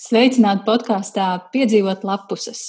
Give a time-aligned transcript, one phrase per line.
[0.00, 2.60] Sveicināti podkāstā Piedzīvot lapuses.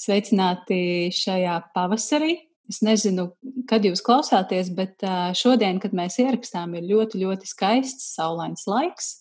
[0.00, 2.38] Sveicināti šajā pavasarī.
[2.68, 3.26] Es nezinu,
[3.68, 5.04] kad jūs klausāties, bet
[5.36, 9.18] šodien, kad mēs ierakstām, ir ļoti, ļoti skaists, saulains laiks.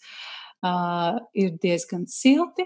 [1.36, 2.64] Ir diezgan silti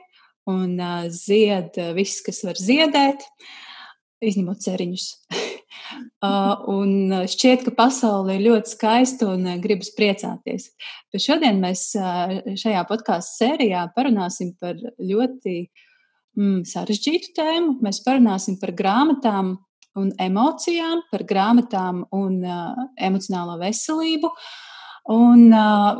[0.49, 0.77] un
[1.09, 3.25] zied viss, kas var ziedēt,
[4.29, 5.09] izņemot ceriņus.
[6.75, 10.69] Un šķiet, ka pasaule ir ļoti skaista un gribas priecāties.
[11.11, 11.89] Bet šodien mēs
[12.61, 15.55] šajā podkāstu sērijā parunāsim par ļoti
[16.37, 17.77] mm, sarežģītu tēmu.
[17.85, 19.55] Mēs parunāsim par grāmatām
[19.99, 24.31] un emocijām, par grāmatām un uh, emocionālo veselību.
[25.11, 25.97] Un uh,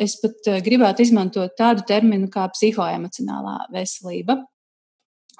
[0.00, 4.38] es pat gribētu izmantot tādu terminu kā psihoemocionālā veselība.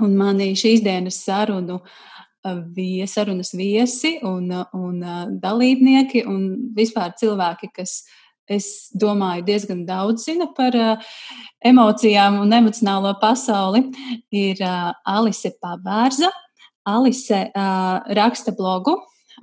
[0.03, 1.93] Un manī šīs dienas sarunu uh,
[2.75, 5.01] viesarunas viesi un, un
[5.41, 8.05] dalībnieki un vispār cilvēki, kas,
[8.45, 10.73] es domāju, diezgan daudz zina par
[11.65, 13.83] emocijām un emocionālo pasauli,
[14.33, 16.31] ir Alise Pabērza.
[16.85, 17.51] Alise
[18.19, 18.99] raksta blogu,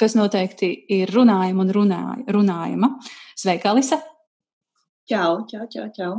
[0.00, 0.70] kas noteikti
[1.00, 2.94] ir runājama un runāj, runājama.
[3.38, 4.00] Sveika, Alisa!
[5.10, 6.12] Čau, čau, čau, čau.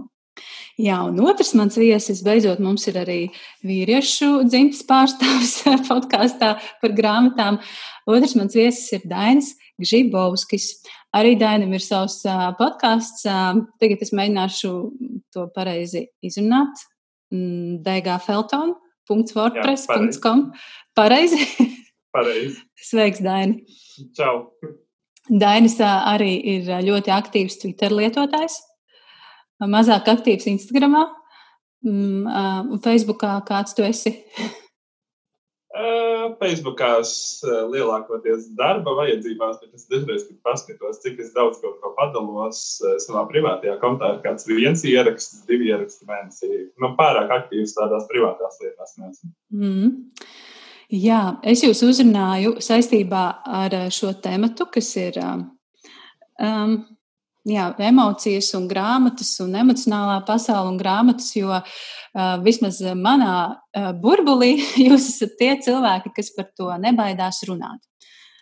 [0.80, 3.20] Jā, un otrs mans viesis, beidzot, mums ir arī
[3.64, 5.54] vīriešu dzimtas pārstāvis
[5.88, 6.50] podkāstā
[6.82, 7.60] par grāmatām.
[8.12, 10.82] Otrs mans viesis ir Dainis Gžibovskis.
[11.16, 12.18] Arī Dainam ir savs
[12.60, 13.24] podkāsts.
[13.80, 14.72] Tagad es mēģināšu
[15.32, 16.84] to pareizi izrunāt.
[17.32, 18.76] Mm, Degā Felton.
[19.12, 20.44] .wordpress.com.
[20.96, 21.40] Pareizi?
[22.16, 22.60] Pareizi.
[22.80, 23.64] Sveiks, Daini.
[24.16, 24.52] Čau.
[25.32, 28.60] Dainis arī ir ļoti aktīvs Twitter lietotājs
[29.70, 30.98] mazāk aktīvs Instagram
[31.86, 32.26] mm,
[32.72, 33.38] un Facebookā.
[33.48, 34.16] Kāds tu esi?
[36.42, 36.90] Facebookā
[37.72, 42.62] lielākoties darba vajadzībās, bet es dažreiz paskatos, cik daudz kaut ko padalos
[43.06, 44.16] savā privātajā kontā.
[44.16, 46.52] Ir kāds viens ieraksts, divi ieraksti mēnesī.
[46.82, 48.96] Nu, pārāk aktīvs tādās privātās lietās.
[49.54, 49.94] Mm.
[50.92, 56.82] Jā, es jūs uzrunāju saistībā ar šo tematu, kas ir um,
[57.48, 61.64] jā, emocijas un grāmatas un emocionālā pasaule un grāmatas, jo uh,
[62.46, 64.56] vismaz manā uh, burbulī
[64.88, 67.82] jūs esat tie cilvēki, kas par to nebaidās runāt.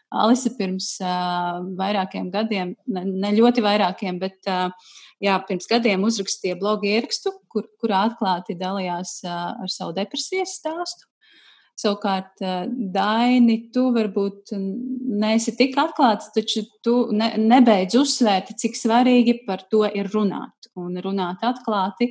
[0.10, 4.72] Alisa pirms uh, vairākiem gadiem, ne, ne ļoti vairākiem, bet uh,
[5.22, 11.09] jā, pirms gadiem uzrakstīja blogu ierakstu, kur, kurā atklāti dalījās uh, ar savu depresijas stāstu.
[11.80, 14.52] Savukārt, eh, Daini, tu varbūt
[15.22, 21.00] neesi tik atklāts, taču tu ne, nebeidz uzsvērt, cik svarīgi par to ir runāt un
[21.06, 22.10] runāt atklāti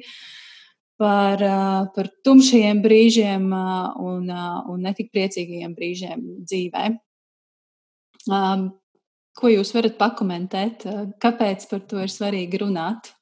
[0.97, 4.33] par, eh, par tumšajiem brīžiem eh, un,
[4.73, 6.89] un netik priecīgajiem brīžiem dzīvē.
[9.39, 10.83] Ko jūs varat pakomentēt?
[11.23, 13.13] Kāpēc par to ir svarīgi runāt?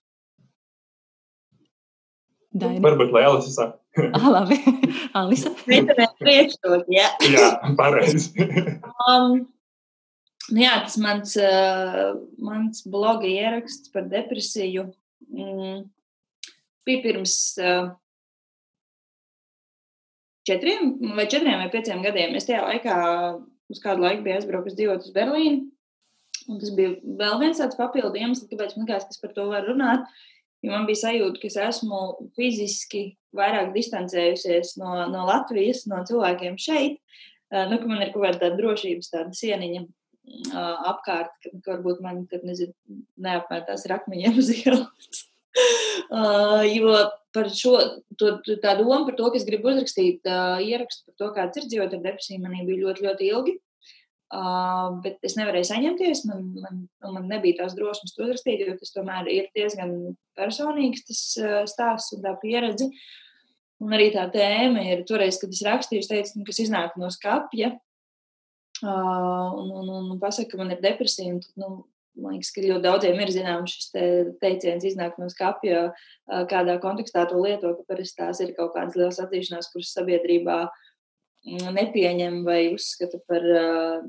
[2.56, 2.80] Daini.
[2.84, 3.80] Varbūt lai Alisa saka.
[4.16, 4.56] ah, labi,
[5.18, 5.52] Alisa.
[5.66, 7.08] Priekšstot, jā.
[7.32, 8.32] jā, pareizi.
[9.08, 9.42] um,
[10.50, 14.86] nu jā, tas mans, uh, mans bloga ieraksts par depresiju
[15.32, 15.78] mm,
[16.86, 17.90] bija pirms uh,
[20.48, 22.36] četriem vai četriem vai pieciem gadiem.
[22.38, 23.00] Es tajā laikā
[23.72, 25.66] uz kādu laiku biju aizbraukusi dzīvot uz Berlīnu.
[26.46, 29.64] Un tas bija vēl viens tāds papildu iemesls, kāpēc man liekas, ka par to var
[29.66, 30.06] runāt.
[30.06, 30.35] Uh,
[30.66, 32.00] Jo man bija sajūta, ka es esmu
[32.34, 33.04] fiziski
[33.36, 36.98] vairāk distancējusies no, no Latvijas, no cilvēkiem šeit.
[37.54, 42.02] Nu, ka man ir kaut kāda tāda drošības tāda sieniņa uh, apkārt, ka, ka varbūt
[42.02, 42.74] man nezinu,
[43.22, 45.20] neapmētās rakmeņiem uz ielas.
[46.10, 46.96] uh, jo
[47.36, 47.76] par šo
[48.18, 51.94] to, tā doma par to, ka es gribu uzrakstīt ierakstu par to, kāds ir dzīvot
[51.94, 53.56] ar depresiju, manī bija ļoti, ļoti ilgi.
[54.26, 56.24] Uh, bet es nevarēju saņemties.
[56.26, 59.92] Man, man, nu, man nebija tās drosmes to uzrakstīt, jo tas tomēr ir diezgan
[60.34, 62.88] personīgs tas uh, stāsts un tā pieredze.
[63.84, 67.10] Un arī tā tēma ir toreiz, kad es rakstīju, es teicu, nu, kas iznāk no
[67.14, 71.36] skapja uh, un, un, un, un pasaka, ka man ir depresija.
[71.36, 71.70] Un, nu,
[72.18, 74.04] man liekas, ka ļoti daudziem ir zināms šis te
[74.42, 78.98] teiciens, iznāk no skapja, uh, kādā kontekstā to lieto, ka parasti tās ir kaut kādas
[78.98, 80.85] lielas atzīšanās, kuras sabiedrībā uh,
[81.46, 83.44] nepieņem vai uzskata par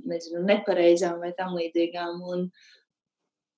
[0.03, 2.23] nezinu, nepareizām vai tam līdzīgām.
[2.33, 2.49] Un,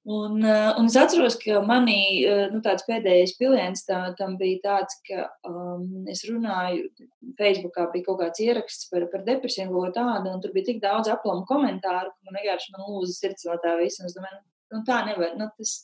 [0.09, 5.25] Un, un es atceros, ka manī nu, tāds pēdējais piliens tā, tam bija tāds, ka
[5.45, 6.87] um, es runāju,
[7.37, 11.11] Facebookā bija kaut kāds ieraksts par, par depresiju un tādu, un tur bija tik daudz
[11.11, 14.07] aplamu komentāru, ka man vienkārši man lūza sirds no tā visa.
[14.07, 14.39] Es domāju,
[14.73, 15.75] nu, tā nevar, nu, tas,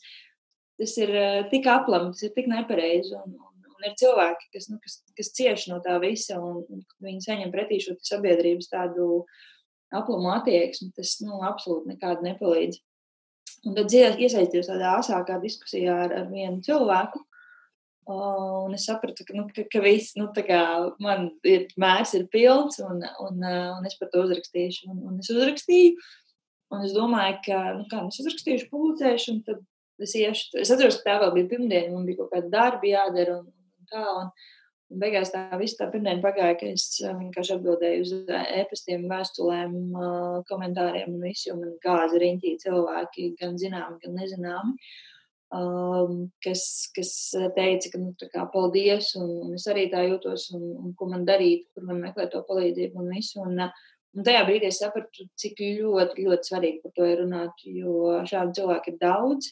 [0.79, 1.13] tas ir
[1.51, 3.13] tik aplami, tas ir tik nepareizi.
[3.19, 3.54] Un, un
[3.87, 7.79] ir cilvēki, kas, nu, kas, kas cieš no tā visa, un, un viņi saņem pretī
[7.83, 9.25] šo sabiedrības tādu
[9.95, 12.81] aplamu attieksmi, tas nu, absolūti nekādu nepalīdz.
[13.65, 17.21] Un tad iesaistījos tādā asākā diskusijā ar, ar vienu cilvēku.
[18.05, 20.59] Un es sapratu, ka, nu, ka, ka viss, nu, tā kā
[21.01, 24.91] man ir mērs ir pilns, un, un, un es par to uzrakstīšu.
[24.93, 25.95] Un, un es uzrakstīju,
[26.75, 30.59] un es domāju, ka, nu, kā, es uzrakstīšu, publicēšu, un tad es iešu.
[30.61, 33.49] Es atceros, ka tā vēl bija pirmdiena, man bija kaut kāda darba jādara, un
[33.91, 34.05] tā.
[34.21, 34.31] Un,
[34.93, 39.73] Un beigās tā viss tā pirmdiena pagāja, ka es vienkārši atbildēju uz e-pastiem, vēstulēm,
[40.45, 44.75] komentāriem un visu, man gāza riņķī cilvēki, gan zināmi, gan nezināmi,
[46.45, 47.15] kas, kas
[47.57, 51.25] teica, ka, nu, kā paldies, un, un es arī tā jūtos, un, un ko man
[51.25, 53.41] darīt, kur man meklēt to palīdzību un visu.
[53.41, 58.19] Un, un tajā brīdī es sapratu, cik ļoti, ļoti svarīgi par to ir runāt, jo
[58.29, 59.49] šādu cilvēku ir daudz,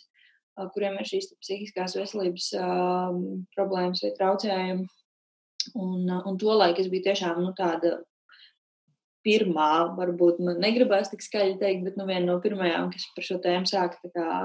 [0.73, 2.49] kuriem ir šīs psihiskās veselības
[3.55, 4.87] problēmas vai traucējumi.
[5.79, 8.01] Un, un to laiku es biju tiešām nu, tāda
[9.23, 13.37] pirmā, varbūt man negribās tik skaļi teikt, bet nu, viena no pirmajām, kas par šo
[13.45, 14.41] tēmu sāka kā,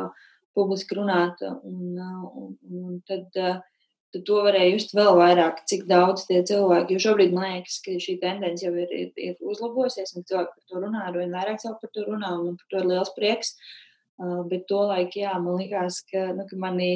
[0.54, 1.42] publiski runāt.
[1.42, 7.04] Un, un, un tad, tad to varēja just vēl vairāk, cik daudz tie cilvēki, jo
[7.08, 10.86] šobrīd man liekas, ka šī tendence jau ir, ir, ir uzlabojusies, un cilvēki par to
[10.86, 13.56] runā, ar vien vairāk cilvēku par to runā, un man par to ir liels prieks.
[13.58, 13.87] Uh,
[14.18, 16.92] bet to laiku, jā, man likās, ka, nu, ka manī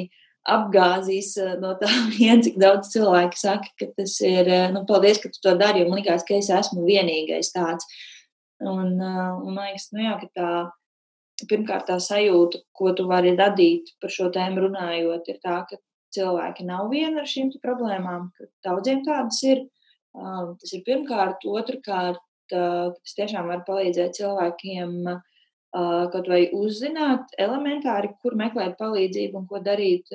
[0.49, 5.21] apgāzīs eh, no tā vien, cik daudz cilvēku saka, ka tas ir, eh, nu, paldies,
[5.23, 7.87] ka tu to dari, jo man liekas, ka es esmu vienīgais tāds.
[8.63, 10.51] Un, eh, un man liekas, nu jā, ka tā,
[11.49, 15.79] pirmkārt tā sajūta, ko tu vari radīt par šo tēmu runājot, ir tā, ka
[16.15, 19.65] cilvēki nav vieni ar šīm problēmām, ka daudziem tādas ir.
[20.13, 22.19] Tas ir pirmkārt, otrkārt,
[22.53, 25.23] tas tiešām var palīdzēt cilvēkiem uh,
[25.73, 30.11] kaut vai uzzināt elementāri, kur meklēt palīdzību un ko darīt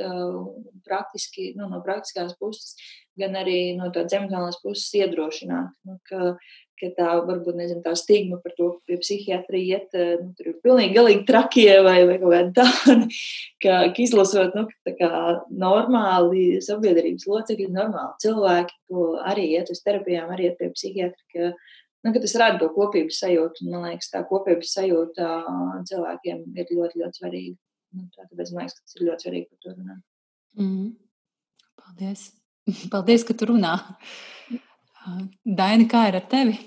[0.87, 2.77] praktiski, nu, no praktiskās puses,
[3.19, 5.75] gan arī no tādas emocionālās puses iedrošināt.
[5.89, 6.37] Nu, ka,
[6.79, 10.61] ka tā varbūt nezinu, tā stigma par to, ka pie psihiatra iet, nu, tur ir
[10.63, 13.09] pilnīgi galīgi trakie vai, vai kaut kāda tāda,
[13.65, 15.25] ka, ka izlasot, nu, ka tā kā
[15.65, 21.53] normāli sabiedrības locekļi, normāli cilvēki, ko arī iet uz terapijām, arī iet pie psihiatra, ka,
[22.05, 23.67] nu, tas rada to kopības sajūtu.
[23.73, 25.29] Man liekas, tā kopības sajūta
[25.91, 27.59] cilvēkiem ir ļoti, ļoti svarīga.
[27.97, 30.03] Nu, tā, tāpēc man liekas, ka tas ir ļoti svarīgi par to runāt.
[30.59, 30.89] Mm.
[31.83, 32.27] Paldies!
[32.93, 33.77] Paldies, ka tu runā!
[35.61, 36.59] Daini, kā ir ar tevi?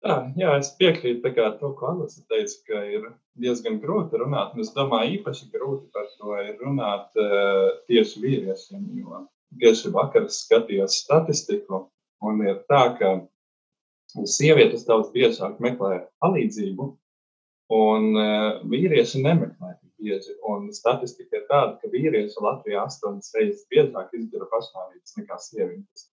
[0.00, 3.10] Jā, jā es piekrītu to, ko Alisa teica, ka ir
[3.40, 4.54] diezgan grūti runāt.
[4.62, 8.86] Es domāju, īpaši grūti par to ir runāt uh, tieši vīriešiem.
[9.02, 9.26] Jo
[9.58, 11.88] tieši vakar skatījos statistiku,
[12.22, 13.16] un ir tā, ka
[14.28, 16.86] sievietes daudz biežāk meklē palīdzību,
[17.74, 20.34] un uh, vīrieši nemeklē tik bieži.
[20.50, 26.08] Un statistika ir tāda, ka vīrieši Latvijā astoņas reizes biežāk izdara pašnāvības nekā sievietes.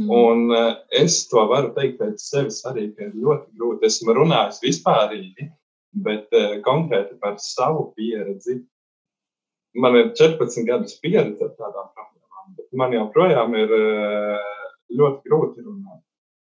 [0.00, 0.12] Mm.
[0.16, 3.90] Un uh, es to varu teikt pēc sevis arī, ka ir ļoti grūti.
[3.90, 5.48] Esmu runājis vispārīgi,
[6.06, 8.60] bet uh, konkrēti par savu pieredzi.
[9.82, 14.56] Man ir 14 gadus pieredze ar tādām problēmām, bet man joprojām ir uh,
[14.92, 16.02] ļoti grūti runāt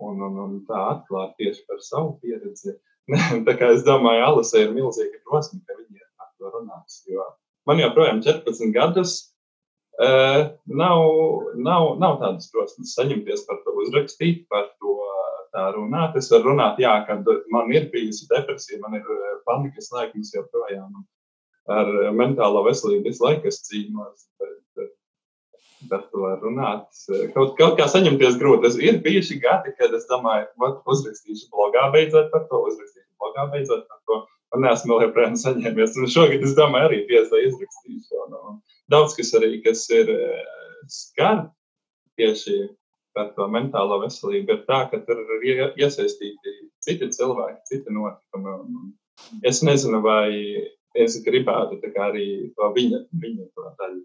[0.04, 2.76] un, un, un tā atklāt tieši par savu pieredzi.
[3.48, 7.02] tā kā es domāju, Alise ir milzīga drosme, ka viņi ir par to runās.
[7.08, 7.26] Jo
[7.68, 9.18] man joprojām 14 gadus
[10.00, 11.04] uh, nav,
[11.56, 14.96] nav, nav tādas drosmes saņemties par to uzrakstīt, par to
[15.56, 16.16] tā runāt.
[16.20, 19.08] Es varu runāt, jā, kad man ir bijusi depresija, man ir
[19.48, 21.04] panikas laikums joprojām.
[21.68, 24.94] Ar mentālo veselību visu laiku es cīnos, bet
[25.90, 26.88] par to runāt.
[27.36, 28.70] Kaut, kaut kā saņemties grūti.
[28.70, 33.48] Es, ir bijuši gadi, kad es domāju, vat, uzrakstīšu blogā beidzot par to, uzrakstīšu blogā
[33.54, 34.24] beidzot par to.
[34.56, 35.98] Un esmu vēl joprojām saņēmies.
[36.00, 38.24] Un šogad es domāju, arī tiesā izrakstīšu.
[38.26, 38.60] Un, un
[38.92, 40.12] daudz kas arī, kas ir
[40.92, 41.50] skar
[42.18, 42.62] tieši
[43.18, 48.58] par to mentālo veselību, ir tā, ka tur ir iesaistīti citi cilvēki, citi notikumi.
[48.64, 50.30] Un es nezinu, vai
[50.98, 54.04] es gribētu arī to viņa, viņa to daļu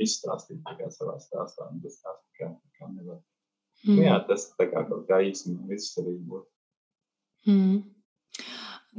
[0.00, 1.68] izstāstīt tikai savā stāstā.
[1.82, 3.20] Tas tā kā, kā nevar.
[3.84, 3.94] Mm.
[3.96, 6.46] Nu, jā, tas tā kā kaut kā īstenībā viss arī būtu.
[7.48, 7.78] Mm.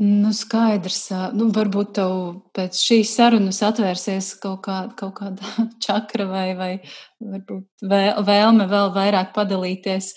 [0.02, 1.02] Nu, skaidrs.
[1.38, 2.14] Nu, varbūt tev
[2.56, 6.72] pēc šīs sarunas atvērsies kaut, kā, kaut kāda čakra vai, vai
[7.20, 7.86] varbūt
[8.32, 10.16] vēlme vēl vairāk padalīties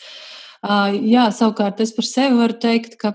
[0.64, 3.12] Jā, savukārt es par sevi varu teikt, ka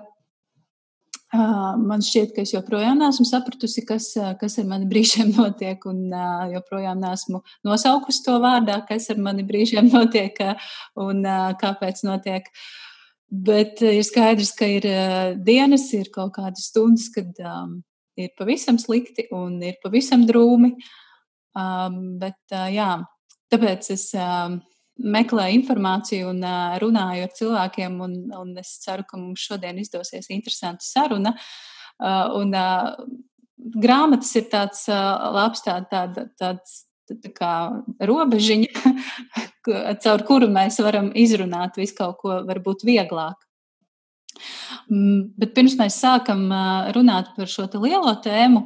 [1.30, 4.08] Man šķiet, ka es joprojām neesmu sapratusi, kas,
[4.42, 6.08] kas ar mani brīžiem notiek, un
[6.56, 10.40] joprojām neesmu nosaukusi to vārdā, kas ar mani brīžiem notiek
[10.98, 11.22] un
[11.62, 12.50] kāpēc notiek.
[13.30, 14.88] Bet ir skaidrs, ka ir
[15.46, 17.76] dienas, ir kaut kādas stundas, kad um,
[18.18, 20.74] ir pavisam slikti un ir pavisam drūmi.
[21.54, 22.42] Um, bet,
[22.74, 22.96] jā,
[23.54, 24.10] tāpēc es.
[25.00, 26.44] Meklēju informāciju un
[26.84, 31.36] runāju ar cilvēkiem, un, un es ceru, ka mums šodien izdosies interesanta saruna.
[32.36, 32.56] Un,
[33.60, 36.06] grāmatas ir tāds labs tā, tā,
[36.40, 36.84] tāds
[37.18, 37.54] tā kā
[38.06, 38.94] robežiņa,
[40.04, 43.38] caur kuru mēs varam izrunāt visu kaut ko varbūt vieglāk.
[44.88, 46.48] Mm, bet pirms mēs sākam
[46.96, 48.66] runāt par šo lielo tēmu,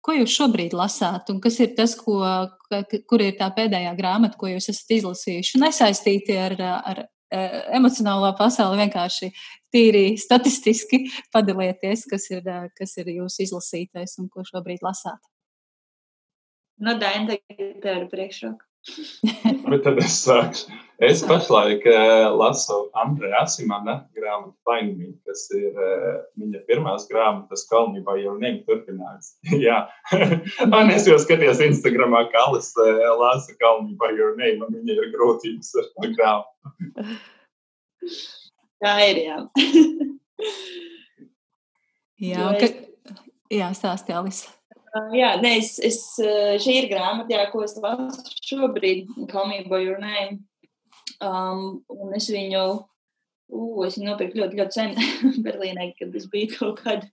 [0.00, 2.20] Ko jūs šobrīd lasāt, un kas ir tas, ko,
[3.10, 5.60] kur ir tā pēdējā grāmata, ko jūs esat izlasījuši?
[5.60, 7.02] Nesaistīti ar, ar
[7.76, 9.30] emocionālo pasauli, vienkārši
[9.72, 11.04] tīri statistiski
[11.34, 15.20] padalieties, kas ir, kas ir jūsu izlasītais un ko šobrīd lasāt.
[16.80, 18.69] Nu, Daina, tev ir priekšroka.
[19.70, 20.78] Bet tad es sākšu.
[21.00, 28.18] Es pašlaik uh, lasu Andreja Asimana grāmatu Painīgi, kas ir uh, viņa pirmās grāmatas Kalnībā
[28.20, 29.30] jau neturpinājums.
[29.64, 29.78] Jā,
[30.66, 35.08] un es jau skatījos Instagramā, kā Alis uh, lasa Kalnībā jau ne, man viņa ir
[35.16, 37.18] grūtības ar to grāmatu.
[38.84, 39.40] Tā ir, jā.
[42.28, 42.72] jā, ka,
[43.56, 44.59] jā stāsti Alisa.
[44.90, 45.98] Uh, jā, nē, es, es,
[46.64, 49.12] šī ir grāmata, jā, ko es lasu šobrīd,
[49.84, 50.40] Your Name.
[51.22, 52.64] Um, un es viņu,
[53.52, 54.98] uh, es viņu nopirku ļoti, ļoti sen
[55.46, 57.06] Berlīnē, kad es biju kaut kad.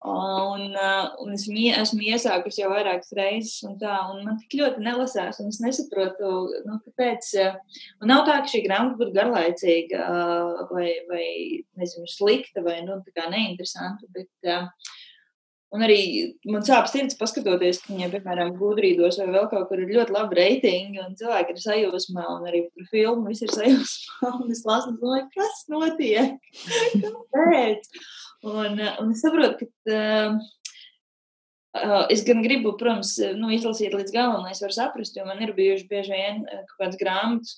[0.00, 4.54] Un, uh, un es viņu esmu iesākusi jau vairākas reizes, un, tā, un man tik
[4.62, 6.30] ļoti nelasās, un es nesaprotu,
[6.64, 7.34] nu, kāpēc.
[7.42, 11.26] Uh, un nav tā, ka šī grāmata būtu garlaicīga uh, vai, vai
[11.80, 12.96] nezinu, slikta vai nu,
[13.34, 14.70] neinteresanta, bet uh,
[15.70, 16.00] Un arī
[16.50, 20.38] man sāp sirds, paskatoties, ka viņiem, piemēram, gudrīdos vai vēl kaut kur ir ļoti labi
[20.40, 24.32] reitingi, un cilvēki ir sajūsmā, un arī par filmu viss ir sajūsmā.
[24.40, 26.34] Un es lasu, domāju, kas notiek?
[27.04, 27.86] Kāpēc?
[28.50, 30.36] Un, un es saprotu, ka Uh,
[32.10, 35.52] es gan gribu, protams, nu, izlasīt līdz galam, lai es varu saprast, jo man ir
[35.54, 37.52] bijuši bieži vien kaut kādas grāmatas,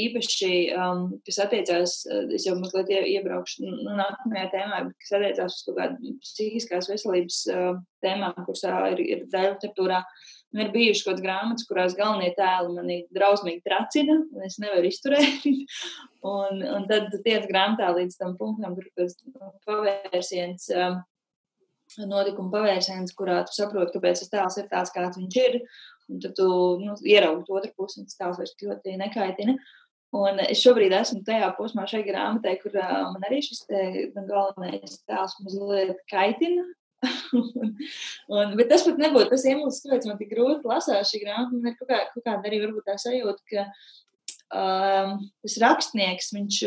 [0.00, 1.98] īpaši, um, kas attiecās,
[2.32, 7.40] es jau mazliet iebraukšu nu, nākamajā tēmā, bet kas attiecās uz kaut kādu psihiskās veselības
[7.52, 7.72] uh,
[8.04, 8.64] tēmām, kuras
[8.94, 10.02] ir, ir daļa literatūrā.
[10.50, 14.88] Man ir bijušas kaut kādas grāmatas, kurās galvenie tēli mani drausmīgi tracina, un es nevaru
[14.88, 15.44] izturēt.
[16.32, 19.20] un, un tad tiec grāmatā līdz tam punktam, kur pēc
[19.68, 20.72] pavērsiens.
[20.74, 21.02] Um,
[21.98, 25.60] notikuma pavērsiens, kurā tu saproti, kāpēc tas tēls ir tāds, kāds viņš ir.
[26.10, 26.48] Un tad tu
[26.82, 29.56] nu, ieraugi otru pusi, un tas tēls vairs ļoti nekaitina.
[30.20, 33.82] Un es šobrīd esmu tajā posmā, šai grāmatai, kur uh, man arī šis te,
[34.16, 36.64] galvenais tēls mazliet kaitina.
[37.38, 37.76] un,
[38.34, 41.54] un, bet tas pat nebūtu tas iemesls, kāpēc man tik grūti lasās šī grāmata.
[41.54, 43.68] Man ir kaut, kā, kaut kāda arī varbūt tā sajūta, ka
[44.50, 45.14] um,
[45.46, 46.60] tas rakstnieks, viņš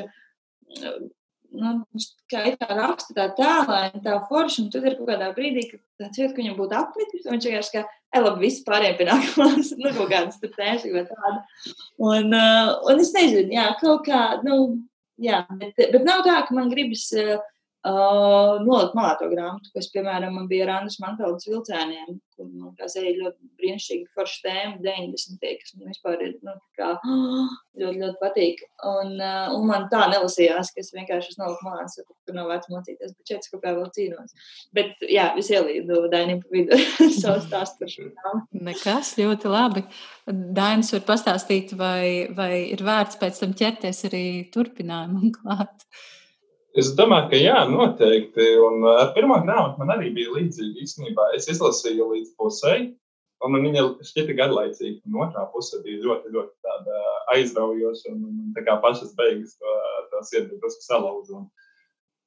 [1.57, 5.29] nu, viņš kā ir tā raksta, tā tēlēna, tā forša, un tad ir kaut kādā
[5.35, 7.83] brīdī, kad tāds jūt, ka viņam būtu apnicis, un viņš vienkārši kā,
[8.13, 11.37] ej, labi, visi pārējie pienākumās, nu, kaut kādas tur tēši vai tāda.
[12.01, 14.59] Un, uh, un es nezinu, jā, kaut kā, nu,
[15.21, 17.37] jā, bet, bet nav tā, ka man gribas uh,
[17.87, 22.71] uh, nolikt malā to grāmatu, kas, piemēram, man bija ar Andrus Manteldas vilcēniem, kur man
[22.77, 25.51] kā seja ļoti brīnišķīgi forša tēma 90.
[25.61, 26.93] kas man vispār ir, nu, kā
[27.81, 28.63] ļoti, ļoti patīk.
[28.89, 32.71] Un, uh, un man tā nelasījās, ka es vienkārši noliku malā, es tur nav vērts
[32.73, 34.33] mocīties, bet šeit es kaut kā vēl cīnos.
[34.75, 36.79] Bet, jā, es ielīdu Dainim pa vidu
[37.21, 38.63] savu stāstu par šo grāmatu.
[38.69, 39.85] Nekas, ļoti labi.
[40.27, 45.87] Dainis var pastāstīt, vai, vai ir vērts pēc tam ķerties arī turpinājumam klāt.
[46.73, 48.45] Es domāju, ka jā, noteikti.
[48.65, 51.29] Un ar pirmā grāmatu man arī bija līdzīga īstenībā.
[51.37, 52.87] Es izlasīju līdz pusei,
[53.45, 55.03] un man viņa šķita garlaicīga.
[55.09, 56.95] Un otrā puse bija ļoti, ļoti
[57.35, 61.43] aizraujoša, un, un tā kā pašas beigas to, sirdi drusku salauza.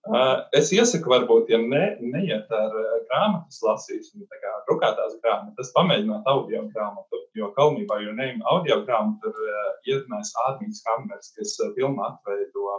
[0.07, 5.73] Uh, es iesaku, varbūt, ja ne, neiet ar uh, grāmatas lasīšanu, tā kā drukātās grāmatas,
[5.75, 11.57] pamēģināt audio grāmatu, jo kalnībā, jo ne audio grāmatu ir uh, ietekmējis Ādmīns Hammers, kas
[11.75, 12.77] filmā atveido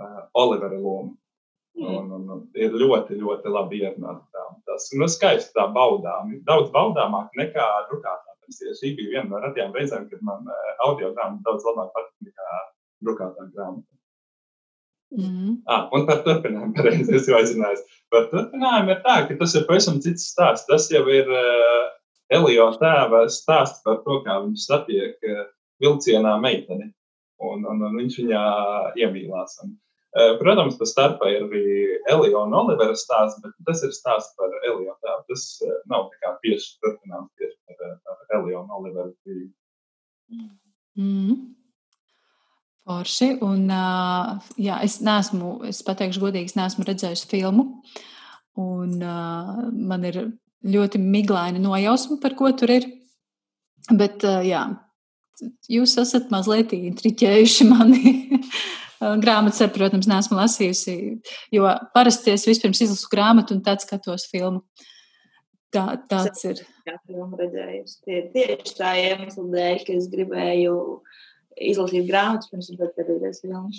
[0.00, 1.14] uh, Olivera lomu.
[1.78, 1.92] Mm.
[1.96, 4.42] Un, un, un ir ļoti, ļoti labi ierunāta.
[4.66, 6.32] Tas nu, skaisti tā baudām.
[6.48, 8.74] Daudz baudāmāk nekā drukātā versija.
[8.80, 12.58] Šī bija viena no retajām reizēm, kad man uh, audio grāmata daudz labāk patīk nekā
[13.06, 13.86] drukātā grāmata.
[15.10, 15.56] Mm.
[15.66, 17.80] Ah, un par turpinājumu, pareizi es jau aizināju.
[18.14, 20.68] Par turpinājumu ir tā, ka tas ir pavisam cits stāsts.
[20.70, 21.88] Tas jau ir uh,
[22.30, 25.44] Elio tēva stāsts par to, kā viņš satiek uh,
[25.82, 26.92] vilcienā meiteni.
[27.40, 28.42] un, un, un viņš viņā
[29.00, 29.58] iemīlās.
[29.64, 29.74] Un,
[30.10, 31.64] Protams, tas starpā ir arī
[32.10, 34.96] Elija un Olivera stāsts, bet tas ir stāsts par Eliju.
[35.28, 35.44] Tas
[35.90, 36.08] nav
[36.42, 39.46] tieši turpinājums tieši par, par Eliju un Oliveru dzīvi.
[40.98, 41.36] Mm.
[42.90, 43.30] Forši.
[43.46, 43.70] Un,
[44.58, 47.68] jā, es neesmu, es pateikšu godīgi, es neesmu redzējis filmu.
[48.58, 50.24] Un, man ir
[50.66, 52.90] ļoti miglaina nojausma, par ko tur ir.
[53.94, 54.66] Bet, jā,
[55.70, 58.14] jūs esat mazliet intriģējuši mani.
[59.00, 60.94] Grāmatas, ar, protams, neesmu lasījusi,
[61.56, 64.60] jo parasti es vispirms izlasu grāmatu un tad skatos filmu.
[65.72, 66.60] Tā, tāds ir.
[66.84, 67.96] Jā, filmu redzējusi.
[68.04, 70.74] Tie, tieši tā iemesla dēļ, ka es gribēju
[71.70, 73.70] izlasīt grāmatas, pirms tam skatīties filmu.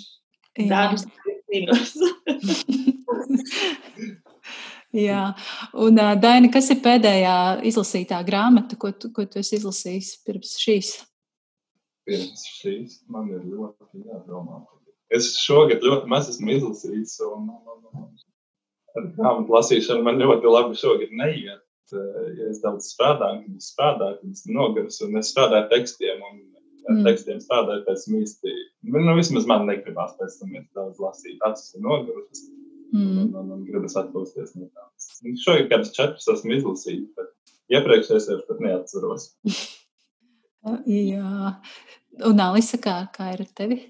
[0.72, 1.04] Dārgas
[1.52, 1.94] cīnos.
[4.92, 5.30] Jā,
[5.80, 7.36] un uh, Daina, kas ir pēdējā
[7.70, 10.90] izlasītā grāmata, ko tu, ko tu esi izlasījis pirms šīs?
[12.08, 14.60] Pirms šīs man ir ļoti jādomā.
[15.16, 18.08] Es šogad ļoti maz esmu izlasījis, un, un, un,
[18.96, 21.60] un grāmatu lasīšanu man ļoti labi šogad neiet.
[21.92, 26.38] Ja es daudz strādāju, tad es strādāju, tad es nogaros, un es strādāju tekstiem, un
[26.88, 27.02] ar mm.
[27.06, 28.54] tekstiem strādāju pēc tam īsti.
[28.94, 32.42] Nu, vismaz man negribās pēc tam daudz lasīt, acis ir nogurušas.
[32.92, 33.12] Mm.
[33.22, 35.12] Un, un, un gribas atpūsties no tādas.
[35.44, 39.30] Šogad kādus četrus esmu izlasījis, bet iepriekšējos es pat neatceros.
[40.86, 41.56] Jā,
[42.28, 43.80] un Alisa, kā, kā ir ar tevi?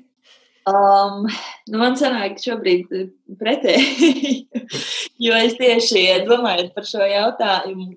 [0.69, 1.25] Um,
[1.73, 2.93] nu man sanāk šobrīd
[3.41, 4.35] pretēji,
[5.25, 7.89] jo es tieši domājot par šo jautājumu,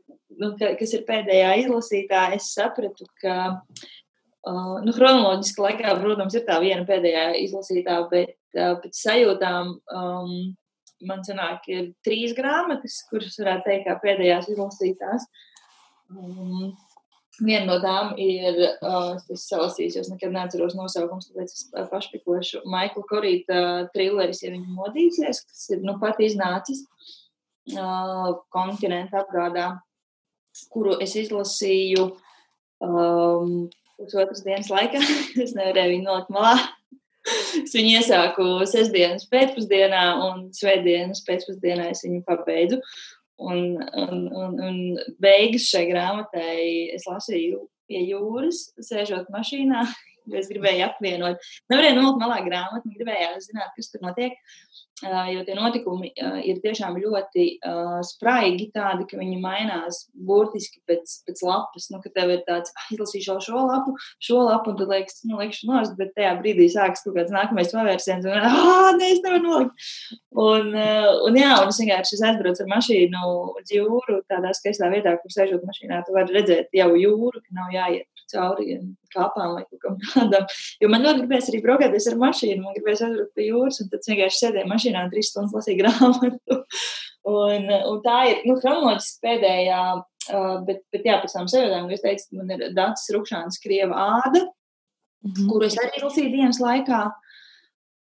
[0.41, 6.45] nu, ka, kas ir pēdējā izlasītā, es sapratu, ka uh, nu, chronoloģiski laikā, protams, ir
[6.47, 10.33] tā viena pēdējā izlasītā, bet uh, pēc sajūtām um,
[11.05, 15.29] man sanāk, ir trīs grāmatas, kuras varētu teikt, kā pēdējās izlasītās.
[16.09, 16.73] Um,
[17.43, 23.03] Viena no tām ir, uh, es salasīju, es nekad neatceros nosaukums, tāpēc es pašpikošu Maikla
[23.09, 26.85] Korīta trilleris, ja viņa modīsies, kas ir nu pat iznācis
[27.75, 29.73] uh, kontinenta apgādā,
[30.71, 32.07] kuru es izlasīju
[32.85, 33.65] um,
[33.99, 35.01] pusotras dienas laikā.
[35.43, 36.55] es nevarēju viņu nolikt malā.
[37.57, 42.79] Es viņu iesāku sestdienas pēcpusdienā, un svētdienas pēcpusdienā es viņu pabeidzu.
[43.35, 44.77] Un, un, un, un
[45.19, 49.81] beigas šai grāmatai es lasīju pie jūras, sēžot mašīnā,
[50.31, 51.49] jo es gribēju apvienot.
[51.71, 54.37] Nevarēju nolikt malā grāmatu, gribēju zināt, kas tur notiek.
[55.03, 56.07] Jo tie notikumi
[56.47, 61.89] ir tiešām ļoti uh, spraigi, tādi, ka viņi mainās burtiski pēc, pēc lapas.
[61.91, 65.67] Nu, tev ir tāds, ah, izlasīšu šo, lapu, šo lapu, un tad liekas, nu, likšu
[65.67, 69.85] nost, bet tajā brīdī sākas kaut kāds nākamais pavērsiens, un, ah, nē, es nevaru nolikt.
[70.31, 75.17] Un, uh, un jā, un es vienkārši aizbraucu ar mašīnu uz jūru, tādā skaistā vietā,
[75.19, 78.77] kur sēžot mašīnā, tu vari redzēt jau jūru, ka nav jāiet cauri
[79.13, 80.47] kāpām vai kaut kam tādam.
[80.81, 84.09] Jo man ļoti gribēs arī braukāties ar mašīnu, man gribēs aizbraukt pie jūras, un tad
[84.09, 86.59] vienkārši sēdēju mašīnā trīs stundas lasīju grāmatu.
[87.35, 91.97] un, un tā ir, nu, chronoloģiski pēdējā, uh, bet, bet jā, pēc tam sajūtām, ka
[91.97, 95.51] es teicu, man ir Dācis Rukšāns Krieva āda, mm -hmm.
[95.51, 97.05] kuru es arī lasīju dienas laikā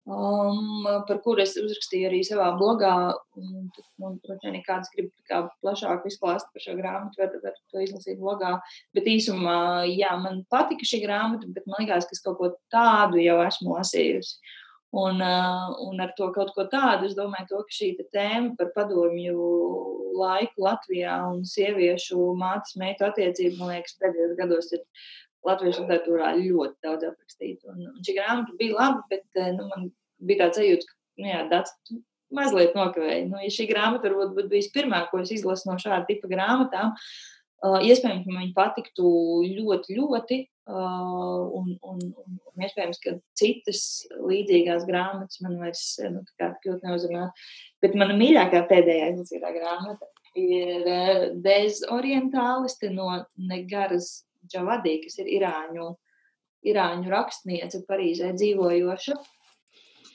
[0.06, 2.94] um, par kuru es uzrakstīju arī savā blogā.
[3.40, 3.70] Un,
[4.04, 8.56] un, ja kāds grib kā plašāk izklāstīt par šo grāmatu, var, var to izlasīt blogā.
[8.96, 9.56] Bet īsumā,
[9.90, 13.78] jā, man patika šī grāmata, bet man liekas, ka es kaut ko tādu jau esmu
[13.78, 14.38] lasījusi.
[14.94, 18.68] Un, uh, un ar to kaut ko tādu, es domāju, to, ka šī tēma par
[18.76, 19.34] padomju
[20.14, 24.84] laiku Latvijā un sieviešu mātes meitu attiecību, man liekas, pēdējos gados ir
[25.48, 27.72] latviešu literatūrā ļoti daudz aprakstīta.
[27.72, 29.90] Un, un šī grāmata bija laba, bet eh, nu, man
[30.24, 31.76] bija tāds sajūta, ka nu, jā, dats
[32.34, 33.28] mazliet nokavēja.
[33.28, 36.94] Nu, ja šī grāmata varbūt būtu bijusi pirmā, ko es izlasu no šāda tipa grāmatām,
[36.94, 39.12] uh, iespējams, man viņa patiktu
[39.60, 40.40] ļoti, ļoti.
[40.64, 43.82] Uh, un, un, un, un iespējams, ka citas
[44.16, 47.26] līdzīgās grāmatas man vairs nu, ļoti neuzrunā.
[47.84, 50.08] Bet mana mīļākā pēdējā izlasītā grāmata
[50.40, 55.88] ir uh, Dezorientāliste no Negaras Džavadī, kas ir Irāņu,
[56.70, 59.16] Irāņu rakstniece Parīzē dzīvojoša.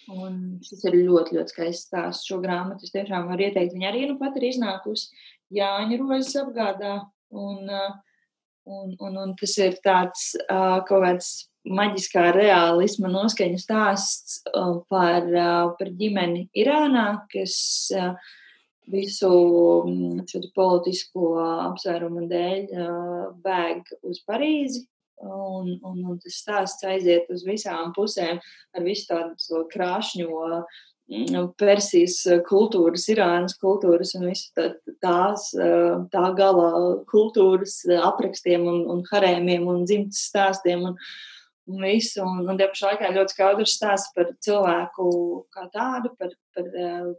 [0.10, 2.26] Un šis ir ļoti, ļoti skaists stāsts.
[2.30, 3.76] Šo grāmatu es tiešām varu ieteikt.
[3.76, 5.12] Viņa arī nu pat ir iznākusi
[5.54, 6.96] Jāņa Rozes apgādā.
[7.30, 7.70] Un,
[8.66, 11.30] un, un, un tas ir tāds uh, kaut kāds
[11.70, 17.56] maģiskā realisma noskaņu stāsts uh, par, uh, par ģimeni Irānā, kas
[17.94, 18.16] uh,
[18.92, 19.32] visu
[19.88, 21.34] mm, šo politisko
[21.70, 22.78] apsvērumu dēļ
[23.44, 24.86] bēg uz Parīzi.
[25.20, 32.22] Un, un, un tas stāsts aiziet uz visām pusēm ar visu tādu krāšņo mm, Persijas
[32.48, 34.70] kultūras, Irānas kultūras un visu tā,
[35.04, 35.50] tās,
[36.14, 36.70] tā gala
[37.12, 40.88] kultūras aprakstiem un, un harēmiem un dzimtas stāstiem.
[40.88, 40.96] Un,
[41.70, 42.22] un visu.
[42.26, 45.10] Un, un tie pašā laikā ļoti skaidrs stāsts par cilvēku
[45.56, 47.10] kā tādu, par, par uh,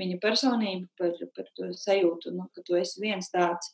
[0.00, 3.72] viņa personību, par, par to sajūtu, nu, ka tu esi viens tāds.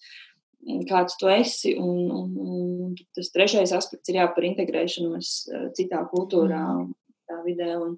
[0.89, 5.29] Kāds tu esi, un, un, un tas trešais aspekts ir jā, par integrēšanos
[5.77, 6.89] citā kultūrā, mm.
[7.29, 7.69] tā vidē.
[7.85, 7.93] Un,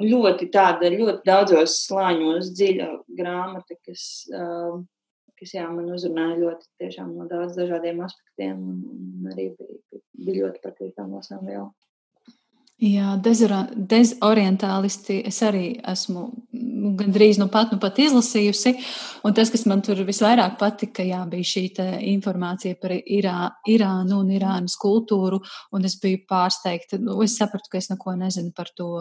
[0.00, 2.88] ļoti tāda, ļoti daudzos slāņos dziļa
[3.20, 4.02] grāmata, kas,
[4.34, 4.80] uh,
[5.38, 8.78] kas jā, man uzrunāja ļoti tiešām no daudz dažādiem aspektiem un,
[9.24, 11.68] un arī bija, bija ļoti patīkami lasām vēl.
[12.76, 16.26] Jā, dezorientālisti es arī esmu
[17.00, 18.74] gandrīz nu pat, nu pat izlasījusi.
[19.24, 21.62] Un tas, kas man tur visvairāk patika, jā, bija šī
[22.12, 25.40] informācija par Irā, Irānu un Irānas kultūru.
[25.72, 27.00] Un es biju pārsteigta.
[27.00, 28.92] Nu, es sapratu, ka es neko nezinu par to,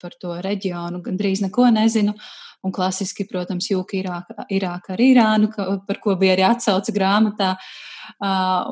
[0.00, 2.16] par to reģionu, gandrīz neko nezinu.
[2.66, 7.52] Un klasiski, protams, jūka Irāka, Irāka ar Irānu, ka, par ko bija arī atsauce grāmatā.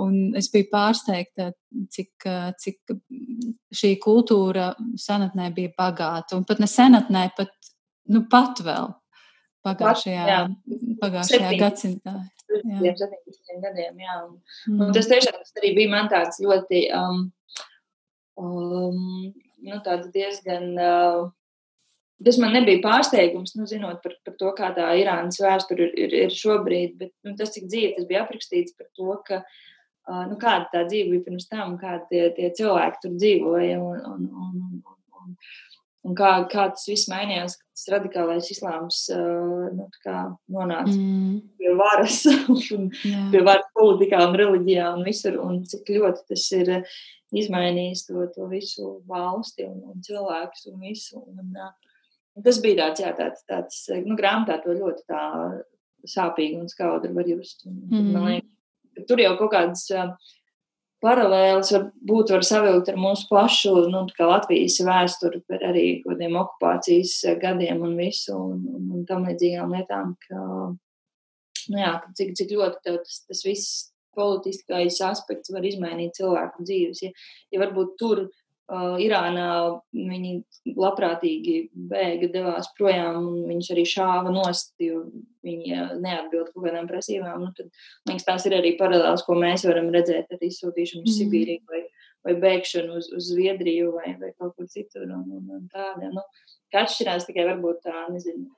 [0.03, 1.53] Un es biju pārsteigta,
[1.95, 2.27] cik,
[2.63, 2.97] cik
[3.79, 6.35] šī kultūra senatnē bija bagāta.
[6.39, 7.55] Un pat ne senatnē, pat,
[8.11, 8.91] nu, pat vēl
[9.67, 10.41] pagājušajā, jā.
[11.03, 11.61] pagājušajā Septiņ.
[11.63, 12.17] gadsimtā.
[12.57, 12.93] Jā.
[13.03, 14.19] 17 gadiem, jā.
[14.27, 14.37] Un,
[14.71, 14.85] mm.
[14.87, 17.25] un tas tiešām tas arī bija man tāds ļoti, um,
[18.41, 19.01] um,
[19.67, 21.27] nu, tāds diezgan uh,
[22.25, 26.15] Tas man nebija pārsteigums, nu, zinot par, par to, kā tā Irānas vēsture ir, ir,
[26.25, 29.43] ir šobrīd, bet nu, tas, cik dzīvi tas bija aprakstīts par to, ka,
[30.31, 34.25] nu, kāda tā dzīve bija pirms tam, kādi tie, tie cilvēki tur dzīvoja un, un,
[34.33, 35.37] un, un, un,
[36.09, 39.03] un kā, kā tas viss mainījās, kad tas radikālais islāms
[39.77, 39.91] nu,
[40.57, 41.39] nonāca mm.
[41.61, 42.23] pie varas
[42.79, 43.29] un yeah.
[43.35, 46.79] pie varas politikā un reliģijā un visur, un cik ļoti tas ir
[47.37, 51.21] izmainījis to, to visu valsti un, un cilvēkus un visu.
[51.21, 51.75] Un, uh,
[52.45, 55.21] Tas bija tāds, jā, tāds, tāds nu, grāmatā to ļoti tā
[56.07, 57.65] sāpīgi un skaudri var just.
[57.67, 58.11] Mm.
[58.13, 59.87] Man liekas, tur jau kaut kādas
[61.05, 66.39] paralēlas var būt, var savilkt ar mūsu pašu, nu, kā Latvijas vēsturi, bet arī kādiem
[66.41, 70.47] okupācijas gadiem un visu, un, un, un tam līdzīgām lietām, ka,
[71.73, 73.77] nu jā, cik, cik ļoti tev tas, tas viss
[74.17, 77.03] politiskais aspekts var izmainīt cilvēku dzīves.
[77.05, 77.13] Ja,
[77.53, 78.27] ja varbūt tur
[78.67, 79.49] Uh, Irānā
[79.95, 80.33] viņi
[80.75, 85.05] labprātīgi bēga, devās projām, un viņš arī šāva nost, jo
[85.47, 87.45] viņi neatbild kaut kādām prasībām.
[87.45, 87.71] Nu, tad,
[88.11, 91.19] liekas, tās ir arī paralēlas, ko mēs varam redzēt ar izsūtīšanu uz mm.
[91.21, 91.85] Sibīriju vai,
[92.27, 95.07] vai bēgšanu uz, uz Zviedriju vai, vai kaut kur citur.
[95.07, 96.27] Un, un, un tāda, nu,
[96.75, 98.49] kā atšķirās tikai varbūt tā, nezinu,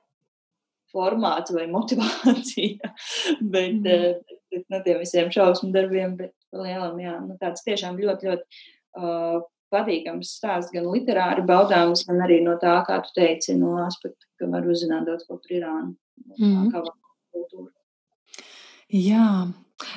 [0.89, 2.91] formāts vai motivācija,
[3.53, 3.85] bet, mm.
[3.85, 8.65] bet, bet no tiem visiem šausmu darbiem, bet lielam, jā, nu, tāds tiešām ļoti, ļoti
[8.97, 14.27] uh, patīkams stāsts, gan literāri baudāms, gan arī no tā, kā tu teici, no aspekta,
[14.39, 15.95] ka var uzzināt daudz ko par Irānu.
[16.37, 16.69] Mm.
[16.73, 16.83] Kā
[17.33, 17.69] kultūru.
[18.89, 19.47] Jā,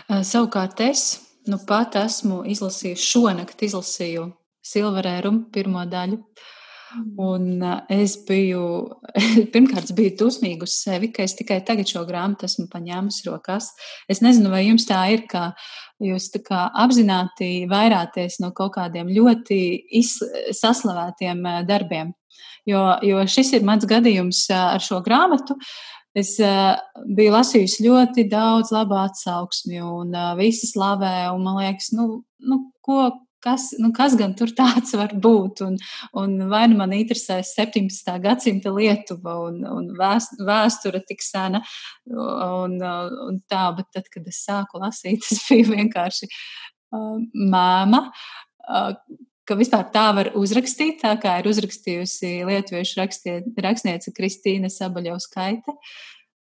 [0.08, 1.06] savukārt es
[1.48, 4.28] nu pat esmu izlasījusi, šonakt izlasīju
[4.62, 6.20] Silverērumu pirmo daļu.
[6.20, 6.50] Uh,
[7.20, 8.64] Un es biju,
[9.54, 13.70] pirmkārt, biju dusmīga uz sevi, ka es tikai tagad šo grāmatu esmu paņēmusi rokās.
[14.10, 15.52] Es nezinu, vai jums tā ir, ka
[16.02, 19.62] jūs kā apzināti vairāties no kaut kādiem ļoti
[20.58, 22.12] saslavētiem darbiem.
[22.68, 25.56] Jo, jo šis ir mans gadījums ar šo grāmatu.
[26.12, 26.76] Es uh,
[27.16, 32.58] biju lasījusi ļoti daudz labu atsauksmju, un uh, visi slavē, un man liekas, nu, nu
[32.84, 33.06] ko,
[33.42, 35.64] kas, nu, kas gan tur tāds var būt.
[35.66, 35.78] Un,
[36.18, 38.12] un vai nu man interesēs 17.
[38.22, 41.62] gadsimta Lietuva un, un vēsture tik sena,
[42.10, 47.18] un, un tā, bet tad, kad es sāku lasīt, tas bija vienkārši uh,
[47.52, 48.06] māma.
[48.62, 48.94] Uh,
[49.48, 55.74] ka vispār tā var uzrakstīt, tā kā ir uzrakstījusi lietuviešu rakstie, rakstniece Kristīna Sabaļovskaita,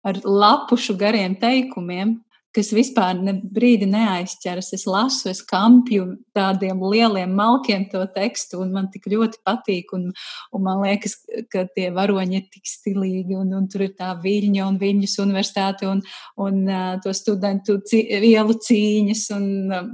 [0.09, 2.19] ar lapušu gariem teikumiem,
[2.55, 4.73] kas vispār ne brīdi neaizķeras.
[4.77, 9.95] Es lasu, es kampju tādiem lieliem malkiem to tekstu, un man tik ļoti patīk.
[9.97, 10.11] Un,
[10.53, 11.19] un man liekas,
[11.53, 15.89] ka tie varoņi ir tik stilīgi, un, un tur ir tā viļņa un viņas universitāte
[15.89, 16.05] un,
[16.41, 19.27] un uh, to studentu cī, vielu cīņas.
[19.39, 19.91] Un, uh,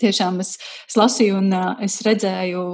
[0.00, 0.54] tiešām es,
[0.88, 2.64] es lasīju, un uh, es redzēju,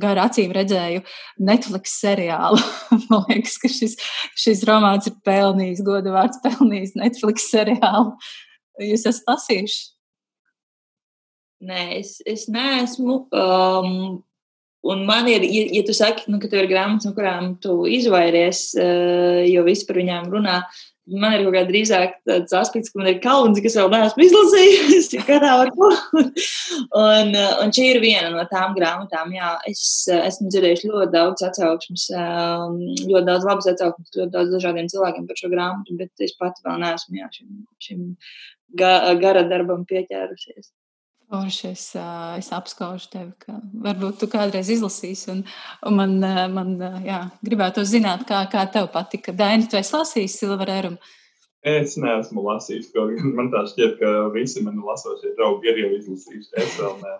[0.00, 1.04] gar acīm redzēju
[1.48, 2.60] Netflix seriālu.
[3.10, 3.98] Man liekas, ka šis,
[4.38, 8.16] šis romāns ir pelnījis, goda vārds pelnījis Netflix seriālu.
[8.82, 9.86] Jūs esat lasījuši?
[11.68, 13.24] Nē, es, es neesmu.
[13.34, 14.20] Um,
[14.86, 17.80] un man ir, ja, ja tu saki, nu, ka tev ir grāmatas, no kurām tu
[17.90, 20.60] izvairies, uh, jo visi par viņām runā,
[21.08, 25.08] man ir kaut kā drīzāk tāds aspekts, ka man ir kauns, kas vēl neesmu izlasījis,
[25.60, 25.90] var ko.
[27.00, 29.32] un, un šī ir viena no tām grāmatām.
[29.36, 29.82] Jā, es
[30.14, 35.40] esmu dzirdējuši ļoti daudz atsauksmes, um, ļoti daudz labas atsauksmes, ļoti daudz dažādiem cilvēkiem par
[35.40, 38.04] šo grāmatu, bet es pati vēl neesmu jā, šim, šim
[38.78, 38.92] ga,
[39.22, 40.72] gara darbam pieķērusies.
[41.28, 41.82] Forši, es,
[42.38, 45.42] es apskaužu tevi, ka varbūt tu kādreiz izlasīsi, un,
[45.84, 46.14] un man,
[46.54, 46.70] man
[47.04, 49.34] jā, gribētu zināt, kā, kā tev patika.
[49.36, 50.96] Daini, tu esi lasījis Silverērumu?
[51.68, 55.90] Es neesmu lasījis, kaut gan man tā šķiet, ka visi mani lasošie draugi ir jau
[55.98, 56.52] izlasījuši.
[56.64, 57.16] Es vēl ne.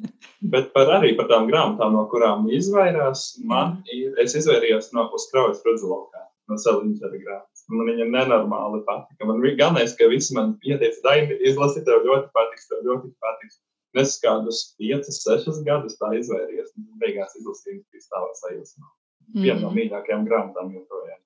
[0.52, 5.64] Bet par arī par tām grāmatām, no kurām izvairās, man ir, es izvairījos no uzkraujas
[5.66, 7.49] rudzulaukā, no Saliņģera grāmatas.
[7.70, 9.26] Man viņa nenormāli patika.
[9.28, 13.60] Man bija galvenais, ka visi man ieteica, Daini, izlasi, tev ļoti patiks, tev ļoti patiks.
[14.00, 16.10] Es kādus 5, 6 gadus tā.
[16.14, 18.86] Un beigās izlasīju kristālā sajūsmā.
[19.30, 19.42] Mm.
[19.44, 21.18] Viena no mīļākajām grāmatām joprojām.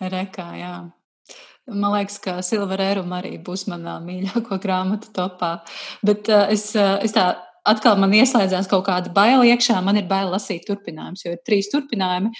[0.00, 0.74] Rekā, jā.
[1.70, 5.58] Man liekas, ka Silverērum arī būs manā mīļāko grāmatu topā.
[6.06, 7.30] Bet uh, es, uh, es tā
[7.68, 9.78] atkal man ieslēdzās kaut kāda baila iekšā.
[9.84, 12.32] Man ir bail lasīt turpinājumus, jo ir trīs turpinājumi.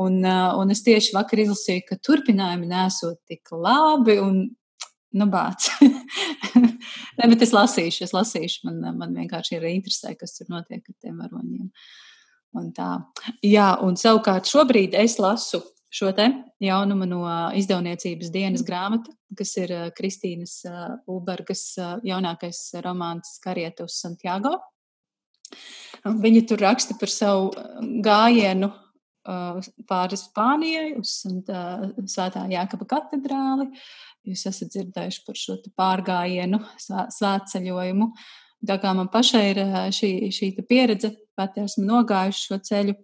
[0.00, 4.18] Un, uh, un es tieši vakar izlasīju, ka turpinājumi nesot tik labi.
[4.22, 4.44] Un,
[5.12, 5.66] Nu, bāc.
[7.18, 8.62] ne, bet es lasīšu, es lasīšu.
[8.64, 11.66] Man, man vienkārši ir interesē, kas tur notiek ar tiem varoņiem.
[12.56, 12.88] Un tā.
[13.44, 15.60] Jā, un savukārt šobrīd es lasu
[15.92, 16.30] šo te
[16.64, 17.22] jaunumu no
[17.58, 20.62] izdevniecības dienas grāmata, kas ir Kristīnas
[21.10, 21.66] Ubergas
[22.08, 24.56] jaunākais romāns Karieta uz Santiago.
[26.02, 27.52] Viņa tur raksta par savu
[28.04, 28.72] gājienu
[29.22, 33.68] pāri Spānijai uz Svētā Jākaba katedrāli.
[34.26, 38.10] Jūs esat dzirdējuši par šo pārgājienu, svētceļojumu.
[38.66, 39.62] Tā kā man pašai ir
[39.94, 42.94] šī, šī pieredze, pati esmu nogājuši šo ceļu,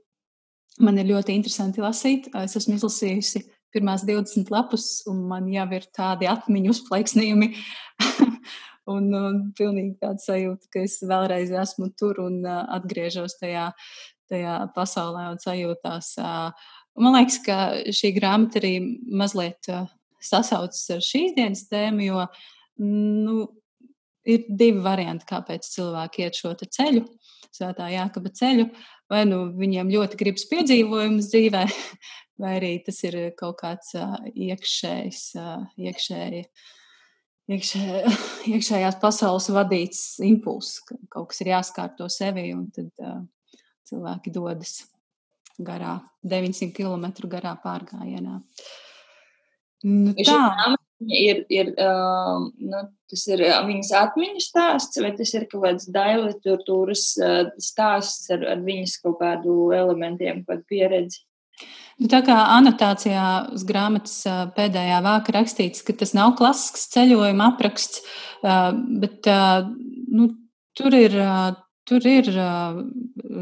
[0.87, 2.29] man ir ļoti interesanti lasīt.
[2.39, 3.43] Es esmu izlasījusi
[3.75, 7.51] pirmās 20 lapus, un man jau ir tādi atmiņu uzplaiksnījumi.
[8.95, 13.73] un, un pilnīgi tāda sajūta, ka es vēlreiz esmu tur un uh, atgriežos tajā
[14.31, 16.15] tajā pasaulē un sajūtās.
[16.99, 17.59] Man liekas, ka
[17.95, 18.75] šī grāmata arī
[19.09, 19.71] mazliet
[20.25, 22.25] sasaucas ar šīs dienas tēmu, jo
[22.83, 23.47] nu,
[24.29, 27.05] ir divi varianti, kāpēc cilvēki iet šo ceļu,
[27.55, 28.69] Svētā Jākaba ceļu.
[29.09, 31.63] Vai nu viņiem ļoti gribas piedzīvojumus dzīvē,
[32.43, 33.95] vai arī tas ir kaut kāds
[34.35, 35.23] iekšējs,
[35.81, 36.43] iekšēji,
[37.57, 37.85] iekšē,
[38.53, 42.93] iekšējās pasaules vadīts impulss, ka kaut kas ir jāskārto sevi, un tad
[43.89, 44.81] cilvēki dodas
[45.59, 48.39] garā, 900 km garā pārgājienā.
[49.87, 50.39] Nu, tā
[51.07, 57.05] ir, ir, uh, nu, tas ir viņas atmiņu stāsts, vai tas ir kaut kāds dailitūras
[57.23, 61.23] uh, stāsts ar, ar viņas kaut kādu elementiem, kādu pieredzi?
[61.99, 64.21] Nu, tā kā anotācijā uz grāmatas
[64.55, 68.05] pēdējā vāka rakstīts, ka tas nav klasisks ceļojuma apraksts,
[69.03, 69.27] bet
[70.07, 70.29] nu,
[70.79, 71.17] tur ir
[71.89, 72.83] Tur ir uh,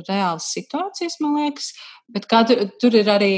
[0.07, 1.73] reāls situācijas, man liekas,
[2.13, 3.33] bet kā tur, tur ir arī,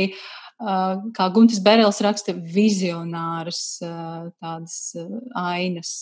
[0.60, 5.08] uh, kā Guntis Berels raksta, vizionāras uh, tādas uh,
[5.40, 5.94] ainas.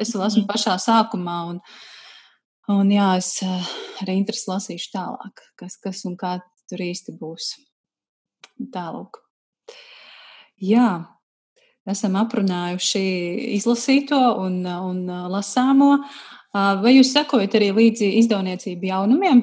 [0.00, 0.48] Es vēl esmu mhm.
[0.50, 1.62] pašā sākumā, un,
[2.74, 7.54] un jā, es uh, arī interesi lasīšu tālāk, kas, kas un kā tur īsti būs.
[8.74, 9.18] Tālāk.
[10.62, 10.88] Jā,
[11.90, 13.02] esam aprunājuši
[13.56, 15.96] izlasīto un, un lasāmo.
[16.54, 19.40] Vai jūs sekojat arī līdzi izdevniecību jaunumiem?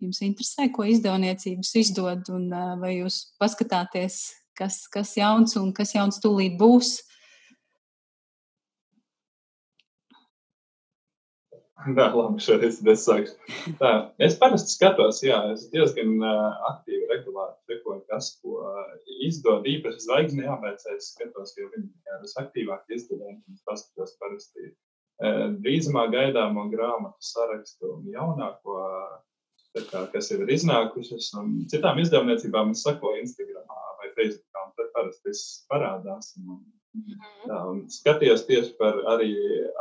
[0.00, 4.18] Jums interesē, ko izdevniecības izdod, un vai jūs paskatāties,
[4.56, 6.98] kas, kas jauns un kas jauns tūlīt būs?
[11.96, 13.36] Tā, labi, šoreiz es sākšu.
[13.80, 13.90] Tā,
[14.20, 18.90] es parasti skatos, jā, es diezgan uh, aktīvi, regulāri sekoju, kas ko uh,
[19.24, 19.64] izdod.
[19.64, 23.40] Īpaši zvaigzni jābēc, es skatos, jo viņi ir visaktīvāk izdevumi.
[23.54, 24.74] Es paskatos parasti
[25.20, 28.80] drīzumā gaidāmo grāmatu sarakstu un jaunāko,
[29.90, 31.30] kā, kas jau ir iznākušas.
[31.72, 33.68] Citām izdevniecībām es sakoju Instagram
[34.00, 36.34] vai Facebook, un tur parasti viss parādās.
[36.40, 36.60] Un,
[37.46, 39.28] Tā, un skatījos tieši par arī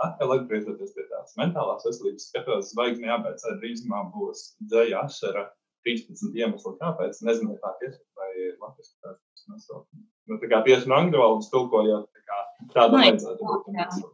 [0.06, 5.48] atkal atgriežoties pie tās mentālās veselības, skatos, zvaigzni jābeidz ar drīzumā būs dzēja ašara
[5.88, 7.18] 13 iemesli, kāpēc.
[7.26, 8.30] Nezinu, tā tieši vai
[8.62, 10.06] latviešu tāds nosaukums.
[10.30, 12.40] Nu, tā kā tieši no angļu valodas tulkojot, tā kā
[12.76, 14.06] tāda vajadzētu būt.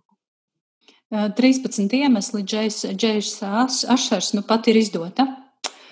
[1.38, 3.34] 13 iemesli Džejas
[3.94, 5.28] Ašers nu pat ir izdota.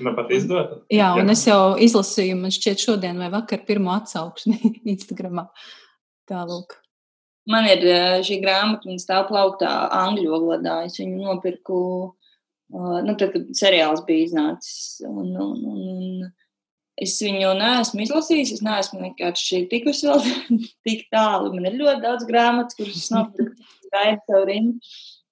[0.02, 0.80] Nu pat izdota?
[0.92, 1.36] Jā, un Jā.
[1.36, 4.58] es jau izlasīju, man šķiet šodien vai vakar pirmo atsauksmi
[4.94, 5.48] Instagramā.
[6.30, 6.80] Tālūk.
[7.52, 7.84] Man ir
[8.24, 10.78] šī grāmata, un stāv plauktā angļu valodā.
[10.88, 11.80] Es viņu nopirku,
[12.72, 15.04] nu, tad, kad seriāls bija iznācis.
[15.10, 20.24] Un, un, un es viņu neesmu izlasījis, es neesmu vienkārši tikusi vēl
[20.88, 21.52] tik tālu.
[21.58, 23.83] Man ir ļoti daudz grāmatas, kuras es nopirku
[24.50, 24.80] rindu.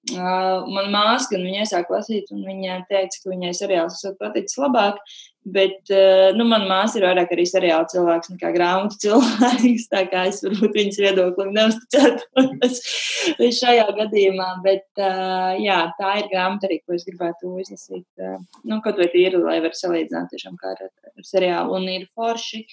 [0.10, 4.58] Uh, Manā māsā, kad viņa sāka lasīt, un viņa teica, ka viņai seriāls ir paticis
[4.58, 4.97] labāk.
[5.45, 9.86] Bet uh, nu, manā māsā ir vairāk arī seriāla cilvēks nekā grāmatu cilvēks.
[9.93, 12.82] Tā kā es varbūt viņas viedoklim neuzticētos
[13.62, 14.50] šajā gadījumā.
[14.65, 18.08] Bet uh, jā, tā ir grāmata arī, ko es gribētu izlasīt.
[18.17, 21.78] Uh, nu, kaut vai tīri, lai varētu salīdzināt tiešām kā ar, ar seriālu.
[21.78, 22.65] Un ir forši.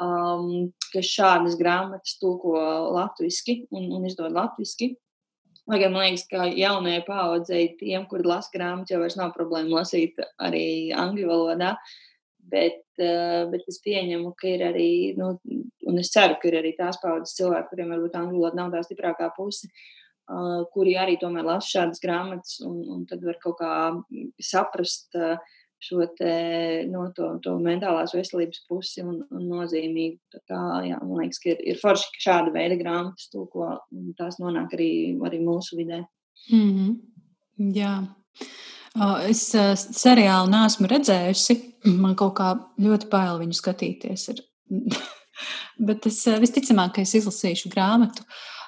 [0.00, 2.54] Um, ka šādas grāmatas tulko
[2.94, 4.94] latviešu un, un izdod latviešu.
[5.70, 10.18] Lai gan man liekas, ka jaunajai paudzei, tiem, kuri lasa grāmatu, jau nav problēma lasīt
[10.42, 10.64] arī
[10.98, 11.76] angļu valodā.
[12.50, 15.36] Bet, uh, bet es pieņemu, ka ir arī, nu,
[15.86, 18.80] un es ceru, ka ir arī tās paudzes cilvēki, kuriem varbūt angļu valoda nav tā
[18.82, 23.74] stiprākā puse, uh, kuri arī tomēr lasa šādas grāmatas un, un tad var kaut kā
[24.42, 25.06] saprast.
[25.14, 25.38] Uh,
[25.80, 26.32] šo te,
[26.90, 30.18] no, to, to mentālās veselības pusi un, un nozīmīgi.
[30.48, 34.38] Tā, jā, man liekas, ka ir, ir forši, ka šāda veida grāmatas tulko un tās
[34.42, 34.90] nonāk arī,
[35.26, 36.02] arī mūsu vidē.
[36.52, 36.98] Mm -hmm.
[37.76, 37.94] Jā.
[39.28, 41.56] Es seriālu neesmu redzējusi.
[41.84, 44.30] Man kaut kā ļoti bail viņu skatīties.
[45.86, 48.26] Bet es visticamāk, ka es izlasīšu grāmatu.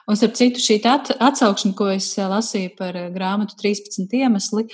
[0.08, 4.64] Un, starp citu, šī atsaukšana, ko es lasīju par grāmatu 13 iemesli,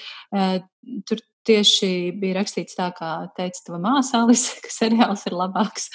[1.08, 5.90] tur tieši bija rakstīts tā, kā teica tava māsa Alise, ka seriāls ir labāks.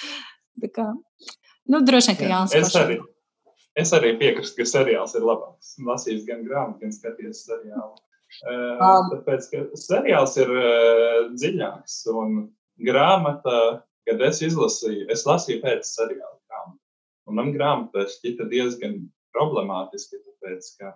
[0.62, 0.86] Tā kā,
[1.70, 2.98] nu, droši vien, ka Jānis es arī,
[3.80, 5.74] es arī piekrītu, ka seriāls ir labāks.
[5.84, 7.94] Lasījis gan grāmatu, gan skaties seriālu.
[8.42, 9.10] Uh, um.
[9.12, 12.38] Tāpēc, ka seriāls ir uh, dziļāks un
[12.82, 13.58] grāmata,
[14.08, 16.80] kad es izlasīju, es lasīju pēc seriāla grāmatu.
[17.30, 18.98] Un man grāmata šķita diezgan
[19.34, 20.94] problemātiski, tāpēc, ka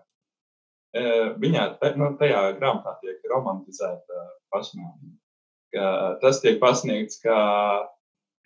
[1.42, 1.64] Viņā
[2.00, 5.16] nu, tajā grāmatā tiek romantizēta pašnāvība.
[6.22, 7.38] Tas tiek pasniegts kā,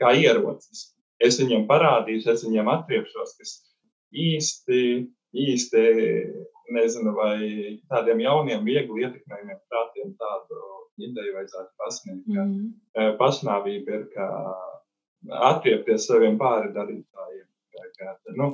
[0.02, 0.90] kā ierocis.
[1.22, 3.52] Es viņiem parādīšu, es viņiem atriepšos, kas
[4.10, 4.80] īsti,
[5.32, 5.84] īsti
[6.74, 7.36] nezinu, vai
[7.92, 10.60] tādiem jauniem, viegli ietekmējumiem prātiem tādu
[11.02, 12.26] ideju vajadzētu pasniegt.
[12.26, 13.14] Mm.
[13.20, 14.28] Pašnāvība ir kā
[15.52, 17.41] atriepties saviem pāri darītājiem.
[18.38, 18.52] Nu,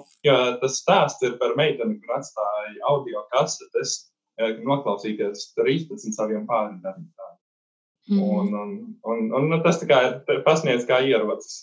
[0.63, 3.99] tas stāsts ir par meiteni, kur atstāja audio kasetes,
[4.39, 7.39] noklausīties 13 saviem pārdarītājiem.
[8.09, 8.23] Mm.
[8.23, 8.71] Un, un,
[9.05, 11.61] un, un nu, tas ir pasniegts kā ierocis.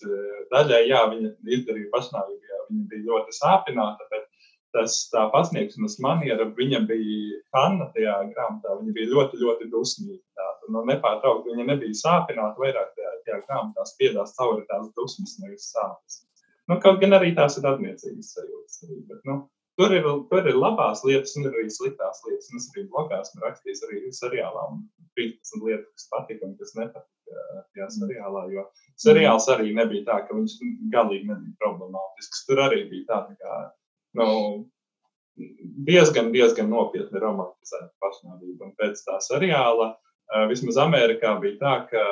[0.52, 4.28] Daļai, jā, viņa izdarīja pašnāvību, jā, viņa bija ļoti sāpināta, bet
[4.76, 10.52] tas tā pasniegšanas maniera, viņa bija Hanna tajā grāmatā, viņa bija ļoti, ļoti dusmīga.
[10.70, 16.22] Nu, nepārtraukti viņa nebija sāpināta, vairāk tajā, tajā grāmatā spiedās cauri tās dusmas, nevis sāpes.
[16.70, 18.78] Nu, kaut gan arī tās ir attiecīgas sajūtas.
[18.88, 19.38] Arī, bet, nu,
[19.80, 22.50] tur, ir, tur ir labās lietas, un ir arī sliktās lietas.
[22.52, 24.86] Un es arī blogā esmu rakstījis arī seriālā, un
[25.20, 27.12] 13 lietas, kas patika un kas nepatika
[27.74, 28.46] tajā seriālā.
[28.54, 28.66] Jo
[29.02, 30.58] seriāls arī nebija tā, ka viņš
[30.94, 32.46] galīgi nebija problemātisks.
[32.50, 33.60] Tur arī bija tā, kā,
[34.18, 34.30] nu,
[35.88, 38.72] diezgan, diezgan nopietni romantizēta pašnāvība.
[38.72, 39.94] Un pēc tā seriāla,
[40.50, 42.06] vismaz Amerikā, bija tā, ka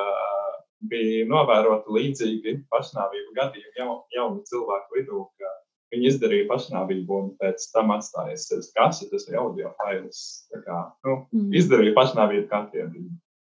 [0.92, 5.52] bija novērota līdzīgi pašnāvību gadījumi jau, jaunu cilvēku vidū, ka
[5.94, 10.24] viņi izdarīja pašnāvību un pēc tam atstājas sevis kasetes vai audio failus.
[10.54, 11.52] Kā, nu, mm.
[11.62, 13.14] Izdarīja pašnāvību katru dienu.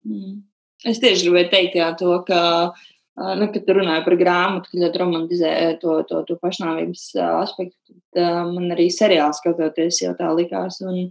[0.08, 0.38] Mm.
[0.86, 2.42] Es tieši gribēju teikt jā, to, ka,
[3.40, 8.70] nu, kad runāju par grāmatu, kad ļoti romantizē to, to, to pašnāvības aspektu, tad man
[8.76, 10.78] arī seriāls skatoties jau tā likās.
[10.86, 11.08] Un,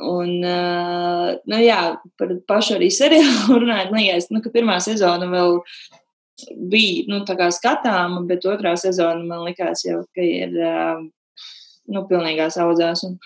[0.00, 1.80] Un, uh, nu, jā,
[2.18, 5.58] par pašu arī seriālu runājot, liekas, nu, ka pirmā sezona vēl
[6.72, 11.02] bija nu, skatāma, bet otrā sezona man likās jau, ka ir uh,
[11.92, 13.04] nu, pilnīgās audzās.
[13.06, 13.18] Un,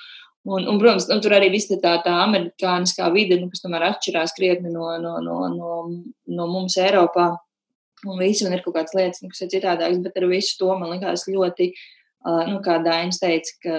[0.49, 4.35] un, un, protams, nu, tur arī viss tā, tā amerikāniskā vide, nu, kas tomēr atšķirās
[4.37, 5.81] krietni no, no, no, no,
[6.27, 7.33] no mums Eiropā.
[8.07, 10.93] Un viss ir kaut kādas lietas, nu, kas ir citādākas, bet ar visu to man
[10.93, 11.71] likās ļoti,
[12.27, 13.79] uh, nu, kā Dainis teica, ka,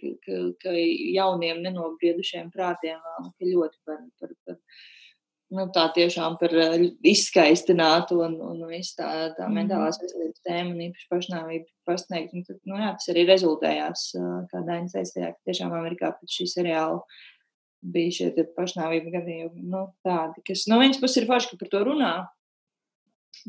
[0.00, 4.58] ka, ka jauniem nenobriedušiem prātiem vēl ka ļoti par, par, par
[5.54, 6.54] nu, tā tiešām par
[7.06, 9.60] izskaistinātu un, un visu tā, tā mm.
[9.60, 12.34] mentālās veselības tēmu un īpaši pašnāvību pasniegt.
[12.34, 14.04] Un tad, nu, jā, tas arī rezultējās,
[14.50, 17.00] kā Dainis tajā, ka tiešām Amerikā pēc šī seriāla
[17.86, 21.82] bija šie pašnāvību gadījumi nu, tādi, kas no vienas puses ir forši, ka par to
[21.86, 22.12] runā,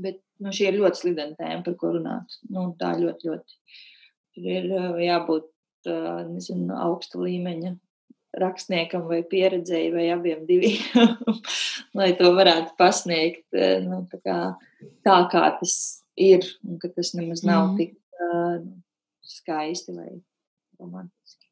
[0.03, 2.37] bet nu, šī ir ļoti slidena tēma, par ko runāt.
[2.53, 3.57] Nu, tā ļoti, ļoti
[4.43, 5.47] ir eh, jābūt
[6.29, 7.75] nezinu, augsta līmeņa
[8.37, 11.15] rakstniekam vai pieredzēji vai abiem diviem,
[11.97, 13.57] lai to varētu pasniegt
[13.87, 14.37] nu, tā, kā,
[15.07, 15.77] tā, kā tas
[16.19, 17.77] ir, un ka tas nemaz nav mm.
[17.79, 18.59] tik uh,
[19.25, 20.09] skaisti vai
[20.77, 21.45] romantiski.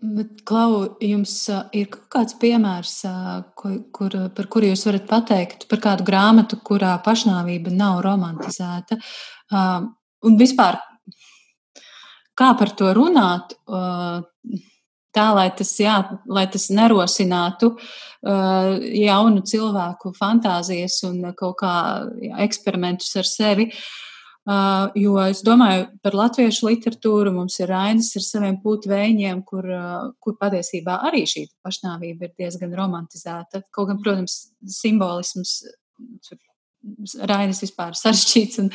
[0.00, 1.34] Bet, Klau, jums
[1.76, 2.94] ir kaut kāds piemērs,
[3.60, 8.96] kur, kur, par kuru jūs varat pateikt, par kādu grāmatu, kurā pašnāvība nav romantizēta?
[10.26, 10.80] Un vispār,
[12.40, 13.54] kā par to runāt,
[15.14, 17.74] tā, lai tas, jā, lai tas nerosinātu
[18.24, 21.74] jaunu cilvēku fantāzijas un kaut kā
[22.20, 23.70] jā, eksperimentus ar sevi.
[24.50, 27.28] Uh, jo es domāju par latviešu literatūru.
[27.34, 32.72] Mums ir rainas ar saviem putekļiem, kur, uh, kur patiesībā arī šī pašnāvība ir diezgan
[32.74, 33.60] romantizēta.
[33.70, 34.38] Kaut gan, protams,
[34.80, 35.58] simbolisms
[36.24, 36.40] tur
[37.28, 38.70] Rainis vispār sarežģīts, un,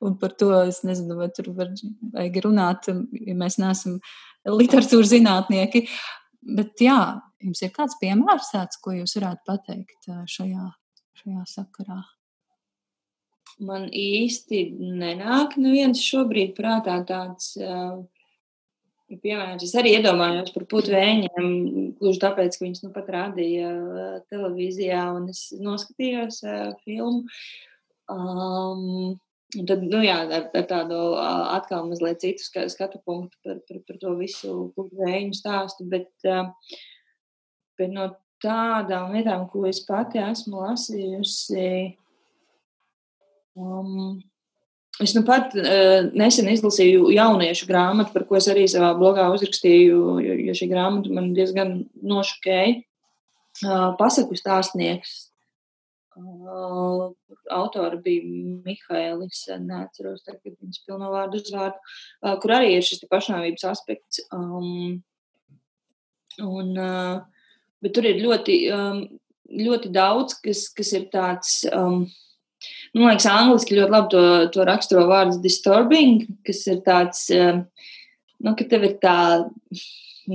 [0.00, 1.72] un par to es nezinu, vai tur var,
[2.14, 3.98] vajag runāt, ja mēs neesam
[4.48, 5.84] literatūras zinātnieki.
[6.56, 7.00] Bet jā,
[7.44, 10.70] jums ir kāds piemērs tāds, ko jūs varētu pateikt šajā,
[11.20, 12.00] šajā sakarā?
[13.60, 17.52] Man īsti nenāk neviens šobrīd prātā tāds.
[17.60, 18.00] Uh,
[19.10, 21.46] Piemēram, es arī iedomājos par putvēņiem,
[21.98, 23.70] gluži tāpēc, ka viņas nu pat rādīja
[24.30, 27.24] televīzijā, un es noskatījos uh, filmu.
[28.06, 29.18] Um,
[29.58, 33.96] Un tad, nu jā, ar, ar tādu atkal mazliet citu skatu punktu par, par, par
[33.98, 36.10] to visu vēju stāstu, bet,
[37.80, 38.12] bet no
[38.44, 41.66] tādām lietām, ko es pati esmu lasījusi,
[43.58, 44.20] um,
[45.00, 50.00] Es nu pat uh, nesen izlasīju jauniešu grāmatu, par ko es arī savā blogā uzrakstīju,
[50.20, 52.82] jo, jo šī grāmata man diezgan nošokēja.
[53.64, 55.29] Uh, pasaku stāstnieks.
[56.18, 57.12] Uh,
[57.54, 58.24] autora bija
[58.66, 64.24] Mihailis, neatceros tagad viņas pilno vārdu uzvārdu, uh, kur arī ir šis pašnāvības aspekts.
[64.34, 64.98] Um,
[66.42, 67.20] un, uh,
[67.80, 69.04] bet tur ir ļoti, um,
[69.54, 71.60] ļoti daudz, kas, kas ir tāds.
[71.70, 72.08] Um,
[72.92, 77.62] Nu, man liekas, angliski ļoti labi to, to raksturo vārds disturbing, kas ir tāds, eh,
[78.44, 79.16] nu, ka tev ir tā,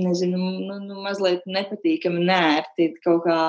[0.04, 3.40] nezinu, nu, nu, mazliet nepatīkami, nērti kaut kā,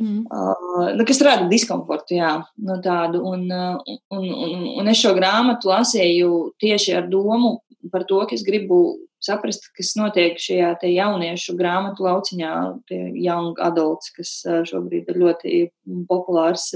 [0.00, 0.20] mm.
[0.26, 2.34] uh, nu, kas rada diskomfortu, jā,
[2.66, 3.22] no tādu.
[3.32, 7.58] Un, un, un, un es šo grāmatu lasīju tieši ar domu
[7.92, 8.82] par to, ka es gribu
[9.22, 12.52] saprast, kas notiek šajā jauniešu grāmatu lauciņā,
[12.90, 14.32] tie young adults, kas
[14.68, 15.60] šobrīd ir ļoti
[16.10, 16.70] populārs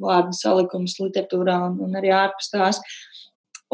[0.00, 2.82] vārdu salikums literatūrā un, un arī ārpus tās.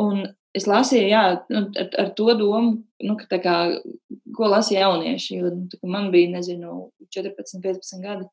[0.01, 0.27] Un
[0.57, 1.23] es lasīju, jā,
[1.53, 3.57] nu, ar, ar to domu, nu, ka kā,
[4.37, 8.29] ko lasīja jaunieši, jo nu, man bija, nezinu, 14, 15 gadi.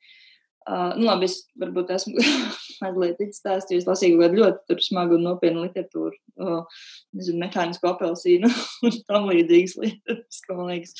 [0.63, 2.21] Uh, nu, labi, es varbūt esmu
[2.83, 6.83] mazliet izstāstījis, lasīju kādu ļoti smagu un nopietnu literatūru, uh,
[7.17, 8.47] nezinu, mehānisku apelsīnu
[8.87, 10.95] un tam līdzīgas lietas, ko man liekas.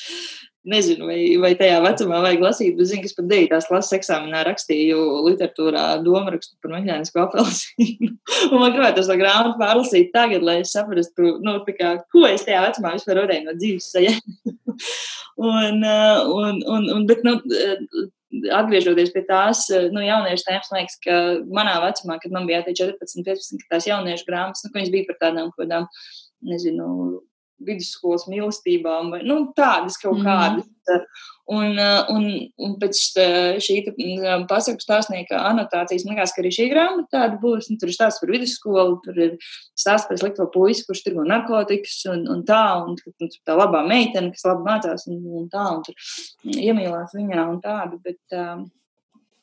[0.64, 3.58] Nezinu, vai, vai tajā vecumā vajag lasīt, bet zinu, ka es pat 9.
[3.68, 8.14] klases eksāmenā rakstīju literatūrā domārakstu par mehānisku apelsīnu.
[8.50, 12.64] un man gribētu to grāmatu pārlasīt tagad, lai es saprastu, nu, kā, ko es tajā
[12.64, 14.56] vecumā vispār varēju no dzīves saņemt.
[15.52, 17.36] un, un, un, un, bet, nu,
[18.54, 21.20] atgriežoties pie tās nu, jauniešu tēmas, man liekas, ka
[21.60, 25.20] manā vecumā, kad man bija 14, 15, kad tās jauniešu grāmatas, nu, viņas bija par
[25.22, 25.88] tādām kādām,
[26.44, 26.88] nezinu,
[27.66, 30.28] vidusskolas mīlestībām, vai nu, tādas kaut mm.
[30.28, 30.70] kādas.
[31.44, 31.76] Un,
[32.08, 32.22] un,
[32.56, 32.98] un pēc
[33.60, 33.74] šī
[34.48, 37.68] pasaku stāstnieka anotācijas man liekas, ka arī šī grāmata tāda būs.
[37.68, 39.34] Nu, tur ir stāsts par vidusskolu, tur ir
[39.76, 44.32] stāsts par slikto puisi, kurš tirgo narkotikas un, un tā, un, un tā labā meitene,
[44.32, 48.00] kas labi mācās un, un tā, un tur iemīlās viņā un tādu.
[48.08, 48.64] Bet, um,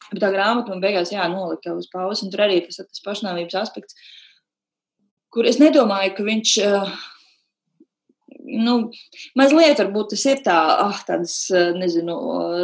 [0.10, 3.62] bet tā grāmata man beigās jā, nolika uz pauzi, un tur arī tas, tas pašnāvības
[3.62, 4.02] aspekts,
[5.30, 6.60] kur es nedomāju, ka viņš.
[6.66, 7.02] Uh,
[8.60, 8.76] nu,
[9.38, 12.16] mazliet varbūt tas ir tā, ah, tādas, eh, nezinu,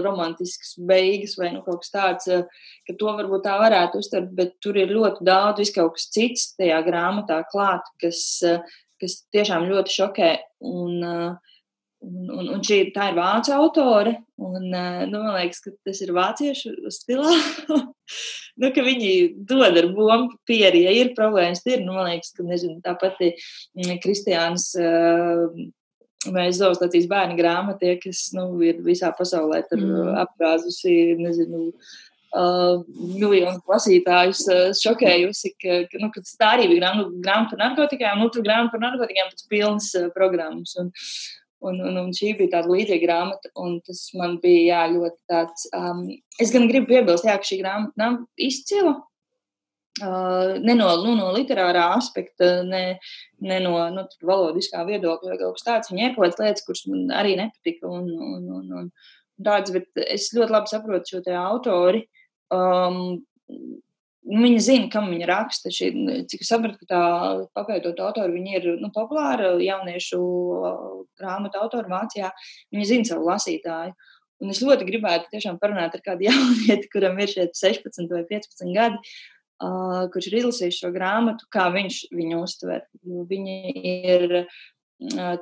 [0.05, 2.43] romantiskas beigas vai nu, kaut kas tāds, eh,
[2.87, 6.55] ka to varbūt tā varētu uztvert, bet tur ir ļoti daudz vis kaut kas cits
[6.59, 8.59] tajā grāmatā klāt, kas, eh,
[8.99, 10.31] kas tiešām ļoti šokē.
[10.67, 16.01] Un, un, un, un šī tā ir vācu autore, un nu, man liekas, ka tas
[16.01, 17.29] ir vāciešu stilā.
[18.61, 19.11] nu, viņi
[19.45, 23.35] dod ar bumbu pieri, ja ir problēmas, ir, nu, man liekas, ka, nezinu, tā pati
[24.01, 24.73] Kristiāns
[26.35, 30.11] vai zoostacijas bērnu grāmatie, kas nu, ir visā pasaulē mm.
[30.23, 31.71] apgāzusi, nezinu,
[32.35, 32.83] uh,
[33.17, 38.21] miljonu klasītājus uh, šokējusi, ka, ka, nu, ka tā arī bija grāmata, grāmata par narkotikām,
[38.21, 40.75] nu, tur grāmata par narkotikām pēc pilnas uh, programmas.
[40.81, 40.91] Un,
[41.67, 45.67] un, un, un šī bija tāda līdzīga grāmata, un tas man bija jā, ļoti tāds.
[45.75, 46.07] Um,
[46.41, 48.19] es gan gribu piebilst, jā, ka šī grāmata nav
[48.49, 48.97] izcila.
[50.01, 52.99] Ne no, nu, no literārā aspekta, ne,
[53.41, 55.91] ne no nu, valodiskā viedokļa vai kaut kas tāds.
[55.93, 57.89] Viņai ir kaut kādas lietas, kuras man arī nepatika.
[57.89, 58.91] Un, un, un, un,
[59.41, 62.05] tāds, bet es ļoti labi saprotu šo autori.
[62.53, 63.19] Um,
[64.27, 65.71] Viņa zina, kam viņa raksta.
[65.71, 65.85] Šī,
[66.27, 67.03] cik es sapratu, ka tā
[67.55, 70.19] papētot autoru, viņa ir nu, populāra jauniešu
[71.15, 72.33] grāmatu autora Vācijā.
[72.75, 73.95] Viņa zina savu lasītāju.
[74.43, 78.75] Un es ļoti gribētu tiešām parunāt ar kādu jaunieti, kuram ir šie 16 vai 15
[78.75, 79.36] gadi, uh,
[80.13, 82.85] kurš ir izlasījis šo grāmatu, kā viņš viņu uztver.
[83.03, 84.27] Viņa ir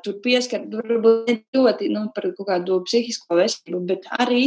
[0.03, 4.45] tur pieskart varbūt ne ļoti nu, par kaut kādu psihisko veselību, bet arī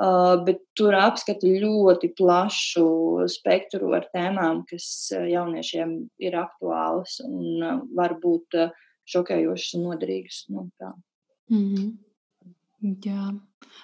[0.00, 2.86] Uh, bet tur apskata ļoti plašu
[3.28, 5.92] spektru ar tēmām, kas jauniešiem
[6.24, 8.72] ir aktuālas un uh, var būt uh,
[9.12, 10.38] šokējošas un noderīgas.
[10.48, 10.94] Nu, tā.
[11.52, 12.96] mm -hmm.
[13.04, 13.28] Jā.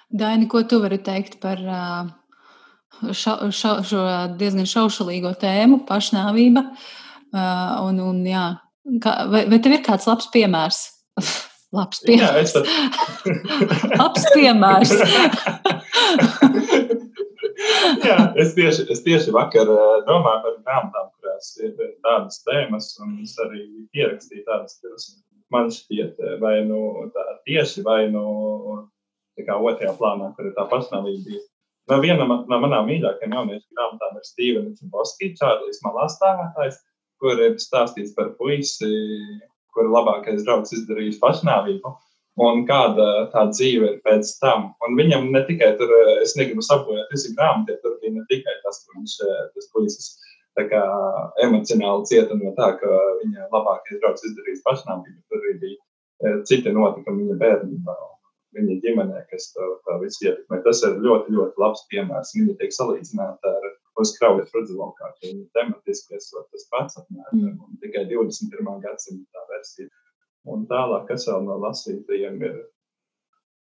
[0.09, 1.61] Daini, ko tu vari teikt par
[3.11, 4.05] ša, ša, šo
[4.39, 6.65] diezgan šaušalīgo tēmu, pašnāvība?
[7.33, 8.47] Un, un, jā,
[9.03, 10.81] kā, vai, vai tev ir kāds labs piemērs?
[11.77, 12.55] Labs piemērs.
[12.57, 14.93] Jā, Labs piemērs.
[18.01, 19.69] Jā, es tieši, es tieši vakar
[20.07, 21.75] domāju par grāmatām, kurās ir
[22.05, 25.11] tādas tēmas, un es arī ierakstīju tādas, kuras
[25.53, 28.25] man šķiet, vai nu tā tieši, vai nu
[29.37, 31.43] tā kā otrajā plānā, kur ir tā pašnāvība.
[31.89, 36.77] No viena no manām mīļākajām jauniešu grāmatām ir Stevens Boskis, Čārlis Malā stāvētājs,
[37.21, 38.89] kur ir stāstīts par puisi,
[39.73, 41.95] kur labākais draugs izdarījis pašnāvību.
[42.39, 44.69] Un kāda tā dzīve ir pēc tam.
[44.85, 48.79] Un viņam ne tikai tur, es negribu sabojāt visu grāmatu, tur bija ne tikai tas,
[48.85, 49.15] ka viņš
[49.55, 50.13] tas puisis
[50.69, 50.83] kā,
[51.43, 55.19] emocionāli cieta no tā, ka viņa labākais draugs izdarījis pašnāvību.
[55.29, 57.97] Tur arī bija eh, citi notikumi viņa bērnībā,
[58.57, 60.61] viņa ģimenē, kas to, to visu ietekmē.
[60.65, 62.33] Tas ir ļoti, ļoti labs piemērs.
[62.37, 63.67] Viņa tiek salīdzināta ar
[64.01, 65.11] uz kraujas rudzelokā.
[65.23, 67.55] Viņa tematiski esot tas pats apmēram, mm.
[67.65, 68.69] un tikai 21.
[68.85, 69.89] gadsimta versija.
[70.49, 72.57] Un tālāk, kas vēl no lasītājiem ir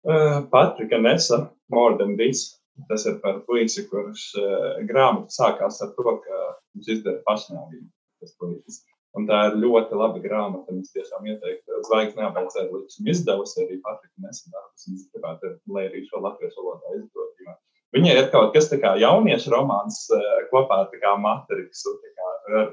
[0.09, 2.49] uh, Patrika Nesa, More Than This.
[2.89, 6.39] Tas ir par puisi, kurš uh, grāmatu sākās ar to, ka
[6.73, 7.91] viņš izdara pašnāvību.
[8.23, 8.81] Tas puisis.
[9.19, 10.73] Un tā ir ļoti laba grāmata.
[10.81, 16.07] Es tiešām ieteiktu, zvaigznē jābeidz ar līdz šim izdevusi arī Patrika es gribētu, lai arī
[16.09, 17.35] šo latviešu valodā izdot.
[17.45, 17.57] Jo
[17.93, 21.93] Viņai ir kaut kas tāds- jauniešu romāns eh, kopā ar Matriksu.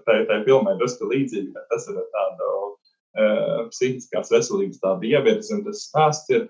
[0.06, 5.66] Tā ir filmai drusku līdzīga, bet tas ir tāda uh, psihiskās veselības tāda ievirzi, un
[5.68, 6.48] tas stāsts ir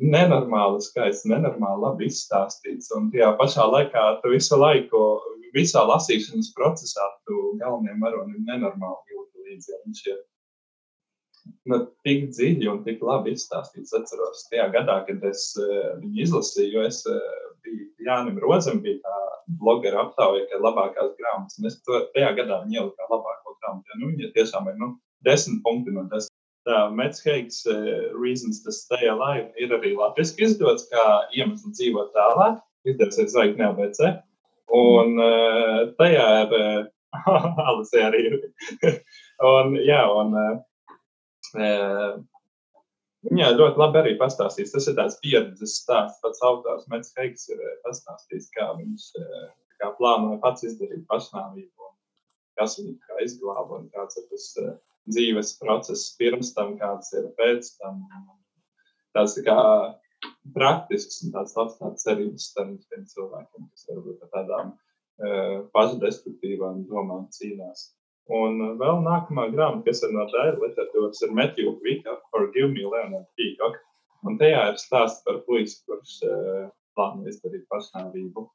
[0.00, 2.90] nenormāli skaists, nenormāli labi izstāstīts.
[2.96, 5.04] Un tajā pašā laikā tu visu laiku,
[5.54, 9.80] visā lasīšanas procesā, tu galvenajam varonim nenormāli jūti līdzi.
[9.86, 10.20] Viņš ir
[11.70, 13.92] nu, tik dziļi un tik labi izstāstīts.
[13.92, 17.20] Es atceros, tajā gadā, kad es uh, viņu izlasīju, es uh,
[17.64, 19.16] bija Jānis Rozam, bija tā
[19.60, 21.58] blogera aptauja, ka labākās grāmatas.
[21.60, 23.90] Un es to tajā gadā viņu ieliku kā labāko grāmatu.
[23.90, 24.94] Ja, nu, viņa tiešām ir nu,
[25.26, 26.32] desmit punkti no desmit.
[26.64, 31.04] Tā Metsheigs uh, Reasons to Stay Alive ir arī latviešu izdots, kā
[31.36, 32.62] iemesls dzīvot tālāk.
[32.88, 34.00] Izdevusies zvaigznē ABC.
[34.74, 38.24] Un uh, tajā ir uh, Alice arī
[39.54, 40.34] un, jā, un
[43.24, 44.72] Viņa ļoti labi arī pastāstīs.
[44.74, 46.20] Tas ir tāds pieredzes stāsts.
[46.24, 49.46] Pats autors Mets Heigs ir eh, pastāstījis, kā viņš eh,
[49.80, 51.88] kā plānoja pats izdarīt pašnāvību,
[52.60, 54.74] kas viņu kā izglāba un kāds ir tas eh,
[55.08, 58.04] dzīves process pirms tam, kāds ir pēc tam.
[59.16, 59.58] Tas ir kā
[60.54, 66.84] praktisks un tāds labs tāds cerības starp tiem cilvēkiem, kas varbūt ar tādām uh, pašdestruktīvām
[66.90, 67.90] domām cīnās.
[68.32, 73.28] Un vēl nākamā grāmata, kas ir no dēļa literatūras, ir Matthew Kvika, Forgive Me, Leonard
[73.36, 73.76] Peacock.
[74.24, 78.46] Un tajā ir stāsts par puisi, kurš uh, plāno izdarīt pašnāvību.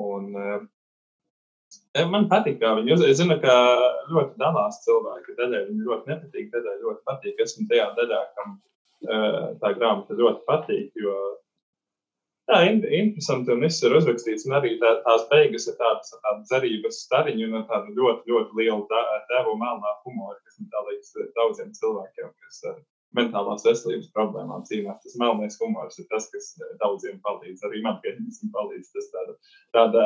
[0.00, 3.12] Un, uh, man patīk, kā viņi uzzīmē.
[3.12, 3.54] Es zinu, ka
[4.08, 5.36] ļoti dalās cilvēki.
[5.36, 7.44] Daļai viņi ļoti nepatīk, daļai ļoti patīk.
[7.44, 8.56] Esmu tajā daļā, kam
[9.00, 11.16] tā grāmata ļoti patīk, jo
[12.50, 13.52] Jā, interesanti.
[13.54, 17.66] Un viss ir uzrakstīts, un arī tā, tās beigas ir tādas tā cerības stariņu un
[17.68, 18.86] tādu ļoti, ļoti lielu
[19.30, 22.80] devu melnā humoru, kas man tā liekas daudziem cilvēkiem, kas ar
[23.14, 24.98] mentālās veselības problēmām cīnās.
[25.04, 26.50] Tas melnais humors ir tas, kas
[26.82, 27.62] daudziem palīdz.
[27.68, 28.90] Arī man pieņemsim palīdz.
[28.96, 29.36] Tas tāda,
[29.76, 30.04] tāda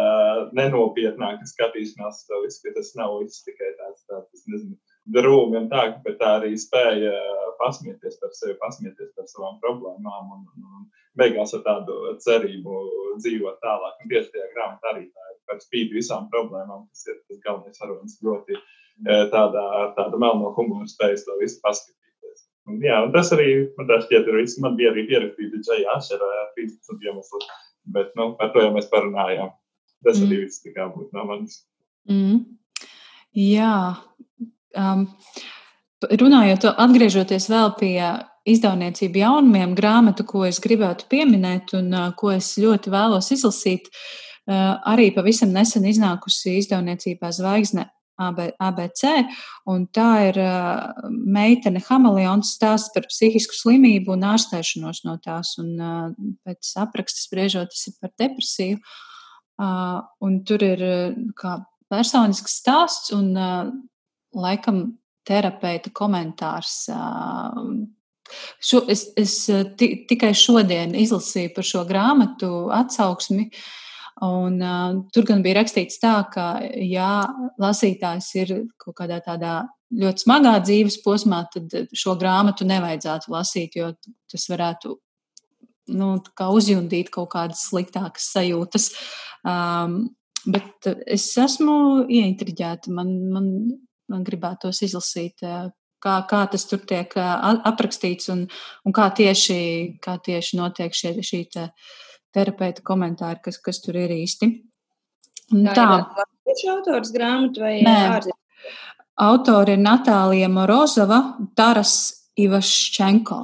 [0.61, 4.77] nenopietnāka skatīšanās tas nav viss tikai tāds, tāds nezinu,
[5.13, 7.13] drūmi un tā, bet tā arī spēja
[7.61, 10.87] pasmieties par sevi, pasmieties par savām problēmām un, un
[11.19, 12.79] beigās ar tādu cerību
[13.23, 13.99] dzīvot tālāk.
[14.03, 17.83] Un tieši tajā grāmatā arī tā ir par spīti visām problēmām, kas ir tas galvenais
[17.83, 19.67] varonis ļoti eh, tādā,
[19.99, 22.47] tāda melno humoru spējas to visu paskatīties.
[22.71, 24.61] Un, jā, un tas arī man tā šķiet ir viss.
[24.65, 27.45] Man bija arī pierakstīta Džeja Ašera 13 iemeslu,
[27.95, 29.53] bet nu, par to jau mēs parunājām.
[30.05, 30.27] Tas mm.
[30.27, 31.63] arī viss tā kā būtu no manis.
[32.11, 32.43] Mm.
[33.35, 33.77] Jā.
[34.77, 35.09] Um,
[36.05, 37.99] runājot, atgriežoties vēl pie
[38.49, 43.89] izdevniecību jaunumiem grāmatu, ko es gribētu pieminēt un uh, ko es ļoti vēlos izlasīt.
[44.45, 49.03] Uh, arī pavisam nesen iznākusi izdevniecībā Zvaigzne ABC,
[49.73, 55.73] un tā ir uh, meitene Hameleons stāsts par psihisku slimību un ārstēšanos no tās, un
[55.81, 56.13] uh,
[56.47, 58.79] pēc apraksta spriežot, tas ir par depresiju.
[59.55, 60.85] Uh, un tur ir
[61.39, 61.57] kā
[61.91, 63.35] personisks stāsts, un
[64.35, 64.85] laikam
[65.27, 66.89] terapeita komentārs.
[68.65, 69.39] Šo, es es
[69.79, 73.51] tikai šodien izlasīju par šo grāmatu atsauksmi.
[74.25, 77.27] Un, uh, tur gan bija rakstīts tā, ka, ja
[77.61, 79.57] lasītājs ir kaut kādā tādā
[79.95, 83.91] ļoti smagā dzīves posmā, tad šo grāmatu nevajadzētu lasīt, jo
[84.31, 84.95] tas varētu
[85.99, 86.11] nu,
[86.55, 88.93] uzjundīt kaut kādas sliktākas sajūtas.
[89.45, 90.15] Um,
[90.47, 92.93] bet es esmu ieintriģēta.
[92.95, 93.75] Man, man, man
[94.09, 95.45] gribētos izlasīt,
[96.05, 98.47] kā, kā tas tur tiek aprakstīts un,
[98.85, 99.61] un kā, tieši,
[100.05, 101.69] kā tieši notiek šie, šī te
[102.35, 104.51] terapeita komentāri, kas, kas tur ir īsti.
[105.55, 105.89] Un tā
[106.49, 108.41] ir šī autors grāmata vai ārzemē?
[109.25, 111.21] Autori ir Natālija Morozova,
[111.55, 111.93] Taras
[112.35, 113.43] Ivaščenko.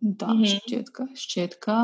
[0.00, 0.46] Tā mm -hmm.
[0.46, 1.76] šķiet, ka, šķiet, ka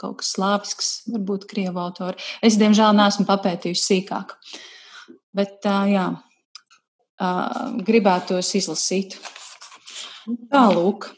[0.00, 2.16] kaut kas slāvisks, varbūt krievu autori.
[2.42, 4.32] Es, diemžēl, neesmu papētījusi sīkāk.
[5.36, 6.06] Bet tā, jā,
[7.86, 9.16] gribētos izlasīt.
[10.52, 11.10] Tālūk.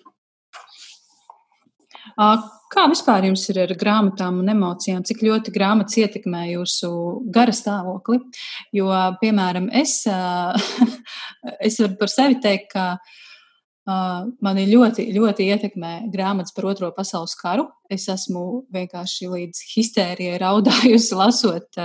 [2.68, 5.04] Kā vispār jums ir ar grāmatām un emocijām?
[5.06, 6.90] Cik ļoti grāmatas ietekmē jūsu
[7.32, 8.18] gara stāvokli?
[8.76, 8.90] Jo,
[9.22, 10.02] piemēram, es,
[11.66, 12.90] es varu par sevi teikt, ka
[14.44, 17.64] mani ļoti, ļoti ietekmē grāmatas par Otro pasaules karu.
[17.88, 21.80] Es esmu vienkārši līdz histērijai raudājusi, lasot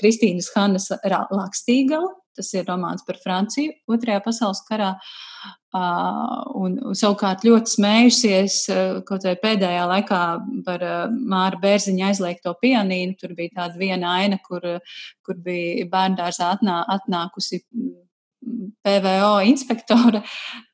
[0.00, 2.10] Kristīnas Hannas Lakstīgalu.
[2.40, 4.94] Tas ir romāns par Franciju Otrajā pasaules karā.
[5.70, 10.20] Uh, un, un savukārt ļoti smējusies uh, kaut vai pēdējā laikā
[10.66, 13.14] par uh, Māra Bērziņa aizliegto pianīnu.
[13.20, 14.64] Tur bija tāda viena aina, kur,
[15.22, 17.60] kur bija bērndārzā atnā, atnākusi
[18.82, 20.24] PVO inspektore.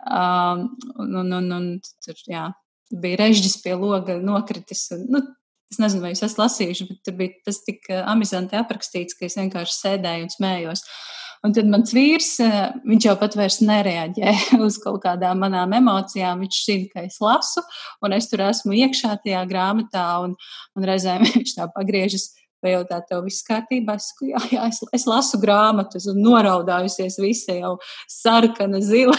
[0.07, 0.65] Um,
[1.03, 1.69] un, un, un,
[2.07, 2.47] tur jā,
[2.95, 4.87] bija režģis pie loga nokritis.
[4.97, 5.27] Un, nu,
[5.67, 9.35] Es nezinu, vai jūs esat lasījuši, bet tur bija tas tik amizanti aprakstīts, ka es
[9.35, 10.85] vienkārši sēdēju un smējos.
[10.87, 14.33] Uh, Un tad mans vīrs, eh, viņš jau pat vairs nereaģē
[14.67, 16.43] uz kaut kādām manām emocijām.
[16.45, 17.63] Viņš zina, ka es lasu,
[18.05, 20.35] un es tur esmu iekšā tajā grāmatā, un,
[20.77, 22.33] un reizēm viņš tā pagriežas.
[22.65, 23.99] Pajautā, tev viss kārtībā.
[24.01, 27.75] Es, jā, jā, es, es lasu grāmatas, un noraudājusies visa jau
[28.11, 29.15] sarkana, zila.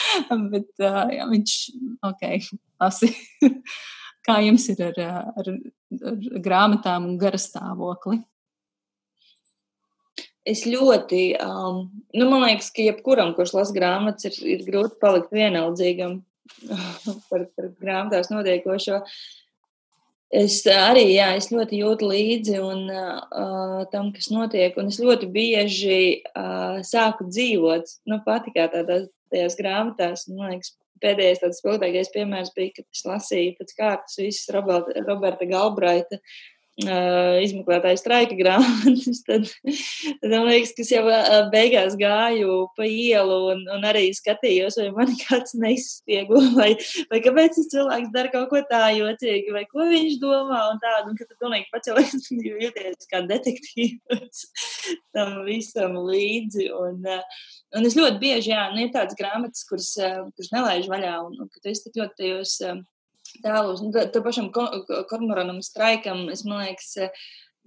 [0.54, 1.54] Bet uh, jā, viņš,
[2.08, 2.24] ok,
[2.80, 3.12] lasi.
[4.24, 4.98] Kā jums ir ar,
[5.36, 5.52] ar,
[6.00, 8.22] ar grāmatām un garastāvokli?
[10.46, 11.82] Es ļoti, um,
[12.14, 16.20] nu, man liekas, ka jebkuram, kurš lasa grāmatas, ir, ir grūti palikt vienaldzīgam
[17.30, 19.02] par, par grāmatās notiekošo.
[20.38, 26.02] Es arī, jā, es ļoti jūtu līdzi un, uh, tam, kas notiek, es ļoti bieži
[26.20, 32.52] uh, sāku dzīvot, nu, pati kā tādās tajās grāmatās, man liekas, pēdējais tāds spilgtākais piemērs
[32.56, 36.36] bija, kad es lasīju pēc kārtas visas Roberta, Roberta Galbraita uh,
[36.86, 39.46] uh, izmeklētāju straika grāmatas, tad,
[40.22, 44.78] tad man liekas, ka es jau uh, beigās gāju pa ielu un, un arī skatījos,
[44.82, 46.70] vai man kāds neizspiego, vai,
[47.12, 51.12] vai kāpēc tas cilvēks dara kaut ko tā jocīgi, vai ko viņš domā un tādu,
[51.12, 52.30] un ka tu pilnīgi pacelies
[52.64, 54.44] jūties kā detektīvs
[55.16, 56.68] tam visam līdzi.
[56.78, 57.40] Un, uh,
[57.78, 59.90] un es ļoti bieži, jā, nu, ir tādas grāmatas, kuras,
[60.36, 62.60] kuras nelaiž vaļā, un, un ka tu esi tik ļoti tajos.
[63.44, 63.82] Tēlos.
[63.84, 66.78] Nu, Tam pašam kormoranam straikam, es domāju,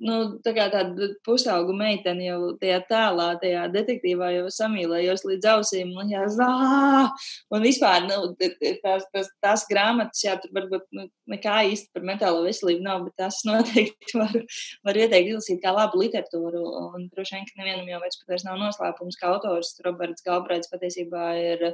[0.01, 0.15] nu,
[0.45, 5.93] tā kā tāda pusaugu meitene jau tajā tēlā, tajā detektīvā jau samīlējos līdz ausīm.
[6.01, 6.49] Un, jā, zā!
[7.53, 8.33] un vispār nu,
[8.83, 13.17] tās, tās, tās grāmatas, jā, tur varbūt nu, nekā īsti par mentālo veselību nav, bet
[13.21, 14.35] tās noteikti var,
[14.87, 16.65] var ieteikt izlasīt kā labu literatūru.
[16.97, 21.71] Un droši vien, ka nevienam jau vairs nav noslēpums, ka autors Roberts Galbraits patiesībā ir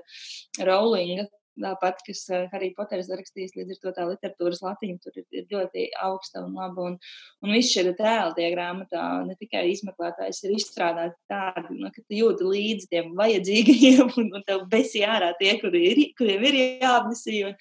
[0.67, 1.29] Rowlinga
[1.61, 5.87] tāpat, kas Harry Potteris rakstījis, līdz ar to tā literatūras latiņa tur ir, ir ļoti
[6.07, 6.91] augsta un laba.
[6.91, 6.97] Un,
[7.45, 12.19] un viss šie tēli tie grāmatā, ne tikai izmeklētājs ir izstrādāti tādi, nu, ka tu
[12.19, 17.43] jūti līdzi tiem vajadzīgajiem un, un tev besi ārā tie, kuri ir, kuriem ir jāapnesī.
[17.49, 17.59] Un,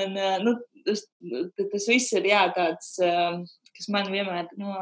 [0.00, 0.56] un, nu,
[0.86, 1.04] tas,
[1.60, 2.94] tas viss ir jā, tāds
[3.80, 4.74] kas man vienmēr no,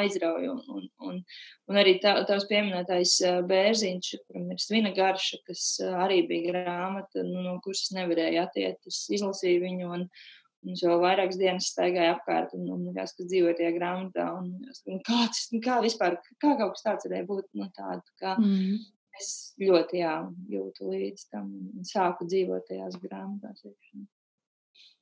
[0.00, 0.50] aizrauja.
[0.56, 1.22] Un, un, un,
[1.70, 3.14] un arī tā, tavs pieminētais
[3.46, 8.80] bērziņš, kuram ir svina garša, kas arī bija grāmata, nu, no kuras es nevarēju atiet.
[8.90, 10.06] Es izlasīju viņu un,
[10.66, 14.28] un es vēl vairākas dienas staigāju apkārt un, un kas, kas dzīvoja tajā grāmatā.
[14.40, 18.18] Un, un kā, tas, kā vispār, kā kaut kas tāds varēja būt no nu, tādu,
[18.20, 18.78] kā mm.
[19.22, 19.32] es
[19.62, 20.16] ļoti jā,
[20.56, 23.62] jūtu līdz tam un sāku dzīvot tajās grāmatās.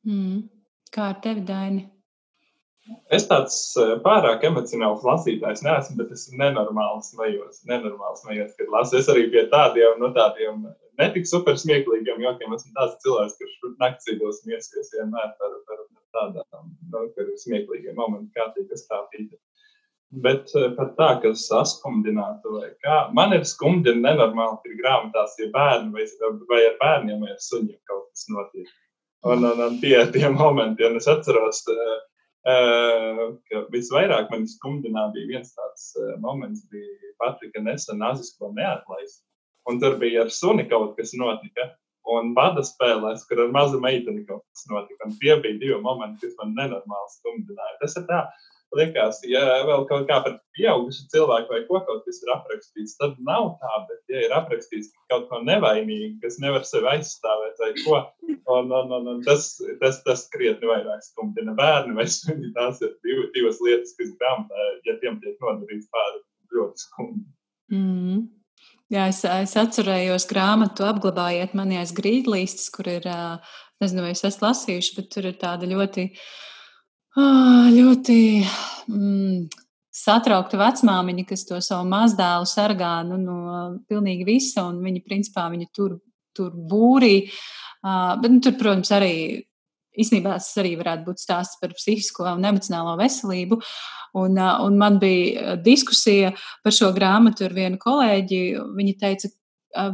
[0.05, 0.49] Mm.
[0.93, 1.89] Kā ar tevi, Daini?
[3.13, 7.63] Es tāds eh, pārāk emocionāls lasītājs neesmu, bet es nenormāli smējos.
[7.69, 8.99] Nenormāli smējos, kad lasu.
[9.01, 10.67] Es arī pie tādiem, no tādiem
[11.01, 15.85] netik super smieklīgiem jokiem esmu tāds cilvēks, kurš naktsīdos miesies vienmēr par, par
[16.17, 19.37] tādām, no, nu, smieklīgiem momentiem, kā tika stāvīt.
[20.25, 22.99] Bet eh, pat tā, ka saskumdinātu vai kā.
[23.17, 26.09] Man ir skumdina nenormāli, ir grāmatās, ja bērni vai,
[26.49, 28.77] vai ar bērniem vai ar suņiem kaut kas notiek.
[29.29, 31.99] Un, un, un tie ir tie momenti, un es atceros, uh,
[32.47, 39.25] ka visvairāk man skumdināja bija viens tāds uh, moments, bija Patrika nesen nazisko neatlaist.
[39.69, 41.73] Un tur bija ar suni kaut kas notika.
[42.09, 45.11] Un vada spēlēs, kur ar mazu meiteni kaut kas notika.
[45.11, 47.75] Un tie bija divi momenti, kas man nenormāli skumdināja.
[47.83, 52.05] Tas ir tā, uh, liekas, ja vēl kaut kā par pieaugušu cilvēku vai ko kaut
[52.07, 56.67] kas ir aprakstīts, tad nav tā, bet ja ir aprakstīts kaut ko nevainīgu, kas nevar
[56.69, 59.51] sevi aizstāvēt vai ko, un, un, un, un tas,
[59.83, 62.53] tas, tas krietni vairāk skumdina bērni vai suņi.
[62.57, 66.21] Tās ir div, divas lietas, kas grāmatā, ja tiem tiek nodarīts pāri,
[66.57, 67.25] ļoti skumdi.
[67.73, 68.27] Mm.
[68.93, 73.09] Jā, es, es atcerējos grāmatu apglabājiet mani aiz grīdlīstes, kur ir,
[73.83, 76.23] nezinu, vai es esmu lasījuši, bet tur ir tāda ļoti uh,
[77.19, 78.19] Ļoti
[78.87, 79.49] mm,
[79.95, 83.39] satraukta vecmāmiņa, kas to savu mazdēlu sargā nu, no
[83.91, 85.99] pilnīgi visa, un viņa principā viņu tur,
[86.37, 87.29] tur būrī.
[87.79, 89.13] Uh, bet, nu, tur, protams, arī
[89.99, 93.59] īstenībā tas arī varētu būt stāsts par psihisko un emocionālo veselību.
[94.19, 96.33] Un, un man bija diskusija
[96.65, 98.41] par šo grāmatu ar vienu kolēģi.
[98.79, 99.31] Viņa teica,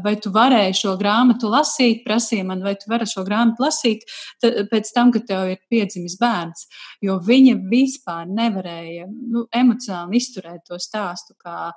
[0.04, 4.04] vai tu varēji šo grāmatu lasīt, prasīja man, vai tu vari šo grāmatu lasīt
[4.42, 6.68] pēc tam, kad tev ir piedzimis bērns.
[7.02, 11.72] Jo viņa vispār nevarēja nu, emocionāli izturēt to stāstu, kā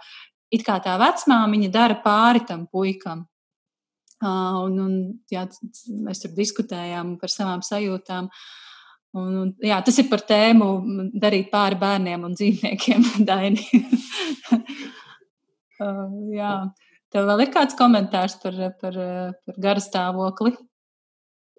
[0.53, 3.25] it kā tā vecmāmiņa dara pāri tam puikam.
[4.17, 4.93] Uh, un, un,
[5.29, 5.43] jā,
[6.01, 8.29] mēs tur diskutējām par savām sajūtām.
[9.17, 10.69] Un, un, jā, tas ir par tēmu
[11.13, 13.61] darīt pāri bērniem un dzīvniekiem, Daini.
[15.85, 16.01] uh,
[16.33, 16.53] jā.
[17.13, 18.97] Tev vēl ir kāds komentārs par, par,
[19.47, 20.55] par garu stāvokli?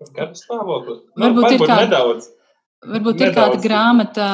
[0.01, 0.99] Par garu stāvokli?
[1.15, 2.29] Nu, varbūt, varbūt ir kāda, nedaudz.
[2.85, 3.25] Varbūt nedaudz.
[3.25, 4.29] ir kāda grāmata,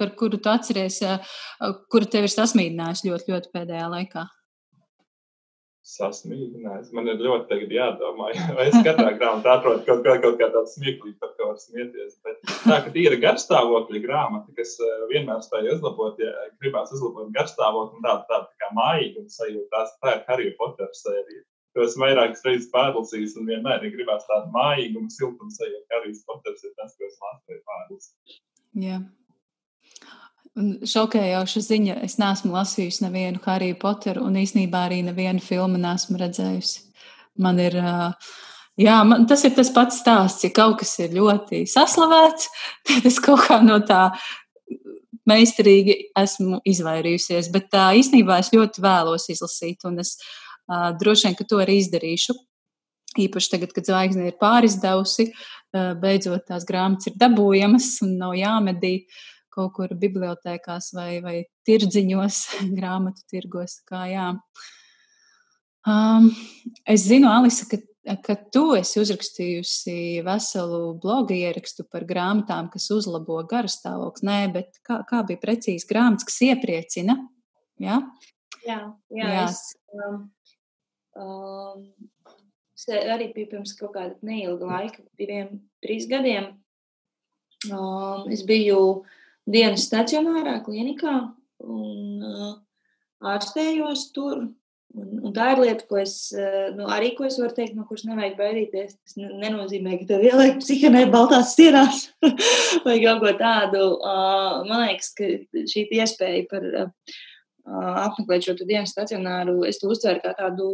[0.00, 1.00] par kuru tu atceries,
[1.92, 4.26] kura tev ir sasmīdinājusi ļoti, ļoti pēdējā laikā
[5.90, 6.92] sasmīdinājis.
[6.96, 10.72] Man ir ļoti tagad jādomā, vai es katrā grāmatā atrodu kaut, kaut, kaut kā tādu
[10.74, 12.16] smieklīgu, par ko var smieties.
[12.26, 16.32] Bet tā, ka tīra garstāvokļa grāmata, kas eh, vienmēr spēja uzlabot, ja
[16.62, 21.46] gribās uzlabot garstāvokli, tāda, tāda tā kā mājīga sajūta, tā ir Harry Potter sērija.
[21.78, 25.86] To esmu vairākas reizes pārlasījis, un vienmēr ir gribās tādu mājīgumu, siltumu sajūtu.
[25.94, 28.40] Harry Potters ir tas, ko es lasu pārlasīju.
[28.74, 29.06] Yeah.
[30.58, 36.82] Šokējoša ziņa, es neesmu lasījusi nevienu Harry Potteru un īsnībā arī nevienu filmu neesmu redzējusi.
[37.40, 37.76] Man ir,
[38.80, 42.50] jā, man, tas ir tas pats stāsts, ja kaut kas ir ļoti saslavēts,
[42.90, 44.08] tad es kaut kā no tā
[45.30, 47.52] meistarīgi esmu izvairījusies.
[47.54, 51.78] Bet tā īsnībā es ļoti vēlos izlasīt, un es uh, droši vien, ka to arī
[51.84, 52.34] izdarīšu.
[53.22, 55.32] Īpaši tagad, kad zvaigzne ir pārizdevusi,
[55.98, 58.98] beidzot tās grāmatas ir dabūjamas un nav jāmedī.
[59.02, 61.36] Uh, kaut kur bibliotekās vai, vai
[61.68, 62.40] tirdziņos,
[62.78, 63.80] grāmatu tirgos.
[63.88, 64.26] Kā, jā.
[65.88, 66.30] um,
[66.88, 67.80] es zinu, Alisa, ka,
[68.24, 69.96] ka tu esi uzrakstījusi
[70.26, 74.28] veselu blogu ierakstu par grāmatām, kas uzlabo garastāvokli.
[74.30, 77.18] Nē, bet kā, kā bija precīzi grāmatas, kas iepriecina?
[77.80, 78.00] Jā,
[78.66, 78.80] jā,
[79.16, 79.44] jā, jā.
[79.48, 79.62] Es,
[79.96, 80.24] um,
[81.16, 81.84] um,
[82.88, 86.52] arī bija pirms kaut kāda neilga laika, diviem, trīs gadiem.
[87.68, 89.02] Um, es biju
[89.52, 91.18] dienas stacionārā, klinikā
[91.66, 92.56] un uh,
[93.34, 94.48] ārstējos tur.
[94.90, 96.32] Un, un tā ir lieta, ko es,
[96.74, 98.96] nu, arī ko es varu teikt, no kuras nevajag baidīties.
[98.98, 102.08] Tas nenozīmē, ka tev ieliek psihikai baltās sienās
[102.86, 103.84] vai kaut ko tādu.
[104.00, 105.28] Uh, man liekas, ka
[105.70, 107.14] šī iespēja par uh,
[107.70, 110.72] apmeklēt šo dienas stacionāru, es to uztveru kā tādu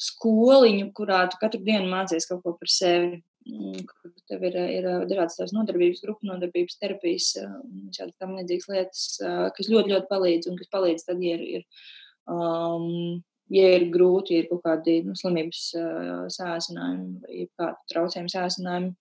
[0.00, 3.20] skoliņu, kurā tu katru dienu mācies kaut ko par sevi.
[3.50, 9.04] Kur tev ir, ir dažādas tās nodarbības, grupu nodarbības, terapijas un šādas tam līdzīgas lietas,
[9.56, 11.86] kas ļoti, ļoti palīdz un kas palīdz tad, ja ir, ir,
[12.30, 18.34] um, ja ir grūti, ja ir kaut kādi nu, slimības uh, sāsinājumi vai kādi traucējumi
[18.34, 18.92] sāsinājumi.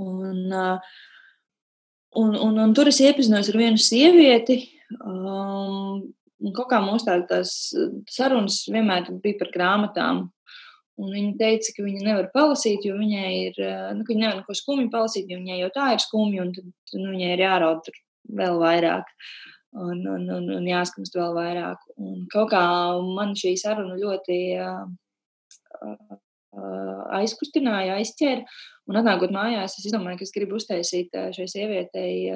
[0.00, 0.94] Un, uh,
[2.20, 4.60] un, un, un tur es iepazinos ar vienu sievieti,
[5.00, 6.04] um,
[6.54, 7.56] kaut kā mūsu tā, tās
[8.10, 10.24] sarunas vienmēr bija par grāmatām.
[11.02, 13.56] Un viņa teica, ka viņa nevar palasīt, jo viņai ir,
[13.98, 16.68] nu, ka viņa nevar neko skumju palasīt, jo viņai jau tā ir skumja, un tad
[17.00, 17.88] nu, viņai ir jāraud
[18.40, 19.10] vēl vairāk.
[19.74, 21.80] Un, un, un, un jāskamst vēl vairāk.
[21.98, 22.62] Un kaut kā
[23.16, 24.84] man šī saruna ļoti uh,
[25.82, 28.46] uh, aizkustināja, aizķēra.
[28.86, 32.28] Un atnākot mājās, es domāju, ka es gribu uztaisīt šai sievietei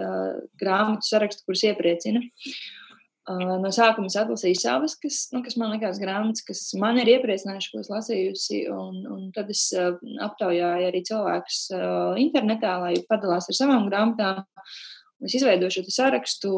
[0.59, 2.25] grāmatu sarakstu, kuras iepriecina.
[2.25, 2.88] Uh,
[3.37, 7.73] no sākuma es atlasīju savas, kas, nu, kas man likās grāmatas, kas man ir iepriecinājušas,
[7.73, 8.61] ko es lasījusi.
[8.73, 14.47] Un, un tad es uh, aptaujāju arī cilvēkus uh, internetā, lai padalās ar savām grāmatām.
[15.27, 16.51] Es izveidoju šo sarakstu,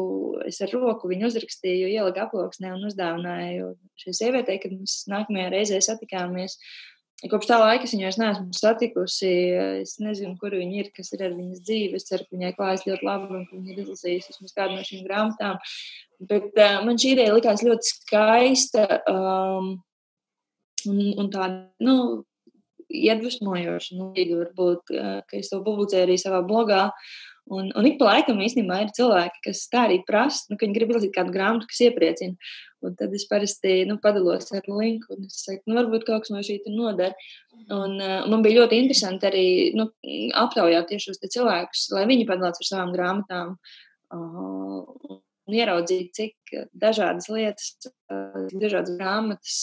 [0.45, 3.71] es ar roku viņu uzrakstīju, ieliku aploksnē un uzdāvināju
[4.03, 6.59] šai sievietei, kad mēs nākamajā reizē satikāmies.
[7.29, 9.29] Kopš tā laika es viņu vairs neesmu satikusi.
[9.83, 11.99] Es nezinu, kur viņa ir, kas ir ar viņas dzīvi.
[11.99, 14.85] Es ceru, ka viņai klājas ļoti labi un ka viņa ir izlasījusi vismaz kādu no
[14.87, 15.59] šīm grāmatām.
[16.31, 19.69] Bet uh, man šī ideja likās ļoti skaista um,
[20.89, 21.95] un, un tāda, nu,
[22.89, 23.99] iedvesmojoša.
[23.99, 26.87] Nu, varbūt, uh, ka es to publicēju arī savā blogā.
[27.51, 30.75] Un, un ik pa laikam īstenībā ir cilvēki, kas tā arī prasa, nu, ka viņi
[30.77, 32.51] grib izlasīt kādu grāmatu, kas iepriecina.
[32.81, 36.31] Un tad es parasti nu, padalos ar linku, un es saku, nu, varbūt kaut kas
[36.33, 37.11] no šī noder.
[37.67, 39.47] Un, uh, man bija ļoti interesanti arī
[39.77, 39.89] nu,
[40.39, 43.57] aptaujāt tieši šos cilvēkus, lai viņi padalās ar savām grāmatām.
[44.15, 45.19] Uh,
[45.49, 47.71] un ieraudzīt, cik dažādas lietas,
[48.51, 49.55] dažādas grāmatas,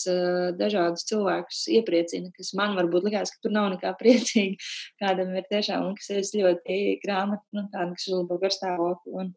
[0.58, 4.58] dažādus cilvēkus iepriecina, kas man varbūt likās, ka tur nav nekā priecīga.
[5.02, 9.14] Kādam ir tiešām, un kas ir ļoti grāmata, nu, tāda, kas uzlabo garstāvokli.
[9.22, 9.32] Un,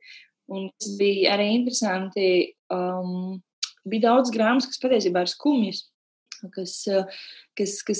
[0.52, 2.28] un tas bija arī interesanti.
[2.74, 3.40] Um,
[3.88, 5.86] bija daudz grāmatas, kas patiesībā ir skumjas.
[6.56, 6.74] Kas,
[7.54, 8.00] kas, kas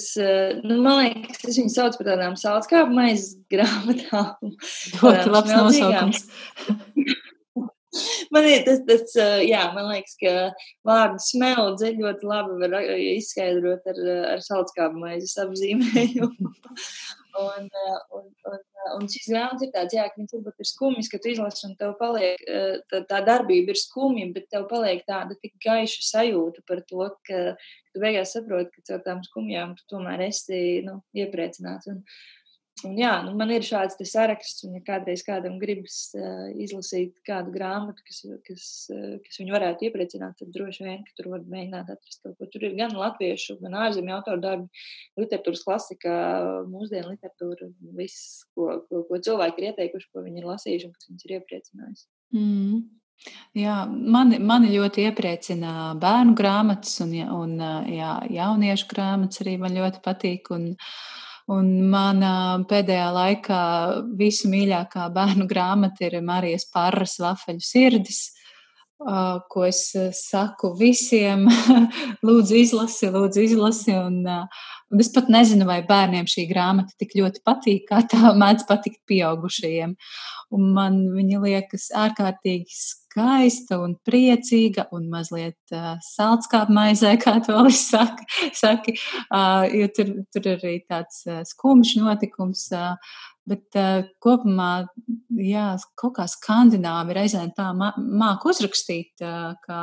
[0.66, 4.56] nu, man liekas, es viņu sauc par tādām sālskāpju maizes grāmatām.
[4.98, 6.24] Ļoti labs nosaukums.
[8.34, 9.16] man ir tas, tas,
[9.46, 10.34] jā, man liekas, ka
[10.88, 14.04] vārdu smeldzi ļoti labi var izskaidrot ar,
[14.36, 16.54] ar salckābu maizes apzīmējumu.
[17.42, 17.70] un,
[18.18, 18.60] un, un,
[18.96, 21.78] un šis grāmatas ir tāds, jā, ka viņš varbūt ir skumjs, ka tu izlasi un
[21.80, 22.44] tev paliek,
[22.92, 27.42] tā, tā darbība ir skumja, bet tev paliek tāda tik gaiša sajūta par to, ka
[27.92, 31.92] tu beigās saproti, ka caur tām skumjām tu tomēr esi, nu, iepriecināts.
[31.92, 32.04] Un,
[32.88, 37.54] Un jā, nu man ir šāds saraksts, un ja kādreiz kādam gribas uh, izlasīt kādu
[37.54, 42.24] grāmatu, kas, kas, uh, kas viņu varētu iepriecināt, tad droši vien, tur var mēģināt atrast
[42.24, 42.50] kaut ko.
[42.54, 44.86] Tur ir gan latviešu, gan ārzemju autoru darbi,
[45.20, 46.16] literatūras klasika,
[46.72, 47.70] mūsdienu literatūra,
[48.00, 51.38] viss, ko, ko, ko cilvēki ir ieteikuši, ko viņi ir lasījuši un kas viņus ir
[51.38, 52.04] iepriecinājis.
[52.38, 52.82] Mm.
[53.54, 57.58] Jā, mani, mani ļoti iepriecina bērnu grāmatas, un, un
[57.94, 60.50] jā, jauniešu grāmatas arī man ļoti patīk.
[60.56, 61.20] Un, uh,
[61.52, 63.62] Un manā pēdējā laikā
[64.20, 68.22] visu mīļākā bērnu grāmata ir Marijas Pārras Vafeļu sirdis,
[69.52, 69.82] ko es
[70.16, 71.48] saku visiem,
[72.28, 73.96] lūdzu izlasi, lūdzu izlasi.
[73.98, 78.68] Un, un es pat nezinu, vai bērniem šī grāmata tik ļoti patīk, kā tā mēdz
[78.70, 79.98] patikt pieaugušajiem.
[80.56, 82.80] Un man viņa liekas ārkārtīgi
[83.12, 88.96] skaista un priecīga un mazliet uh, saldskāpmaizē, kā to Alis saka, saki,
[89.28, 92.70] uh, jo tur, tur arī tāds uh, skumjš notikums.
[92.76, 92.96] Uh,
[93.52, 94.86] Bet uh, kopumā,
[95.42, 95.64] jā,
[95.98, 99.80] kaut kā skandināvi reizēm tā māku uzrakstīt, uh, ka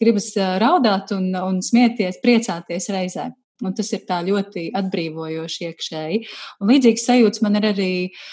[0.00, 3.28] gribas uh, raudāt un, un smieties, priecāties reizē.
[3.60, 6.22] Un tas ir tā ļoti atbrīvojoši iekšēji.
[6.62, 8.24] Un līdzīgs sajūts man ir arī uh,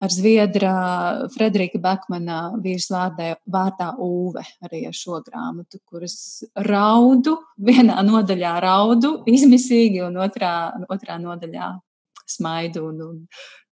[0.00, 0.72] ar Zviedra
[1.34, 6.16] Frederika Bekmana vīrs vārdā Ūve arī ar šo grāmatu, kuras
[6.66, 10.54] raudu, vienā nodaļā raudu izmisīgi un otrā,
[10.88, 11.72] otrā nodaļā
[12.30, 12.86] smaidu.
[12.90, 13.18] Un, un,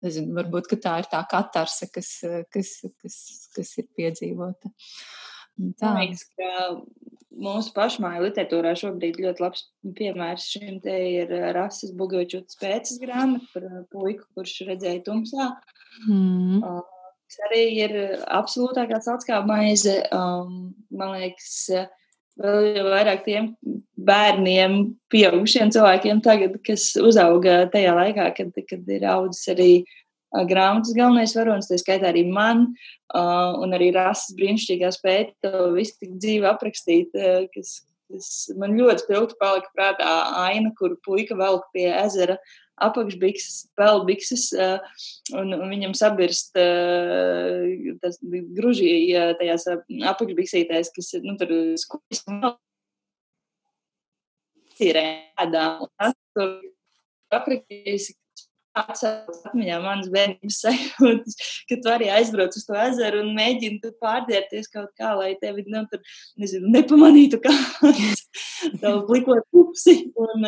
[0.05, 2.11] nezinu, varbūt tā ir tā katarse, kas,
[2.53, 3.19] kas, kas,
[3.55, 4.71] kas ir piedzīvota.
[5.55, 5.89] Tā.
[5.89, 6.49] Man liekas, ka
[7.35, 9.65] mūsu pašmāju literatūrā šobrīd ļoti labs
[9.97, 15.51] piemērs šim te ir rases Bugočutas pēcas grāmata par puiku, kurš redzēja tumsā.
[16.07, 16.63] Mm.
[17.25, 19.97] Tas arī ir absolūtākā atskāpā maize.
[20.13, 21.57] Um, man liekas,
[22.39, 23.53] vēl vairāk tiem
[24.05, 24.77] bērniem,
[25.11, 29.69] pieaugušiem cilvēkiem tagad, kas uzauga tajā laikā, kad, kad ir audzis arī
[30.49, 32.67] grāmatas galvenais varonis, tā skaitā arī man,
[33.15, 37.15] un arī rases brīnišķīgā spēja to visu tik dzīvi aprakstīt,
[37.53, 37.77] kas,
[38.11, 38.29] kas
[38.59, 40.11] man ļoti spilgti palika prātā
[40.43, 42.38] aina, kur puika velk pie ezera
[42.83, 44.49] apakšbikses, pelbikses,
[45.39, 46.51] un, viņam sabirst
[48.03, 48.19] tas
[48.57, 49.67] gruži uh, tajās
[50.11, 52.25] apakšbiksītēs, kas ir, nu, tur skujas.
[54.83, 56.57] Ir ēdā, un tas tur
[57.31, 58.17] aprakstījusi,
[58.80, 61.38] atcēlus atmiņā manas bērnības sajūtas,
[61.69, 65.65] ka tu arī aizbrauc uz to ezeru un mēģini tur pārdierties kaut kā, lai tevi,
[65.71, 66.03] nu, tur,
[66.41, 67.53] nezinu, nepamanītu kā
[68.82, 70.47] tev plikot pupsi, un,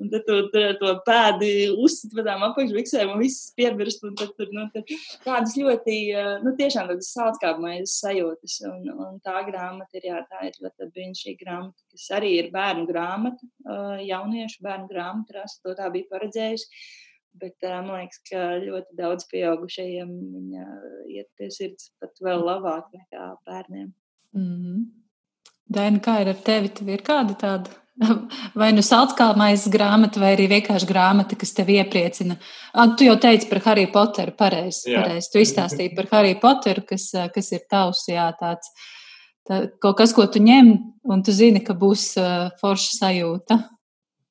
[0.00, 4.50] un tad tu tur to pēdi uzsit vadām apakšviksēm un viss piebirst, un tad tur,
[4.54, 4.90] nu, tad
[5.24, 5.98] tādas ļoti,
[6.44, 11.42] nu, tiešām tādas sāckāpmaizes sajūtas, un, un tā grāmata ir, jā, tā ir ļoti brīnišķīga
[11.42, 13.50] grāmata, kas arī ir bērnu grāmata,
[14.04, 16.84] jauniešu bērnu grāmata, rasa to tā bija paredzējusi.
[17.34, 20.66] Bet man liekas, ka ļoti daudz pieaugušajiem viņa
[21.10, 23.88] iet pie sirds pat vēl labāk nekā bērniem.
[24.34, 24.84] Mm -hmm.
[25.74, 26.68] Daina, kā ir ar tevi?
[26.68, 27.84] Tev ir kāda tāda
[28.58, 32.36] Vai nu saldskalmais grāmata, vai arī vienkārši grāmata, kas tevi iepriecina.
[32.98, 34.90] Tu jau teici par Harry Potteru, pareizi.
[34.94, 35.30] Pareiz.
[35.30, 38.72] Tu izstāstīji par Harry Potteru, kas, kas ir tavs, jā, tāds
[39.46, 40.74] tā, kaut kas, ko tu ņem,
[41.06, 43.60] un tu zini, ka būs uh, forša sajūta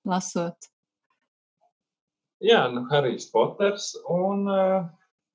[0.10, 0.73] lasot.
[2.44, 4.84] Jā, nu, Harijs Poters un uh,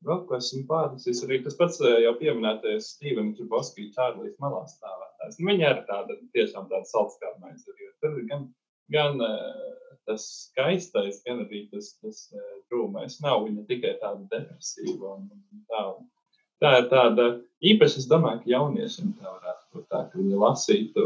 [0.04, 1.24] vēl ko esmu pārlasījis.
[1.24, 5.38] Arī tas pats jau pieminētais Stevens Čuboskijs, Čārlis malā stāvētājs.
[5.40, 7.64] Nu, viņa ir tāda tiešām tāda saldskārmais.
[8.02, 8.44] Tur ir gan,
[8.92, 9.72] gan uh,
[10.08, 13.18] tas skaistais, gan arī tas, tas uh, drūmais.
[13.24, 15.26] Nav viņa tikai tāda depresīva un,
[15.72, 15.88] tā.
[16.58, 17.24] Tā ir tāda
[17.62, 21.04] īpaši, es domāju, ka jauniešiem tā varētu būt tā, ka viņi lasītu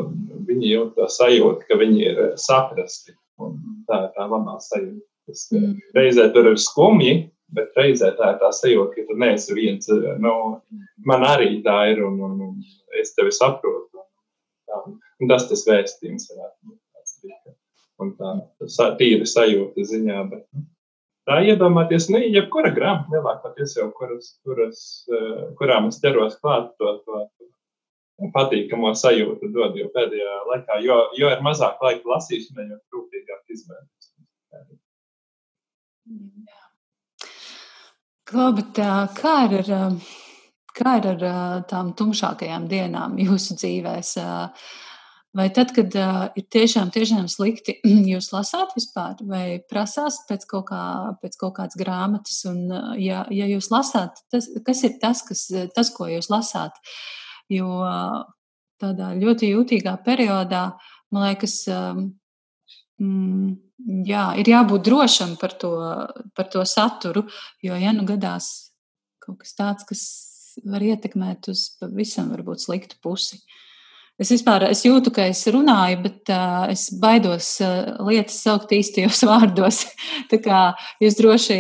[0.49, 3.15] viņi jūt to sajūtu, ka viņi ir saprasti.
[3.43, 5.12] Un tā ir tā labā sajūta.
[5.29, 5.77] Tas mm.
[5.97, 7.15] reizē tur ir skumji,
[7.57, 9.89] bet reizē tā ir tā sajūta, ka tu neesi viens.
[10.23, 10.35] Nu,
[11.07, 14.07] man arī tā ir, un, un, un es tevi saprotu.
[14.69, 16.79] Tā, un tas tas vēstījums varētu būt.
[18.03, 18.31] Un tā,
[18.67, 20.23] tā tīra sajūta ziņā.
[20.33, 20.65] Bet, nu,
[21.29, 24.81] tā iedomāties, nu, jebkura grāmata lielākoties jau, kuras, kuras,
[25.13, 30.99] eh, kurām es ķeros klāt to, to, to patīkamo sajūtu dod, jo pēdējā laikā, jo,
[31.19, 34.02] jo ir mazāk laika lasīšanai, jo trūktīgāk izvēles.
[38.29, 38.79] Klau, bet
[39.19, 39.99] kā ir ar,
[40.77, 44.17] kā ir ar tām tumšākajām dienām jūsu dzīvēs?
[45.33, 47.79] Vai tad, kad uh, ir tiešām, tiešām slikti,
[48.13, 50.83] jūs lasāt vispār, vai prasās pēc kaut, kā,
[51.23, 52.43] pēc kaut kādas grāmatas?
[52.51, 56.77] Un, uh, ja, ja jūs lasāt, tas, kas ir tas, kas, tas, ko jūs lasāt?
[57.49, 58.19] Jo uh,
[58.83, 60.67] tādā ļoti jūtīgā periodā,
[61.15, 62.11] man liekas, um,
[64.07, 65.73] jā, ir jābūt drošam par to,
[66.37, 67.27] par to saturu,
[67.65, 68.73] jo, ja nu gadās
[69.23, 70.03] kaut kas tāds, kas
[70.69, 73.41] var ietekmēt uz pavisam varbūt sliktu pusi.
[74.21, 79.23] Es vispār es jūtu, ka es runāju, bet uh, es baidos uh, lietas saukt īstajos
[79.31, 79.87] vārdos.
[80.31, 80.61] tā kā
[81.03, 81.59] jūs droši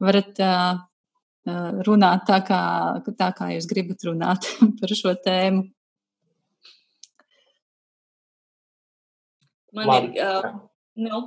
[0.00, 0.78] varat uh,
[1.88, 2.62] runāt tā kā,
[3.10, 4.48] tā, kā jūs gribat runāt
[4.80, 5.66] par šo tēmu.
[9.76, 10.18] Man Labi.
[10.18, 10.26] ir.
[10.26, 10.69] Uh,
[11.00, 11.20] nu,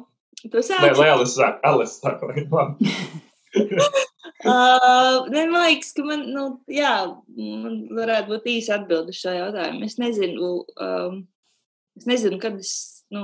[0.43, 0.83] tu sāc.
[0.83, 1.59] Nē, Lielis sāk.
[1.67, 2.23] Alis sāk.
[3.53, 6.95] uh, ne, man liekas, ka man, nu, jā,
[7.37, 9.85] man varētu būt īsa atbilde šo jautājumu.
[9.87, 11.21] Es nezinu, um,
[11.99, 12.73] es nezinu, kad es
[13.13, 13.23] nu,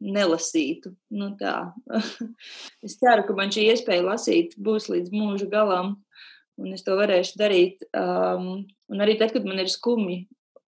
[0.00, 0.94] nelasītu.
[1.16, 1.56] Nu, tā.
[2.86, 5.96] es ceru, ka man šī iespēja lasīt būs līdz mūža galam,
[6.60, 7.82] un es to varēšu darīt.
[7.96, 10.24] Um, un arī tad, kad man ir skumji,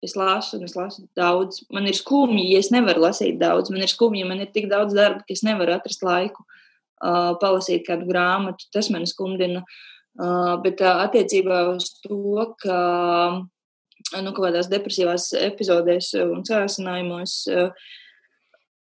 [0.03, 1.63] es lasu, un es lasu daudz.
[1.73, 3.71] Man ir skumji, ja es nevaru lasīt daudz.
[3.71, 6.43] Man ir skumji, ja man ir tik daudz darba, ka es nevaru atrast laiku.
[6.43, 6.63] Uh,
[7.03, 9.65] uh, palasīt kādu grāmatu, tas man skumdina.
[10.13, 12.79] Uh, bet uh, attiecībā uz to, ka
[14.21, 17.89] nu, kādās depresīvās epizodēs un sācinājumos uh,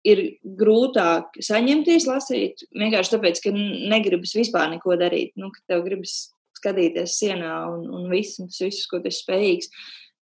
[0.07, 0.23] ir
[0.59, 5.35] grūtāk saņemties, lasīt, vienkārši tāpēc, ka negribas vispār neko darīt.
[5.39, 9.71] Nu, tev gribas skatīties sienā un, un viss, tas viss, ko tu esi spējīgs.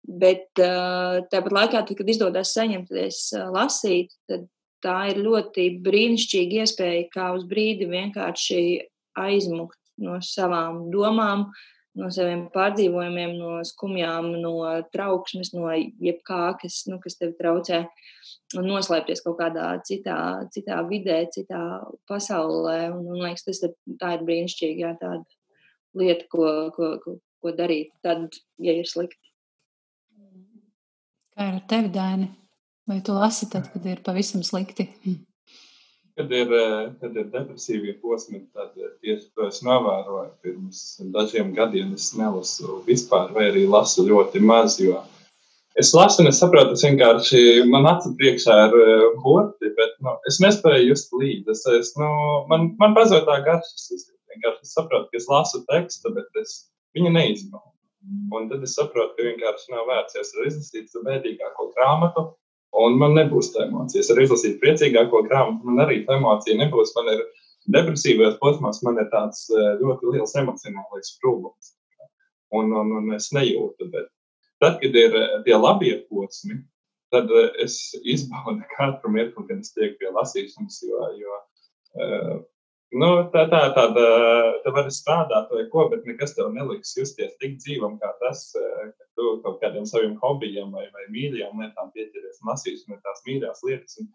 [0.07, 4.47] Bet uh, tāpat laikā, tad, kad izdodas saņemties uh, lasīt, tad
[4.83, 8.61] tā ir ļoti brīnišķīga iespēja, kā uz brīdi vienkārši
[9.19, 11.49] aizmukt no savām domām,
[11.99, 14.53] no saviem pārdzīvojumiem, no skumjām, no
[14.93, 17.83] trauksmes, no jebkā, kas, nu, kas tev traucē,
[18.57, 20.19] un noslēpties kaut kādā citā,
[20.53, 21.61] citā vidē, citā
[22.09, 22.79] pasaulē.
[22.95, 25.25] Un, un liekas, tas ir, ir brīnišķīga jā, tāda
[25.99, 26.45] lieta, ko,
[26.75, 28.29] ko, ko, ko darīt, tad,
[28.61, 29.28] ja ir slikti.
[31.39, 32.25] Kā ar tevi, Dāni?
[32.89, 34.89] Vai tu lasi tad, kad ir pavisam slikti?
[36.19, 40.33] Kad ir, eh, kad ir depresīvie posmi, tad eh, tieši to es novēroju.
[40.43, 40.81] Pirms
[41.13, 44.75] dažiem gadiem es nelasu vispār, vai arī lasu ļoti maz.
[45.79, 50.91] Es lasu, un es vienkārši man acu priekšā ir eh, burti, bet nu, es nespēju
[50.91, 51.55] just līdzi.
[51.55, 52.11] Es, es, nu,
[52.51, 53.79] man, man pazūd tā garša.
[53.95, 57.68] Es vienkārši saprotu, ka es lasu tekstu, bet es viņu neizbaudu.
[58.35, 62.29] Un tad es saprotu, ka vienkārši nav vērts, es izlasīju to bēdīgāko grāmatu,
[62.77, 64.03] Un man nebūs tā emocija.
[64.03, 66.93] Es varu izlasīt priecīgāko grāmatu, man arī tā emocija nebūs.
[66.97, 67.23] Man ir
[67.75, 71.73] depresīvajos posmos, man ir tāds eh, ļoti liels emocionālais sprūgums.
[72.55, 73.89] Un, un, un es nejūtu.
[73.93, 74.09] Bet
[74.61, 76.59] tad, kad ir eh, tie labie posmi,
[77.13, 81.41] tad eh, es izbaudu katru mirkli, kad es tieku pie lasīšanas, jo, jo
[82.89, 84.05] Nu, tā tā tāda,
[84.63, 89.05] tā var strādāt vai ko, bet nekas tev neliks justies tik dzīvam, kā tas, ka
[89.13, 93.99] tu kaut kādiem saviem hobijiem vai, vai mīļajām lietām pieķeries lasīsi un tās mīļās lietas.
[94.01, 94.09] Un,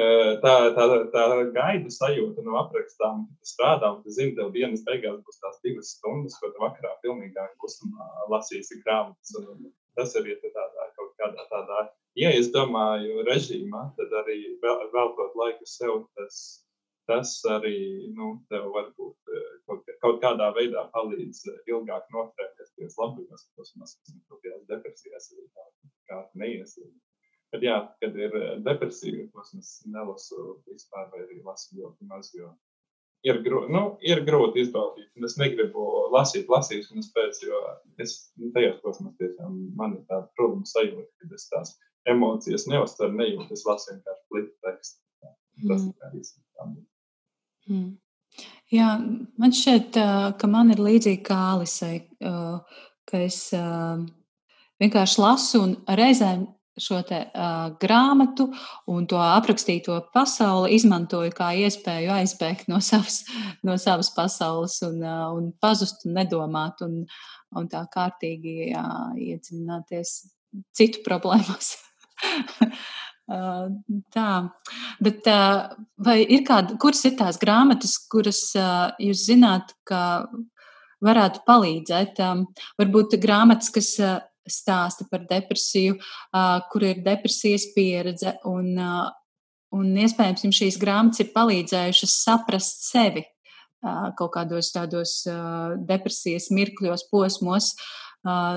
[0.00, 4.86] eh, tā, tā, tā gaida sajūta no aprakstām, ka tu strādā tu zini, tev dienas
[4.88, 9.36] beigās būs tās divas stundas, ko tu vakarā pilnīgā klusumā lasīsi grāmatas.
[9.98, 11.88] Tas arī ir tādā kaut kādā tādā
[12.18, 16.40] ja es domāju režīmā, tad arī veltot laiku sev, tas,
[17.08, 17.78] tas arī
[18.16, 24.16] nu, tev varbūt eh, kaut, kaut kādā veidā palīdz eh, ilgāk noturēties pie labības kosmosas,
[24.28, 25.68] kaut kādās depresijās, kā,
[26.10, 26.92] kā neiesīt.
[27.52, 32.50] Bet jā, kad ir depresija, kosmos nelasu vispār vai arī lasu ļoti maz, jo
[33.26, 35.08] ir, grū, nu, ir grūti izbaudīt.
[35.24, 36.48] Es negribu lasīt,
[36.92, 37.62] un es pēc, jo
[38.04, 41.74] es nu, tajos posmos tiešām man ir tāda problēma sajūta, ka es tās
[42.08, 45.02] emocijas neuztveru, nejūtu, es lasu vienkārši pliku tekstu.
[45.66, 45.94] Tas mm.
[45.96, 46.87] ir īsti.
[47.68, 47.96] Mm.
[48.72, 48.92] Jā,
[49.40, 49.96] man šķiet,
[50.38, 53.40] ka man ir līdzīgi kā Alisai, ka es
[54.82, 56.46] vienkārši lasu un reizēm
[56.78, 58.48] šo te, uh, grāmatu
[58.90, 63.24] un to aprakstīto pasauli izmantoju kā iespēju aizbēgt no savas,
[63.66, 67.00] no savas pasaules un, uh, un pazust un nedomāt un,
[67.58, 68.86] un tā kārtīgi jā,
[69.28, 70.14] iedziļināties
[70.78, 71.74] citu problēmās.
[73.28, 74.30] tā,
[75.04, 75.28] bet
[76.00, 78.40] vai ir kāda, kuras ir tās grāmatas, kuras
[79.02, 80.28] jūs zināt, ka
[81.04, 82.22] varētu palīdzēt?
[82.80, 83.92] Varbūt grāmatas, kas
[84.48, 85.98] stāsta par depresiju,
[86.72, 88.34] kur ir depresijas pieredze.
[88.48, 88.74] Un,
[89.76, 93.26] un iespējams, jums šīs grāmatas ir palīdzējušas saprast sevi
[94.18, 95.12] kaut kādos tādos
[95.86, 97.74] depresijas mirkļos, posmos.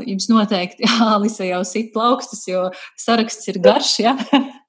[0.07, 2.69] Jums noteikti Alisa jau sit plaukstas, jo
[2.99, 3.99] saraksts ir garš.
[4.01, 4.15] Ja?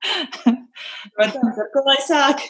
[1.16, 2.44] Protams, ar ko lai sāk?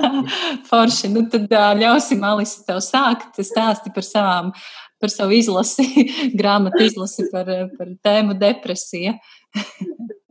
[0.70, 4.54] Forši, nu tad ļausim Alisa tev sākt, stāsti par savām
[5.00, 5.86] par savu izlasi,
[6.40, 9.16] grāmatu izlasi par, par tēmu depresija.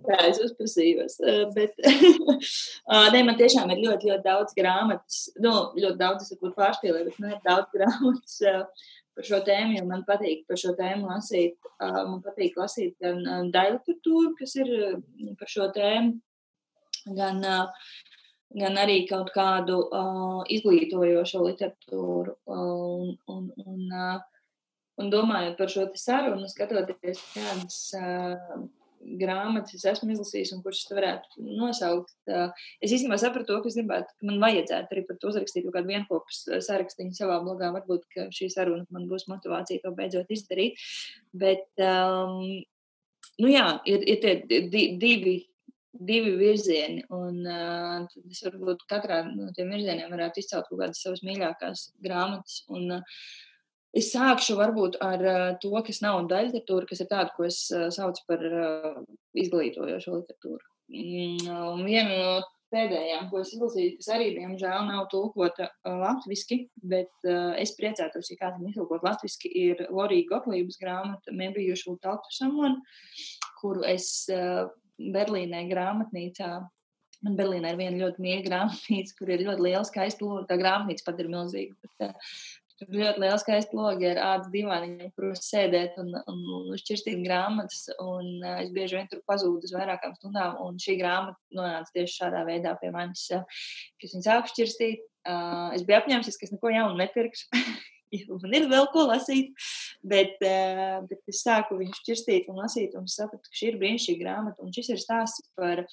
[0.09, 1.19] Jā, es uzprasījos.
[1.55, 5.25] Bet nē, man tiešām ir ļoti, ļoti daudz grāmatas.
[5.41, 8.39] Nu, ļoti daudz, es varbūt pārspīlēju, bet man ir daudz grāmatas
[9.19, 11.57] par šo tēmu, jo man patīk par šo tēmu lasīt.
[11.81, 14.73] Man patīk lasīt gan daļliteratūru, kas ir
[15.37, 16.17] par šo tēmu,
[17.17, 17.43] gan,
[18.59, 22.35] gan arī kaut kādu uh, izglītojošo literatūru.
[22.55, 24.19] Un, un, un, uh,
[24.99, 28.63] Un domājot par šo sarunu, skatoties, kādas uh,
[29.19, 32.49] grāmatas es esmu izlasījis un kuras varētu nosaukt, uh,
[32.83, 35.77] es īstenībā sapratu to, ka es gribētu, ka man vajadzētu arī par to uzrakstīt kaut
[35.77, 37.71] kādu vienopus sarakstu savā blogā.
[37.77, 40.83] Varbūt šī saruna man būs motivācija to beidzot izdarīt.
[41.31, 42.59] Bet, um,
[43.39, 44.35] nu jā, ir, ir tie
[44.99, 45.37] divi
[45.93, 47.03] divi virzieni.
[47.15, 52.63] Un, uh, es varbūt katrā no tiem virzieniem varētu izcelt kaut kādas savas mīļākās grāmatas.
[52.71, 53.21] Un, uh,
[53.97, 55.23] Es sākšu varbūt ar
[55.63, 57.63] to, kas nav daļliteratūra, kas ir tāda, ko es
[57.95, 58.43] saucu par
[59.33, 60.61] izglītojošo literatūru.
[60.93, 62.35] Mm, un viena no
[62.73, 66.59] pēdējām, ko es izlasīju, kas arī, diemžēl, nav tulkota latviešu,
[66.91, 71.33] bet uh, es priecātos, ja kāds viņu iztulkot latviešu, ir Lorija Gotlības grāmata
[72.03, 72.77] Talk to Someone,
[73.61, 74.69] kuru es uh,
[74.99, 76.53] Berlīnē grāmatnīcā.
[77.25, 80.47] Man Berlīnē ir viena ļoti mīļa grāmatnīca, kur ir ļoti liela skaista lūga.
[80.49, 81.77] Tā grāmatnīca pat ir milzīga.
[81.83, 82.33] Bet, uh,
[82.79, 87.89] Tur ļoti liela skaista logi ar ādas divāniņiem, kuros sēdēt un, un, šķirstīt grāmatas.
[87.99, 92.21] Un, uh, es bieži vien tur pazūdu uz vairākām stundām, un šī grāmata nonāca tieši
[92.21, 93.43] šādā veidā pie manis, uh,
[93.99, 95.07] kas viņu sāku šķirstīt.
[95.75, 97.51] Es biju apņēmusies, ka es neko jaunu nepirkšu.
[98.41, 99.53] man ir vēl ko lasīt,
[100.01, 104.23] bet, uh, bet es sāku viņu šķirstīt un lasīt, un sapratu, ka šī ir brīnišķīga
[104.23, 104.65] grāmata.
[104.65, 105.85] Un šis ir stāsts par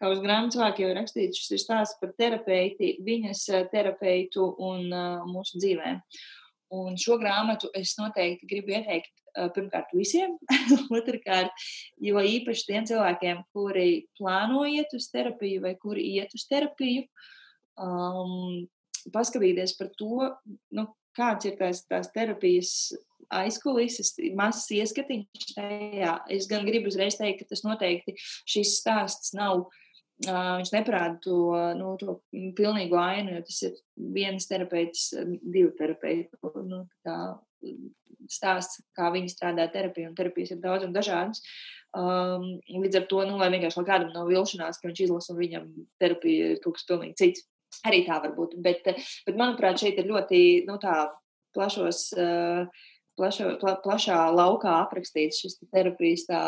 [0.00, 4.86] kā uz grāmatas vāku jau rakstīts, šis ir stāsts par terapeiti, viņas eh, terapeitu un
[4.88, 6.00] uh, mūsu dzīvēm.
[6.80, 9.10] Un šo grāmatu es noteikti gribu ieteikt
[9.54, 10.36] pirmkārt visiem,
[10.98, 11.52] otrkārt,
[12.02, 17.06] jo īpaši tiem cilvēkiem, kuri plāno iet uz terapiju vai kuri iet uz terapiju,
[17.80, 18.64] um,
[19.14, 20.30] paskatīties par to,
[20.76, 20.86] nu,
[21.20, 22.72] kāds ir tās, tās terapijas
[23.30, 26.16] aizkulises, mazs ieskatiņš tajā.
[26.32, 29.68] Es gan gribu uzreiz teikt, ka tas noteikti šis stāsts nav
[30.20, 31.36] Viņš neparāda to,
[31.78, 32.18] nu, to
[32.56, 33.78] pilnīgu ainu, jo tas ir
[34.12, 35.06] viens terapeits,
[35.40, 36.82] divu terapeitu nu,
[38.28, 41.40] stāsts, kā viņi strādā terapijā, un terapijas ir daudz un dažādas.
[41.96, 45.70] Um, līdz ar to, nu, lai vienkārši kādam nav vilšanās, ka viņš izlasa un viņam
[46.02, 47.46] terapija ir kaut kas pilnīgi cits.
[47.86, 48.56] Arī tā var būt.
[48.62, 48.86] Bet,
[49.26, 50.76] bet manuprāt, šeit ir ļoti nu,
[51.56, 52.02] plašos,
[53.18, 56.42] plašo, pla, plašā laukā aprakstīts šis terapijas tā,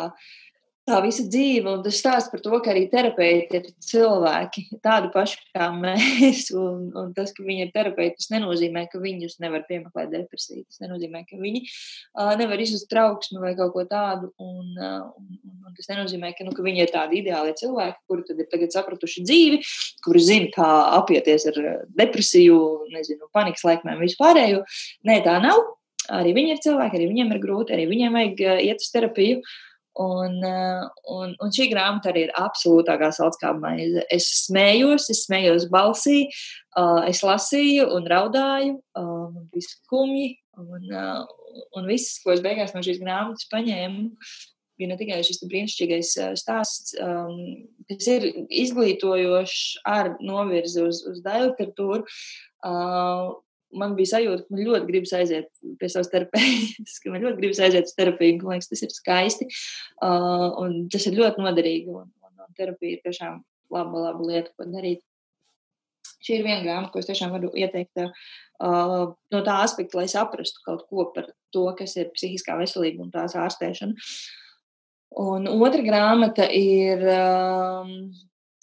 [0.87, 5.39] tā visa dzīve, un tas stāsta par to, ka arī terapeiti ir cilvēki, tādi paši
[5.55, 6.49] kā mēs.
[6.59, 10.65] Un, un tas, ka viņi ir terapeiti, tas nenozīmē, ka viņus nevar piemeklēt depresiju.
[10.67, 14.33] Tas nenozīmē, ka viņi uh, nevar izjust trauksmi vai kaut ko tādu.
[14.43, 15.39] Un, uh, un,
[15.69, 18.75] un tas nenozīmē, ka, nu, ka viņi ir tādi ideāli cilvēki, kuri tad ir tagad
[18.75, 19.61] sapratuši dzīvi,
[20.03, 20.69] kuri zina, kā
[20.99, 21.61] apieties ar
[21.95, 22.59] depresiju,
[22.91, 24.65] nezinu, panikas laikmēm vispārējo.
[25.07, 25.63] Nē, tā nav.
[26.11, 29.37] Arī viņi ir cilvēki, arī viņiem ir grūti, arī viņiem vajag iet uz terapiju.
[29.39, 29.61] Uh,
[30.01, 30.39] Un,
[31.13, 34.01] un, un šī grāmata arī ir absolūtākā salds kā maize.
[34.13, 36.23] Es smējos, es smējos balsī,
[37.09, 40.31] es lasīju un raudāju, man bija skumji.
[40.57, 40.89] Un,
[41.77, 44.03] un viss, ko es beigās no šīs grāmatas paņēmu,
[44.77, 46.11] bija ne tikai šis brīnišķīgais
[46.41, 47.39] stāsts, um,
[47.89, 52.05] kas ir izglītojošs ar novirzi uz, uz daļu literatūru.
[52.63, 53.33] Uh,
[53.79, 57.61] man bija sajūta, ka man ļoti gribas aiziet pie savas terapijas, ka man ļoti gribas
[57.63, 61.93] aiziet uz terapiju, man liekas, tas ir skaisti uh, un tas ir ļoti noderīgi.
[61.93, 63.41] Un, un, un terapija ir tiešām
[63.73, 65.03] laba, laba lieta, ko darīt.
[66.23, 68.13] Šī ir viena grāmata, ko es tiešām varu ieteikt uh,
[69.33, 73.35] no tā aspekta, lai saprastu kaut ko par to, kas ir psihiskā veselība un tās
[73.39, 73.97] ārstēšana.
[75.23, 77.91] Un otra grāmata ir um,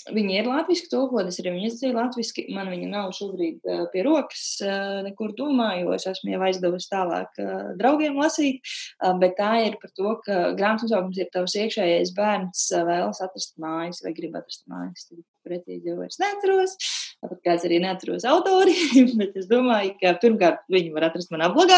[0.08, 2.46] Viņa ir latviešu tulkota, es arī viņu izdevu latviešu.
[2.56, 6.88] Man viņa nav šobrīd uh, pie rokas, uh, nekur domāju, jo es esmu jau aizdevusi
[6.92, 8.62] tālāk uh, draugiem lasīt.
[8.96, 13.20] Uh, bet tā ir par to, ka grāmatas nosaukums ir tavs iekšējais bērns, uh, vēlas
[13.26, 15.10] atrast mājas vai grib atrast mājas.
[15.10, 16.76] Tad precīzi jau es neatceros.
[17.20, 18.72] Tāpat kāds arī neatceros autori,
[19.20, 21.76] bet es domāju, ka pirmkārt viņi var atrast manā blogā,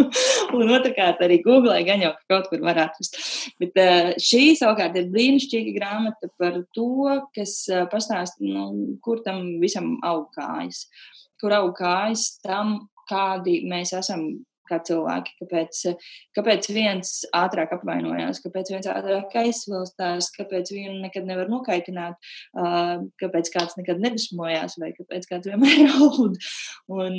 [0.58, 3.20] un otrkārt arī Google, gan jau kaut kur var atrast.
[3.62, 6.90] Bet uh, šī savukārt ir brīnišķīga grāmata par to,
[7.36, 10.88] kas uh, pastāsta, nu, kur tam visam aug kājas.
[11.38, 12.80] Kur aug kājas tam,
[13.10, 14.26] kādi mēs esam
[14.70, 15.80] kā cilvēki, kāpēc,
[16.38, 22.30] kāpēc viens ātrāk apvainojās, kāpēc viens ātrāk aizsvilstās, kāpēc vienu nekad nevar nokaitināt,
[23.20, 26.38] kāpēc kāds nekad nedusmojās vai kāpēc kāds vienmēr raud.
[26.90, 27.18] Un,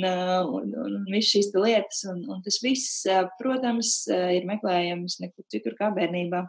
[0.62, 3.04] un, un viss šīs lietas, un, un tas viss,
[3.40, 6.46] protams, ir meklējams nekur citur kā bērnībā.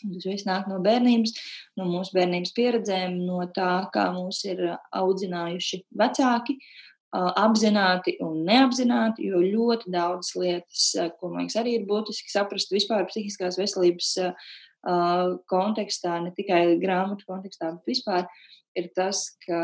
[0.00, 1.34] Tas viss nāk no bērnības,
[1.76, 4.62] no mūsu bērnības pieredzēm, no tā, kā mūs ir
[4.96, 6.56] audzinājuši vecāki.
[6.56, 10.84] Uh, apzināti un neapzināti, jo ļoti daudzas lietas,
[11.18, 14.12] ko man liekas, arī ir būtiski saprast vispār psihiskās veselības
[15.50, 18.28] kontekstā, ne tikai grāmatu kontekstā, bet vispār
[18.78, 19.60] ir tas, ka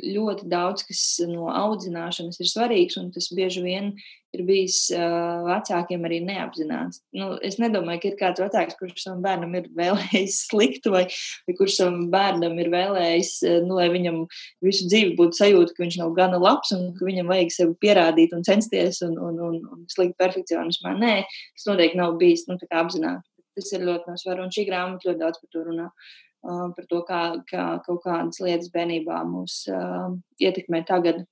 [0.00, 3.92] ļoti daudz kas no audzināšanas ir svarīgs, un tas bieži vien
[4.32, 7.02] ir bijis uh, vecākiem arī neapzināts.
[7.16, 11.02] Nu, es nedomāju, ka ir kāds vecāks, kurš savam bērnam ir vēlējis sliktu, vai,
[11.48, 13.34] vai kurš savam bērnam ir vēlējis,
[13.66, 14.22] nu, lai viņam
[14.64, 18.32] visu dzīvi būtu sajūta, ka viņš nav gana labs un ka viņam vajag sevi pierādīt
[18.36, 20.96] un censties un, un, un, un slikt perfekcionismā.
[21.02, 23.28] Nē, tas noteikti nav bijis nu, apzināti.
[23.52, 25.90] Tas ir ļoti no svara, un šī grāmata ļoti daudz par to runā.
[25.92, 30.10] Uh, par to, kā, kā kaut kādas lietas bērnībā mūs uh,
[30.42, 31.22] ietekmē tagad.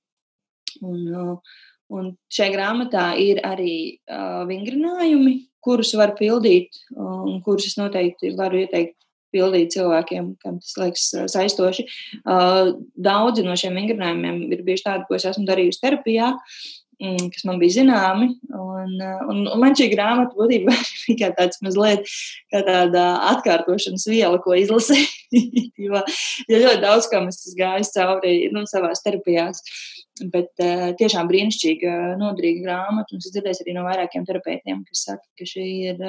[0.81, 1.57] Un, uh,
[1.91, 3.73] Un šajā grāmatā ir arī
[4.07, 5.33] uh, vingrinājumi,
[5.63, 8.95] kurus var pildīt, un kurus es noteikti varu ieteikt
[9.31, 11.85] pildīt cilvēkiem, kam tas liekas saistoši.
[12.23, 16.31] Uh, daudzi no šiem vingrinājumiem ir bijuši tādi, ko es esmu darījusi terapijā.
[16.31, 18.27] Mm, kas man bija zināmi.
[18.53, 20.75] Un, un, un man šī grāmata būtībā
[21.07, 22.05] bija tāds mazliet
[22.53, 25.09] kā tāda atkārtošanas viela, ko izlasīt.
[25.85, 26.03] jo,
[26.51, 29.63] jo ļoti daudz kam es gāju cauri nu, savā terapijās.
[30.21, 33.17] Bet uh, tiešām brīnišķīga, noderīga grāmata.
[33.17, 36.03] Es dzirdēju arī no vairākiem terapeitiem, kas saka, ka šī ir,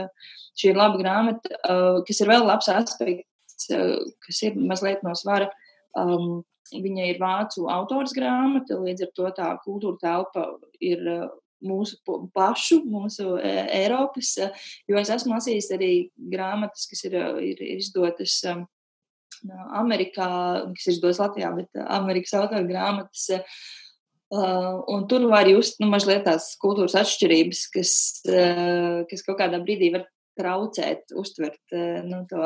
[0.59, 5.14] šī ir laba grāmata, uh, kas ir vēl labs aspekts, uh, kas ir mazliet no
[5.16, 5.48] svara.
[5.97, 6.43] Um,
[6.73, 10.47] viņa ir vācu autors grāmata, līdz ar to tā kultūra telpa
[10.81, 11.27] ir uh,
[11.62, 11.99] mūsu
[12.35, 15.93] pašu, mūsu uh, Eiropas, uh, jo es esmu lasījis arī
[16.32, 17.19] grāmatas, kas ir,
[17.53, 18.40] ir izdotas.
[18.49, 18.66] Um,
[19.74, 20.27] Amerikā,
[20.70, 23.24] kas ir izdotas Latvijā, bet Amerikas autora grāmatas
[24.32, 27.90] Uh, un tur var just nu, mazliet tās kultūras atšķirības, kas,
[28.32, 30.07] uh, kas kaut kādā brīdī var
[30.40, 32.40] traucēt, uztvert uh, nu, to,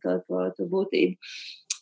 [0.00, 1.34] to, to, to būtību.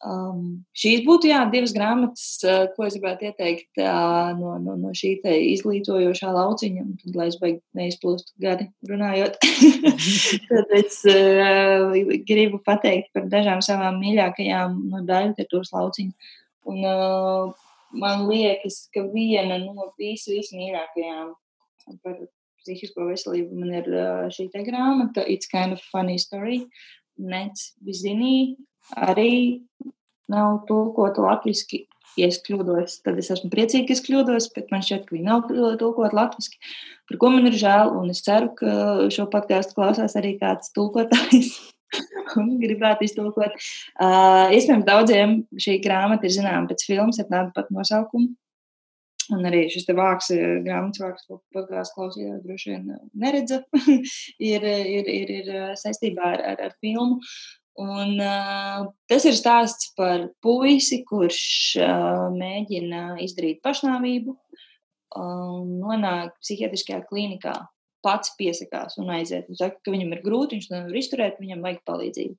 [0.04, 0.40] Um,
[0.76, 5.14] šīs būtu jā, divas grāmatas, uh, ko es gribētu ieteikt uh, no, no, no šī
[5.24, 9.38] izglītojošā lauciņa, un tad, lai es beigtu neizplūstu gari runājot,
[10.50, 11.96] tad es uh,
[12.28, 16.34] gribu pateikt par dažām savām mīļākajām no daļu literatūras lauciņa.
[16.68, 17.64] Un, uh,
[17.96, 21.32] man liekas, ka viena no visu vismīļākajām
[22.04, 22.20] par
[22.60, 23.88] psihisko veselību man ir
[24.36, 26.66] šī te grāmata It's kind of funny story.
[27.16, 28.56] Nec Bizinī
[28.92, 29.64] arī
[30.32, 31.84] nav tulkota latviski.
[32.14, 35.26] Ja es kļūdos, tad es esmu priecīga, ka es kļūdos, bet man šķiet, ka viņi
[35.26, 35.48] nav
[35.80, 36.60] tulkota latviski.
[37.10, 38.74] Par ko man ir žēl, un es ceru, ka
[39.14, 41.56] šo podkāstu klausās arī kāds tulkotājs.
[42.40, 43.58] un gribētu iztulkot.
[43.98, 48.32] Uh, iespējams, daudziem šī grāmata ir zināma pēc filmas ar tādu pat nosaukumu.
[49.32, 50.28] Un arī šis vārds,
[50.66, 53.62] grāmatas vārds, ko podkāstā klausījās, droši vien neredza,
[54.52, 57.22] ir, ir, ir, ir saistībā ar, ar, ar filmu.
[57.74, 61.40] Un, uh, tas ir stāsts par puisi, kurš
[61.82, 67.56] uh, mēģina izdarīt pašnāvību uh, nonāk psihiatriskajā klīnikā.
[68.04, 69.46] pats piesakās un aiziet.
[69.48, 72.34] Viņš saka, ka viņam ir grūti, viņš nevar izturēt, viņam vajag palīdzību.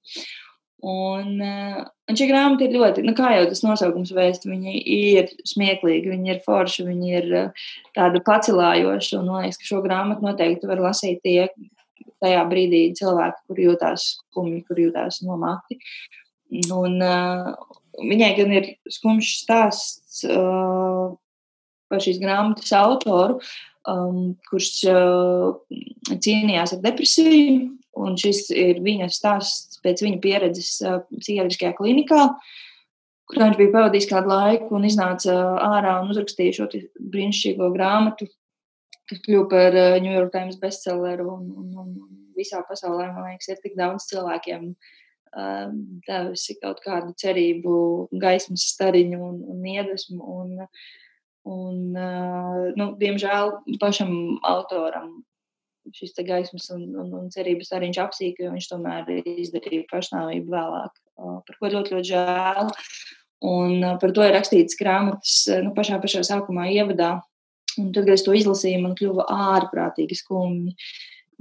[0.86, 6.12] Un, un šī grāmata ir ļoti, nu, kā jau tas nosaukums vēst, viņi ir smieklīgi,
[6.12, 7.28] viņi ir forši, viņi ir
[7.98, 9.16] tādi pacelājoši.
[9.18, 11.48] Un man liekas, ka šo grāmatu noteikti var lasīt tie
[12.26, 15.80] tajā brīdī cilvēki, kur jūtās skumji, kur jūtās nomākti.
[16.74, 17.54] Un, uh,
[18.02, 21.16] viņai gan ir skumjš stāsts uh,
[21.90, 23.40] par šīs grāmatas autoru,
[23.90, 25.56] um, kurš uh,
[26.12, 27.72] cīnījās ar depresiju.
[27.96, 32.26] Un šis ir viņa stāsts pēc viņa pieredzes uh, psihiatriskajā klinikā,
[33.32, 36.68] kur viņš bija pavadījis kādu laiku un iznāca ārā un uzrakstīja šo
[37.00, 38.28] brīnišķīgo grāmatu,
[39.10, 41.28] kas kļuva par uh, New York Times bestselleru.
[41.38, 41.96] Un, un, un
[42.38, 45.70] visā pasaulē, man liekas, ir tik daudz cilvēkiem uh,
[46.08, 47.76] devusi kaut kādu cerību,
[48.22, 50.20] gaismas stariņu un, un iedvesmu.
[50.42, 50.68] Un,
[51.52, 54.12] un, uh, nu, diemžēl pašam
[54.48, 55.22] autoram
[55.94, 60.98] šis gaismas un, un, un cerības arī viņš apsīka, jo viņš tomēr izdarīja pašnāvību vēlāk,
[61.22, 62.74] uh, par ko ļoti, ļoti žēl.
[63.46, 67.20] Un par to ir rakstīts grāmatas nu, pašā, pašā sākumā, ievadā.
[67.82, 70.76] Un tad, kad es to izlasīju, man kļuva ārprātīgi skumji.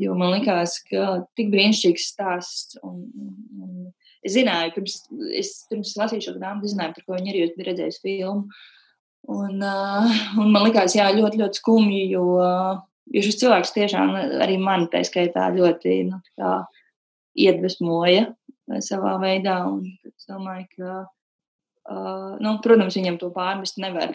[0.00, 2.78] Jo man likās, ka tik brīnišķīgs stāsts.
[2.82, 3.04] Un,
[3.62, 3.92] un
[4.26, 4.96] es zināju, pirms
[5.38, 8.48] es, pirms lasīju šo grāmatu, zināju, par ko viņi ir, jo biju redzējis filmu.
[9.34, 12.24] Un, uh, un man likās, jā, ļoti, ļoti skumji, jo,
[13.14, 14.12] jo šis cilvēks tiešām
[14.44, 16.58] arī mani tā skaitā ļoti nu, kā,
[17.38, 18.26] iedvesmoja
[18.84, 19.60] savā veidā.
[19.70, 20.98] Un es domāju, ka,
[21.90, 24.14] uh, nu, protams, viņam to pārmest nevar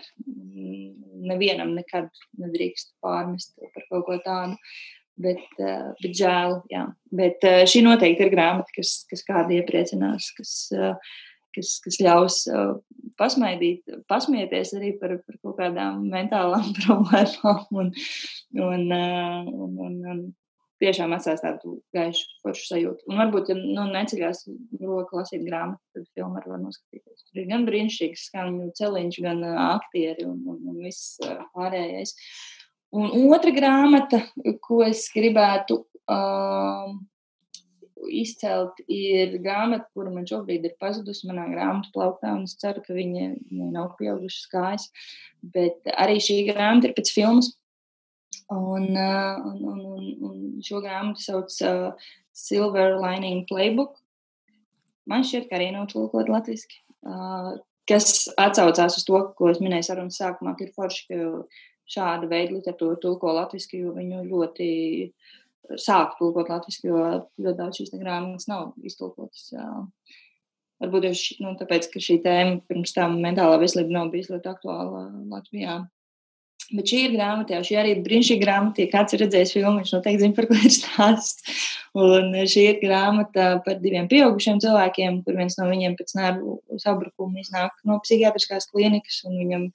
[1.30, 2.10] nevienam nekad
[2.40, 4.58] nedrīkst pārmest par kaut ko tādu.
[5.20, 6.86] Bet, eh, bet žēl, jā.
[7.12, 10.54] Bet eh, šī noteikti ir grāmata, kas, kas kādu iepriecinās, kas,
[11.58, 12.38] kas, kas ļaus
[13.20, 17.91] pasmaidīt, pasmieties arī par, par kaut kādām mentālām problēmām un,
[18.56, 20.24] un, un, un, un
[20.80, 23.08] tiešām atstās tādu gaišu foršu sajūtu.
[23.12, 24.46] Un varbūt, ja nu, neceļās
[24.82, 27.26] roka lasīt grāmatu, tad filmu var noskatīties.
[27.28, 31.20] Tur ir gan brīnišķīgs skaņu celiņš, gan aktieri un, un, un viss
[31.56, 32.16] pārējais.
[32.16, 34.24] Uh, Un otra grāmata,
[34.66, 36.96] ko es gribētu um,
[38.10, 42.98] izcelt, ir grāmata, kura man šobrīd ir pazudusi manā grāmatu plauktā, un es ceru, ka
[42.98, 43.30] viņa
[43.76, 44.88] nav pieaugušas kājas.
[45.54, 47.54] Bet arī šī grāmata ir pēc filmas.
[48.50, 53.98] Un, uh, un, un, un, un šo grāmatu sauc uh, Silver Lining Playbook.
[55.10, 56.82] Man šķiet, ka arī nav tulkot latviski.
[57.06, 57.58] Uh,
[57.90, 61.20] kas atsaucās uz to, ko es minēju sarunas sākumā, ka ir forši, ka
[61.90, 64.70] šāda veida literatūru tulko latviešu, jo viņu ļoti
[65.82, 67.04] sāk tulkot latviešu, jo
[67.42, 69.50] ļoti daudz šīs grāmatas nav iztulkotas.
[70.80, 75.08] Varbūt jau nu, tāpēc, ka šī tēma pirms tam mentālā veselība nav bijusi ļoti aktuāla
[75.34, 75.82] Latvijā.
[76.70, 78.84] Bet šī ir grāmata, jau šī arī ir brīnišķīga grāmata.
[78.84, 81.56] Ja kāds ir redzējis filmu, viņš noteikti zina, par ko ir stāsts.
[81.98, 87.41] Un šī ir grāmata par diviem pieaugušiem cilvēkiem, kur viens no viņiem pēc nervu sabrukuma
[87.41, 89.66] iznāk no psihiatriskās klīnikas, un viņam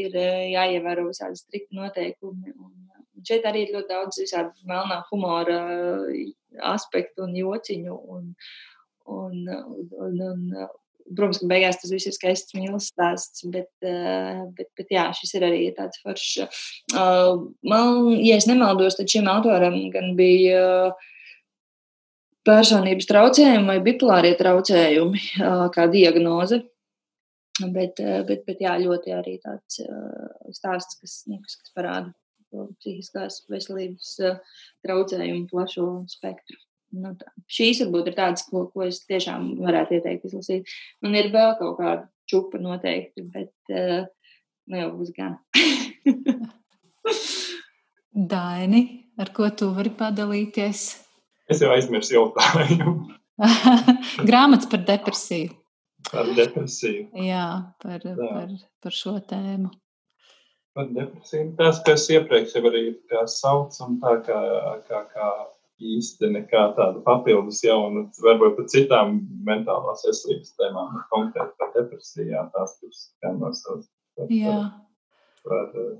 [0.00, 2.54] ir eh, jāievēro visādi strikti noteikumi.
[2.58, 2.72] Un,
[3.14, 6.32] un šeit arī ir ļoti daudz visādi melnā humora eh,
[6.74, 8.00] aspektu un jociņu.
[8.16, 8.32] Un,
[9.14, 10.42] un, un, un,
[11.06, 15.36] Protams, ka beigās tas viss ir skaists mīlestības stāsts, bet, eh, bet, bet jā, šis
[15.38, 16.64] ir arī tāds foršs.
[16.94, 20.90] Man, ja es nemaldos, tad šim autoram gan bija
[22.46, 25.22] personības traucējumi vai bipolārie traucējumi
[25.74, 26.62] kā diagnoze.
[27.56, 29.80] Bet, eh, bet, bet jā, ļoti arī tāds
[30.52, 32.12] stāsts, kas, nu, kas, kas parāda
[32.80, 34.16] psihiskās veselības
[34.84, 36.58] traucējumu plašo spektru.
[36.96, 37.30] Nu, tā.
[37.52, 40.70] Šīs varbūt ir tādas, ko, ko es tiešām varētu ieteikt izlasīt.
[41.04, 44.06] Man ir vēl kaut kāda čupa noteikti, bet uh,
[44.70, 45.36] nu jau būs gan.
[48.32, 48.82] Daini,
[49.20, 50.86] ar ko tu vari padalīties?
[51.52, 52.96] Es jau aizmirsu jautājumu.
[54.28, 55.52] Grāmatas par depresiju.
[56.06, 57.08] Par depresiju.
[57.26, 57.48] Jā,
[57.82, 58.14] par, Jā.
[58.16, 59.68] Par, par šo tēmu.
[60.76, 61.52] Par depresiju.
[61.58, 62.84] Tas, kas iepriekš jau arī
[63.30, 64.40] sauc, un tā kā,
[64.88, 65.28] kā, kā
[65.82, 72.44] īsti nekā tāda papildus jauna, varbūt par citām mentālās veselības tēmām, konkrēti par depresiju, jā,
[72.54, 73.84] tās, kuras gan nosauc.
[74.32, 74.58] Jā.
[75.44, 75.90] Par, par,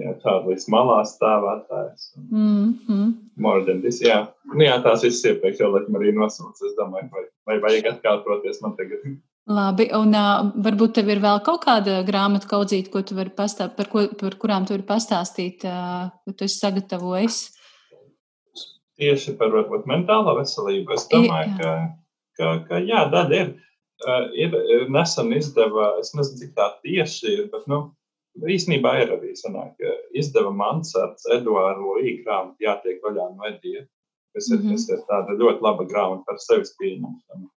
[0.00, 2.08] jā, tādu līdz malā stāvētājs.
[2.30, 3.82] Mm -hmm.
[3.82, 4.26] This, jā.
[4.54, 6.56] Nu, jā, tās visas iepriekš jau laikam arī nosauc.
[6.56, 9.04] Es domāju, vai, vai vajag atkārtoties man tagad.
[9.46, 13.76] Labi, un uh, varbūt tev ir vēl kaut kāda grāmata kaudzīta, ko tu vari pastāstīt,
[13.76, 17.61] par, ko, par kurām tu vari pastāstīt, uh, ko tu esi sagatavojis?
[19.00, 20.92] Tieši par varbūt mentālo veselību.
[20.94, 21.72] Es domāju, ka,
[22.38, 23.52] ka, ka jā, daļa ir.
[24.02, 24.54] Uh, ir
[24.90, 27.84] nesen izdeva, es nezinu, cik tā tieši ir, bet, nu,
[28.40, 29.78] īstenībā ir arī sanāk,
[30.18, 33.84] izdeva Mansards, Eduāru Līgu grāmatu jātiek vaļā no Edija,
[34.34, 34.72] kas ir, mm -hmm.
[34.72, 37.48] kas ir tāda ļoti laba grāmata par sevis pieņemšanu.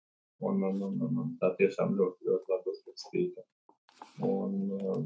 [0.45, 3.41] Un, un, un, un, un tā tiešām ļoti, ļoti labi uzrakstīta.
[4.21, 5.05] Un, um,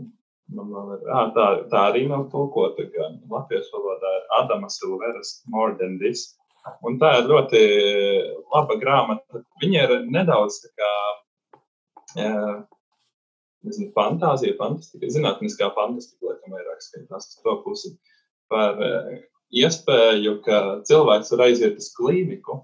[0.56, 5.40] man vēl ir, ā, tā, tā arī nav tulkota gan latviešu valodā, ir Adama Silveras
[5.48, 6.34] More Than This.
[6.86, 7.62] Un tā ir ļoti
[8.54, 9.44] laba grāmata.
[9.62, 10.92] Viņa ir nedaudz tā kā,
[12.20, 12.34] jā,
[13.66, 17.94] nezinu, fantāzija, fantastika, zinātniskā fantastika, laikam vairāk skaitās uz to pusi
[18.52, 18.78] par
[19.50, 20.60] iespēju, ka
[20.90, 22.60] cilvēks var aiziet uz klīniku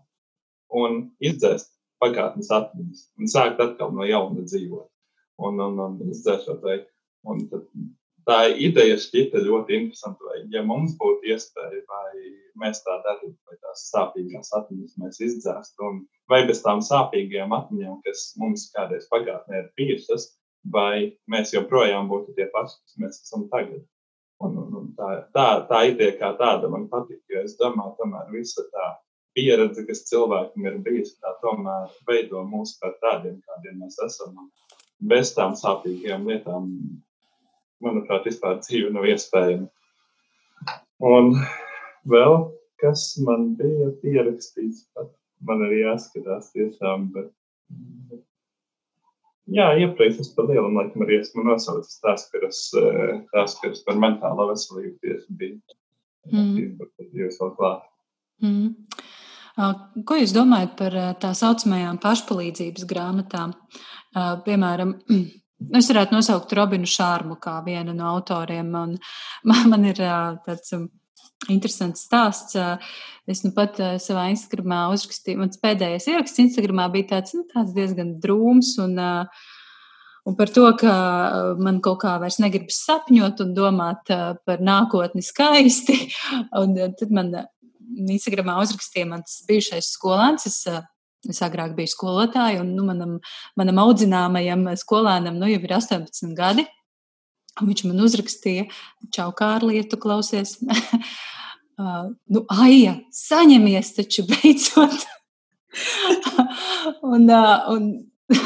[0.75, 1.71] un izdzēst
[2.03, 4.89] pagātnes atmiņas un sākt atkal no jauna dzīvot.
[5.45, 6.79] Un, un, un izdzēšot vai.
[7.25, 7.45] Un
[8.25, 8.37] tā
[8.67, 10.25] ideja šķita ļoti interesanta.
[10.27, 12.31] Vai, ja mums būtu iespēja, vai
[12.61, 15.91] mēs tā darītu, vai tās sāpīgās atmiņas mēs izdzēstu,
[16.31, 20.31] vai bez tām sāpīgajām atmiņām, kas mums kādreiz pagātnē ir bijušas,
[20.73, 23.83] vai mēs joprojām būtu tie paši, kas mēs esam tagad.
[24.43, 28.33] Un, un, un tā, tā, tā ideja kā tāda man patīk, jo es domāju, tomēr
[28.33, 28.89] visa tā
[29.35, 34.49] pieredze, kas cilvēkam ir bijusi, tā tomēr veido mūs par tādiem, kādiem mēs esam.
[34.99, 36.67] Bez tām sāpīgajām lietām
[37.83, 39.67] manuprāt, vispār dzīve nav iespējama.
[41.05, 41.33] Un
[42.09, 42.37] vēl
[42.81, 44.85] kas man bija pierakstīts,
[45.45, 47.31] man arī jāskatās tiešām, bet,
[48.11, 48.23] bet
[49.57, 52.61] jā, iepriekš es par lielu laikam arī esmu nosaucis tās, kuras,
[53.33, 55.59] tās, kuras par mentālo veselību tieši bija.
[56.31, 56.79] Mm.
[57.13, 57.85] Jūs vēl klāt.
[58.43, 58.73] Mm.
[60.07, 63.53] Ko jūs domājat par tā saucamajām pašpalīdzības grāmatām?
[64.47, 64.97] Piemēram,
[65.75, 68.67] Es varētu nosaukt Robinu Šārmu kā vienu no autoriem.
[68.75, 68.95] Man,
[69.71, 69.99] man ir
[70.45, 70.73] tāds
[71.51, 72.57] interesants stāsts.
[73.29, 78.15] Es nu pat savā Instagramā uzrakstīju, mans pēdējais ieraksts Instagramā bija tāds, nu, tāds diezgan
[78.21, 78.99] drūms un,
[80.27, 80.93] un par to, ka
[81.61, 84.11] man kaut kā vairs negribas sapņot un domāt
[84.45, 85.97] par nākotni skaisti.
[86.61, 87.31] Un tad man
[88.09, 90.47] Instagramā uzrakstīja mans bijušais skolāns.
[90.49, 90.63] Es
[91.31, 93.17] Es agrāk biju skolotāja, un nu, manam,
[93.57, 96.65] manam audzināmajam skolēnam nu, jau ir 18 gadi.
[97.55, 98.65] Viņš man uzrakstīja,
[99.15, 100.57] čau, Kārlietu, klausies.
[101.79, 105.05] uh, nu, Aija, saņemies taču beidzot.
[107.13, 107.87] un, uh, un,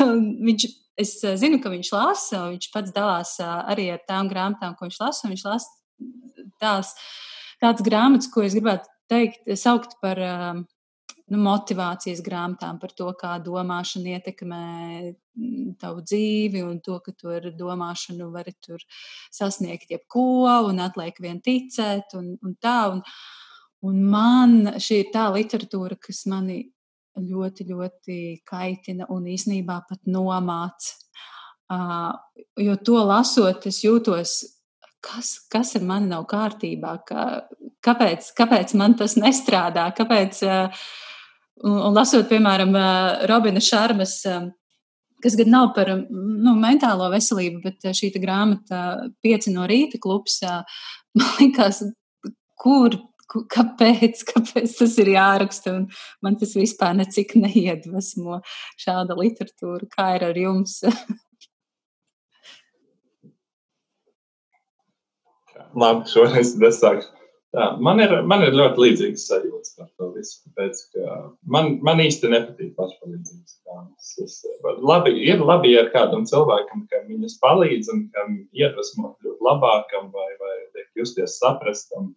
[0.05, 0.67] un viņš,
[1.01, 5.01] es zinu, ka viņš lasa, viņš pats dalās uh, arī ar tām grāmatām, ko viņš
[5.01, 5.31] lasa.
[5.33, 6.07] Viņš lasa
[6.61, 6.93] tās,
[7.59, 10.61] tādas grāmatas, ko es gribētu teikt, saukt par uh,
[11.29, 14.63] nu, motivācijas grāmatām par to, kā domāšana ietekmē
[15.09, 18.81] mm, tavu dzīvi un to, ka tu ar domāšanu vari tur
[19.35, 22.79] sasniegt jebko un atliek vien ticēt un, un tā.
[22.95, 23.03] Un,
[23.85, 26.63] un man šī ir tā literatūra, kas mani
[27.19, 30.95] ļoti, ļoti kaitina un īsnībā pat nomāca.
[31.69, 32.15] Uh,
[32.57, 34.39] jo to lasot, es jūtos,
[35.05, 37.25] kas, kas ar mani nav kārtībā, ka,
[37.85, 40.81] kāpēc, kāpēc man tas nestrādā, kāpēc uh,
[41.59, 42.71] Un, un lasot, piemēram,
[43.27, 44.21] Robina Šarmas,
[45.19, 50.39] kas gan nav par nu, mentālo veselību, bet šī grāmata, pieci no rīta klubs,
[51.19, 51.83] man liekas,
[52.59, 52.95] kur,
[53.29, 55.75] kāpēc, kāpēc tas ir jāraksta.
[55.79, 55.87] Un
[56.25, 58.41] man tas vispār necik neiedvesmo
[58.79, 59.85] šāda literatūra.
[59.93, 60.79] Kā ir ar jums?
[65.79, 67.18] Labi, šoreiz es sākšu.
[67.49, 70.35] Tā, man, ir, man ir ļoti līdzīgas sajūtas par to visu.
[70.45, 70.81] Tāpēc,
[71.49, 74.11] man, man īsti nepatīk pašpalīdzības grāmatas.
[74.21, 74.35] Es,
[74.85, 80.27] labi, ir labi, ja kādam cilvēkam, kam viņas palīdz un kam iedvesmo kļūt labākam vai,
[80.37, 82.11] vai tiek justies saprastam.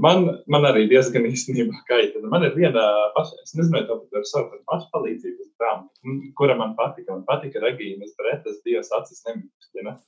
[0.00, 2.32] Man, man arī diezgan īstenībā kaitina.
[2.32, 2.88] Man ir viena
[3.18, 7.12] paša, es nezinu, tā var saukt par pašpalīdzības grāmatu, kura man patika.
[7.12, 9.98] Man patika Regīnas Bretas Dievs acis nemīkstina,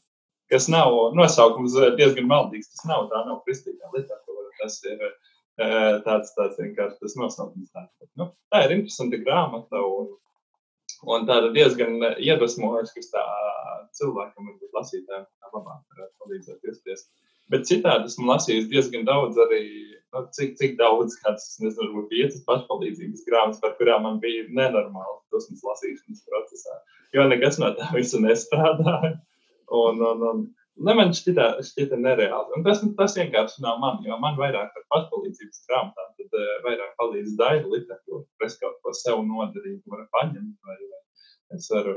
[0.49, 2.73] kas nav nosaukums diezgan maldīgs.
[2.73, 4.24] Tas nav tā, nav kristīgā literatūra
[4.61, 5.03] tas ir
[6.07, 7.73] tāds, tāds vienkārši tas nosaukums.
[8.19, 10.15] Nu, tā ir interesanta grāmata un,
[11.07, 13.25] un tāda diezgan iedvesmojoša, kas tā
[13.99, 17.07] cilvēkam, varbūt lasītājiem, labāk varētu palīdzēt justies.
[17.53, 19.63] Bet citādi esmu lasījis diezgan daudz arī,
[20.15, 25.19] nu, cik, cik daudz, kāds, nezinu, varbūt piecas pašpalīdzības grāmatas, par kurām man bija nenormāli
[25.35, 26.79] dusmas lasīšanas procesā,
[27.15, 29.19] jo nekas no tā visa nestrādāja.
[29.75, 30.41] Un, un, un,
[30.75, 32.57] Ne, man šķita, šķita nereāli.
[32.57, 36.97] Un tas, tas vienkārši nav man, jo man vairāk par pašpalīdzības grāmatām, tad uh, vairāk
[36.99, 41.95] palīdz daļa literatūra, es kaut ko sev noderīgu varu paņemt, vai, vai es varu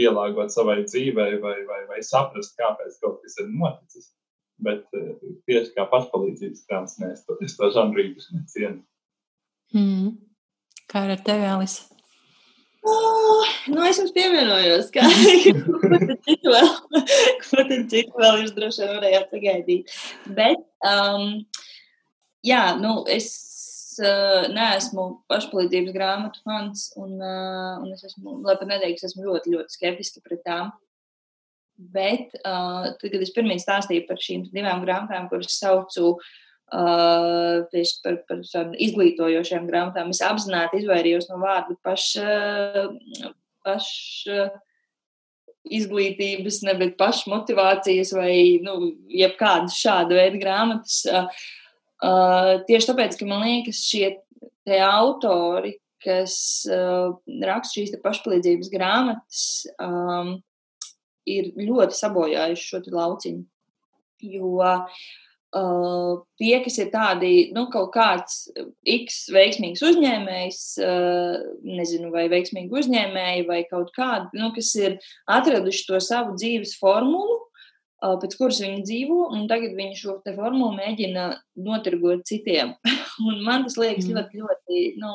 [0.00, 4.14] pielāgot savai dzīvei, vai, vai, vai saprast, kāpēc kaut kas ir noticis.
[4.64, 5.12] Bet uh,
[5.44, 7.12] tieši kā pašpalīdzības grāmatas, nē,
[7.44, 8.80] es to žanru īpaši necienu.
[9.76, 10.14] Mm.
[10.88, 11.93] Kā ar tevi, Alisa?
[12.84, 15.06] Oh, nu, es jums pievienojos, ka
[16.26, 16.68] citu vēl,
[17.46, 19.94] ko tad citu vēl jūs droši vien varējāt sagaidīt.
[20.36, 21.24] Bet, um,
[22.44, 23.30] jā, nu, es
[24.04, 29.56] uh, neesmu pašpalīdzības grāmatu fans, un, uh, un es esmu, lai pat neteiktu, esmu ļoti,
[29.56, 30.74] ļoti skeptiski pret tām.
[31.74, 37.98] Bet, uh, tad, kad es pirmie stāstīju par šīm divām grāmatām, kuras saucu Uh, tieši
[38.04, 38.40] par, par
[38.82, 40.10] izglītojošām grāmatām.
[40.14, 42.14] Es apzināti izvairījos no vārdu paš,
[43.64, 43.90] paš
[45.64, 51.04] izglītības, ne bet pašmotivācijas vai nu, jebkādas šāda veida grāmatas.
[52.68, 54.10] Tieši tāpēc, ka man liekas, šie
[54.84, 59.44] autori, kas raksta šīs pašpalīdzības grāmatas,
[59.80, 60.34] um,
[61.24, 63.44] ir ļoti sabojājuši šo lauciņu.
[64.24, 64.98] Jo uh,
[65.54, 68.48] Uh, tie, kas ir tādi, nu, kaut kāds
[68.90, 74.96] X veiksmīgs uzņēmējs, uh, nezinu, vai veiksmīgi uzņēmēji, vai kaut kādi, nu, kas ir
[75.30, 80.34] atraduši to savu dzīves formulu, uh, pēc kuras viņi dzīvo, un tagad viņi šo te
[80.34, 81.28] formulu mēģina
[81.68, 82.74] notirgot citiem.
[83.28, 84.18] un man tas liekas mm.
[84.18, 85.14] ļoti, ļoti, nu,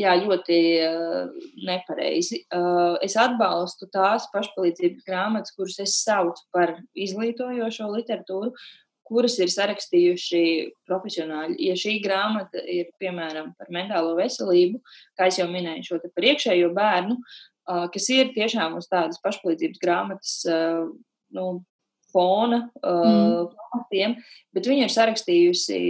[0.00, 2.40] jā, ļoti uh, nepareizi.
[2.48, 8.54] Uh, es atbalstu tās pašpalīdzības grāmatas, kuras es saucu par izglītojošo literatūru,
[9.04, 10.44] kuras ir sarakstījuši
[10.88, 11.58] profesionāļi.
[11.68, 14.80] Ja šī grāmata ir piemēram par mentālo veselību,
[15.18, 17.18] kā jau minēju, šo par iekšējo bērnu,
[17.94, 20.34] kas ir tiešām uz tādas pašpalīdzības grāmatas
[21.34, 21.48] nu,
[22.14, 23.52] fona mm.
[23.58, 24.16] pamatiem,
[24.54, 25.80] bet viņa ir sarakstījusi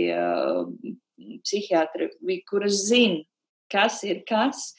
[1.44, 2.10] psihiatri,
[2.48, 3.22] kuras zina,
[3.70, 4.72] kas ir kas,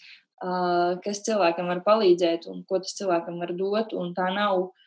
[1.05, 3.93] kas cilvēkam var palīdzēt un ko tas cilvēkam var dot.
[4.17, 4.84] Tā nav uh,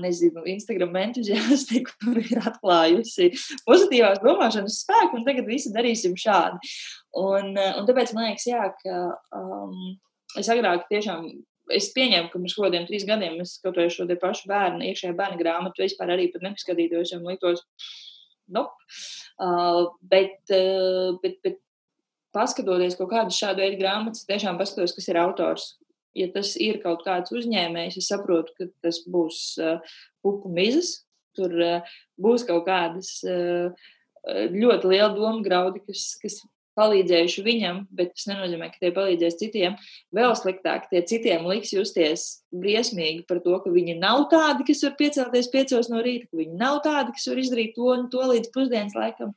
[0.00, 3.30] nezinu, Instagram entuziasti, kur ir atklājusi
[3.68, 6.72] pozitīvās domāšanas spēku, un tagad visi darīsim šādi.
[7.18, 8.98] Un, un tāpēc man liekas, jā, ka
[9.36, 9.94] um,
[10.38, 11.30] es agrāk tiešām.
[11.68, 15.36] Es pieņēmu, ka pirms kaut kādiem trīs gadiem es kādā šo pašu bērnu, iekšējā bērnu
[15.36, 17.60] grāmatu vispār arī pat nepaskatītos, jo man liktos,
[18.48, 18.72] nope.
[19.36, 21.58] Uh, bet, uh, bet, bet
[22.32, 25.68] paskatoties kaut kādu šādu veidu grāmatas, tiešām paskatos, kas ir autors,
[26.16, 31.02] ja tas ir kaut kāds uzņēmējs, es saprotu, ka tas būs uh, pupu mizas,
[31.36, 33.90] tur uh, būs kaut kādas uh,
[34.28, 36.40] ļoti liela doma graudi, kas, kas
[36.78, 39.78] palīdzējuši viņam, bet tas nenozīmē, ka tie palīdzēs citiem.
[40.14, 44.94] Vēl sliktāk, tie citiem liks justies briesmīgi par to, ka viņi nav tādi, kas var
[45.00, 48.52] piecelties piecos no rīta, ka viņi nav tādi, kas var izdarīt to un to līdz
[48.54, 49.34] pusdienas laikam.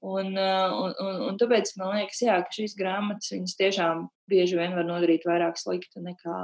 [0.00, 4.72] Un, uh, un, un, un tāpēc man liekas, jā, ka šīs grāmatas tiešām bieži vien
[4.72, 6.36] var nodarīt vairāk slikta nekā,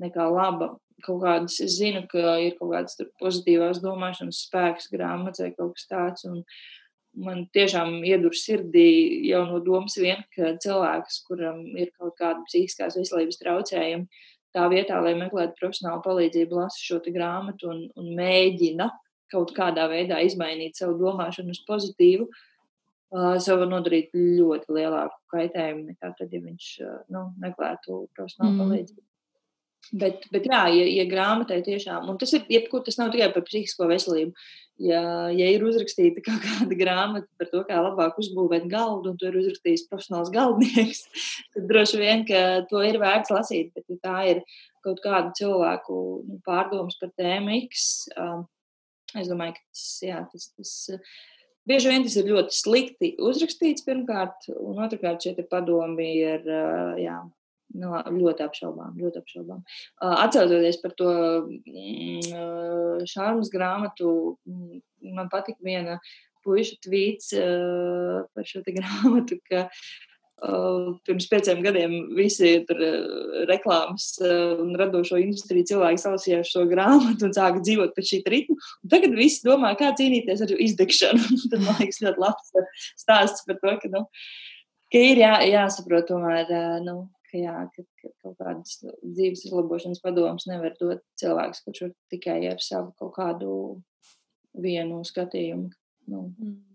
[0.00, 0.72] nekā laba.
[1.04, 5.86] Kaut kādas, es zinu, ka ir kaut kādas pozitīvās domāšanas spēks grāmatā vai kaut kas
[5.92, 6.26] tāds.
[7.20, 8.88] Man tiešām iedur sirdī
[9.28, 14.22] jau no domas vien, ka cilvēks, kuram ir kaut kāda psihiskās veselības traucējumi,
[14.56, 18.88] tā vietā, lai meklētu profesionālu palīdzību, lasa šo grāmatu un, un mēģina
[19.32, 22.46] kaut kādā veidā izmainīt savu domāšanu uz pozitīvu, uh,
[23.42, 26.66] sev var nodarīt ļoti lielāku kaitējumu nekā tad, ja viņš
[27.10, 28.60] nu, meklētu profesionālu mm.
[28.64, 29.06] palīdzību.
[29.96, 33.42] Bet, bet jā, ja, ja grāmatai tiešām, un tas ir jebkur, tas nav tikai par
[33.46, 34.34] psihisko veselību.
[34.80, 35.02] Ja,
[35.34, 39.40] ja ir uzrakstīta kaut kāda grāmata par to, kā labāk uzbūvēt galdu, un to ir
[39.42, 41.02] uzrakstījis profesionāls galdnieks,
[41.56, 43.74] tad droši vien, ka to ir vērts lasīt.
[43.74, 44.44] Bet, ja tā ir
[44.84, 48.46] kaut kāda cilvēku nu, pārdomas par tēmu X, um,
[49.18, 50.72] es domāju, ka tas, jā, tas, tas
[51.70, 56.48] Bieži vien tas ir ļoti slikti uzrakstīts pirmkārt, un otrkārt šie padomi ir
[56.98, 57.20] jā,
[57.78, 58.96] nu, ļoti apšaubām.
[58.98, 59.62] Ļoti apšaubām.
[60.10, 61.12] Atcaucoties par to
[61.46, 64.10] mm, šāmas grāmatu,
[64.48, 64.82] mm,
[65.14, 66.00] man patika viena
[66.44, 69.68] puiša tvīts par šo grāmatu, ka
[71.04, 77.28] pirms pieciem gadiem visi tur uh, reklāmas uh, un radošo industriju cilvēki salasīja šo grāmatu
[77.28, 78.56] un sāka dzīvot pēc šī ritma.
[78.84, 81.26] Un tagad visi domā, kā cīnīties ar izdegšanu.
[81.52, 82.54] Tad man liekas ļoti labs
[83.02, 84.06] stāsts par to, ka, nu,
[84.92, 86.54] ka ir jā, jāsaprot tomēr,
[86.86, 86.96] nu,
[87.28, 92.40] ka, jā, ka, ka kaut kādas dzīves uzlabošanas padomus nevar dot cilvēks, kurš var tikai
[92.54, 93.52] ar savu kaut kādu
[94.56, 95.70] vienu skatījumu.
[96.10, 96.69] Nu, mm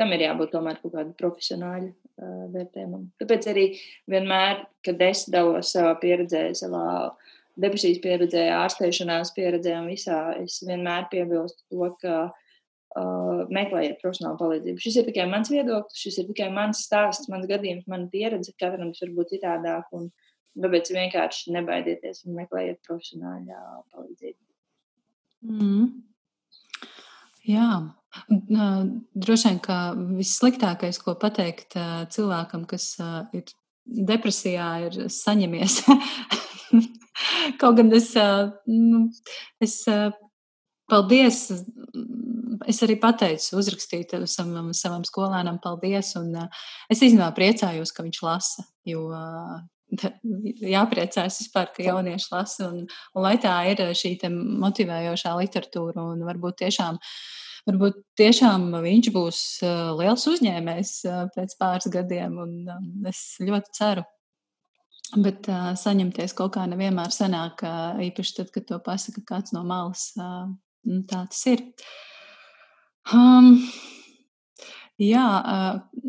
[0.00, 3.08] tam ir jābūt tomēr kaut kādam profesionāļu uh, vērtējumam.
[3.20, 3.66] Tāpēc arī
[4.10, 6.86] vienmēr, kad es dalos savā pieredzē, savā
[7.60, 14.82] depresijas pieredzē, ārstēšanās pieredzē un visā, es vienmēr piebilstu to, ka uh, meklējiet profesionālu palīdzību.
[14.82, 18.54] Šis ir tikai mans viedoklis, šis ir tikai mans stāsts, mans gadījums, mana pieredze.
[18.60, 19.90] Katram tas var būt citādāk.
[19.98, 20.10] Un,
[20.60, 23.56] tāpēc vienkārši nebaidieties un meklējiet profesionālu
[23.92, 24.38] palīdzību.
[25.48, 25.86] Mm.
[27.48, 27.68] Jā,
[28.28, 29.78] droši vien, ka
[30.18, 31.76] vissliktākais, ko pateikt
[32.12, 32.94] cilvēkam, kas
[33.36, 33.52] ir
[33.86, 35.80] depresijā ir saņemies.
[37.60, 38.12] Kaut gan es,
[38.68, 39.06] nu,
[39.62, 39.80] es
[40.90, 41.44] paldies,
[42.68, 46.34] es arī pateicu, uzrakstīju savam, savam skolēnam paldies, un
[46.92, 49.08] es īstenībā priecājos, ka viņš lasa, jo
[50.76, 56.62] jāpriecājas vispār, ka jaunieši lasa, un, un lai tā ir šī motivējošā literatūra, un varbūt
[56.64, 57.14] tiešām uh,
[57.68, 59.42] varbūt tiešām viņš būs
[60.00, 60.96] liels uzņēmējs
[61.36, 64.04] pēc pāris gadiem, un es ļoti ceru.
[65.12, 69.60] Bet uh, saņemties kaut kā nevienmēr sanāk, uh, īpaši tad, kad to pasaka kāds no
[69.68, 70.06] malas.
[70.16, 70.54] Uh,
[71.10, 71.66] tā tas ir.
[73.12, 73.58] Um,
[75.02, 75.24] Jā,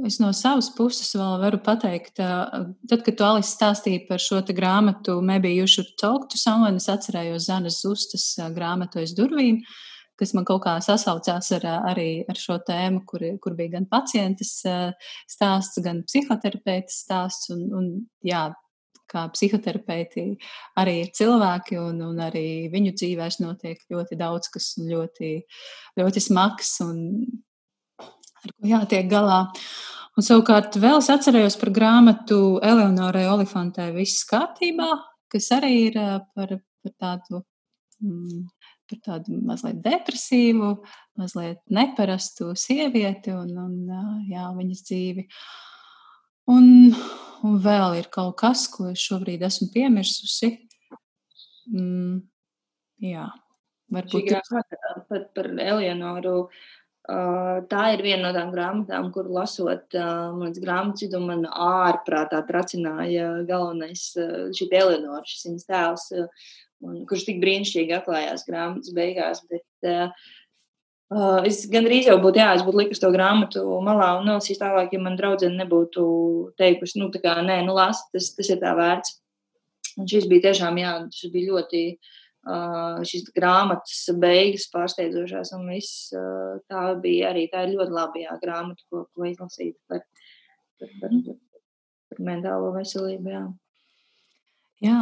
[0.06, 5.16] es no savas puses vēl varu pateikt, tad, kad tu Alis stāstīji par šo grāmatu
[5.24, 9.64] Maybe You Should Talk to Someone, es atcerējos Zanas Zustas grāmatu aiz durvīm.
[9.64, 9.93] Uh,
[10.24, 14.56] kas man kaut kā sasaucās ar, arī ar šo tēmu, kur, kur bija gan pacientes
[14.64, 17.52] stāsts, gan psihoterapeita stāsts.
[17.54, 17.90] Un, un,
[18.26, 18.48] jā,
[19.14, 20.26] kā psihoterapeiti
[20.80, 25.34] arī ir cilvēki, un, un arī viņu dzīvēs notiek ļoti daudz kas ļoti,
[26.00, 27.04] ļoti smags un
[28.00, 29.46] ar ko jātiek galā.
[30.14, 34.92] Un savukārt vēl es atcerējos par grāmatu Eleonorai Olifantē Viss kārtībā,
[35.32, 35.98] kas arī ir
[36.36, 37.42] par, par tādu
[38.04, 38.44] mm,
[38.94, 40.74] par tādu mazliet depresīvu,
[41.20, 45.28] mazliet neparastu sievieti un, un jā, viņas dzīvi.
[46.54, 46.92] Un,
[47.48, 50.52] un vēl ir kaut kas, ko es šobrīd esmu piemirsusi.
[51.72, 52.20] Mm,
[53.04, 53.30] jā,
[53.94, 56.38] varbūt tā ir par, par Eleonoru.
[57.04, 62.40] Uh, tā ir viena no tām grāmatām, kur lasot, uh, man liekas, grāmatu man ārprātā
[62.48, 66.06] tracināja galvenais uh, šī Eleonora, šis viņas tēls.
[66.84, 69.44] Un, kurš tik brīnišķīgi atklājās grāmatas beigās.
[69.50, 70.32] Bet, uh,
[71.14, 74.96] Uh, es gandrīz jau būtu, jā, es būtu likus to grāmatu malā un nolasījis tālāk,
[74.96, 76.06] ja man draudzene nebūtu
[76.58, 79.20] teikusi, nu, tā kā, nē, nu, lasi, tas, tas ir tā vērts.
[80.00, 81.82] Un šis bija tiešām, jā, tas bija ļoti,
[82.48, 88.24] uh, šīs grāmatas beigas pārsteidzošās, un viss uh, tā bija arī, tā ir ļoti labi,
[88.24, 90.02] jā, grāmata, ko, ko izlasīt par,
[90.80, 91.62] par, par, par,
[92.10, 93.44] par mentālo veselību, jā.
[94.88, 94.98] Jā,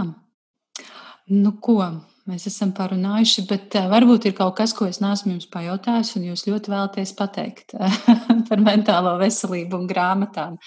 [1.32, 1.80] Nu, ko?
[2.28, 6.26] Mēs esam parunājuši, bet uh, varbūt ir kaut kas, ko es neesmu jums pajautājis, un
[6.28, 7.76] jūs ļoti vēlaties pateikt
[8.49, 10.58] par mentālo veselību un grāmatām.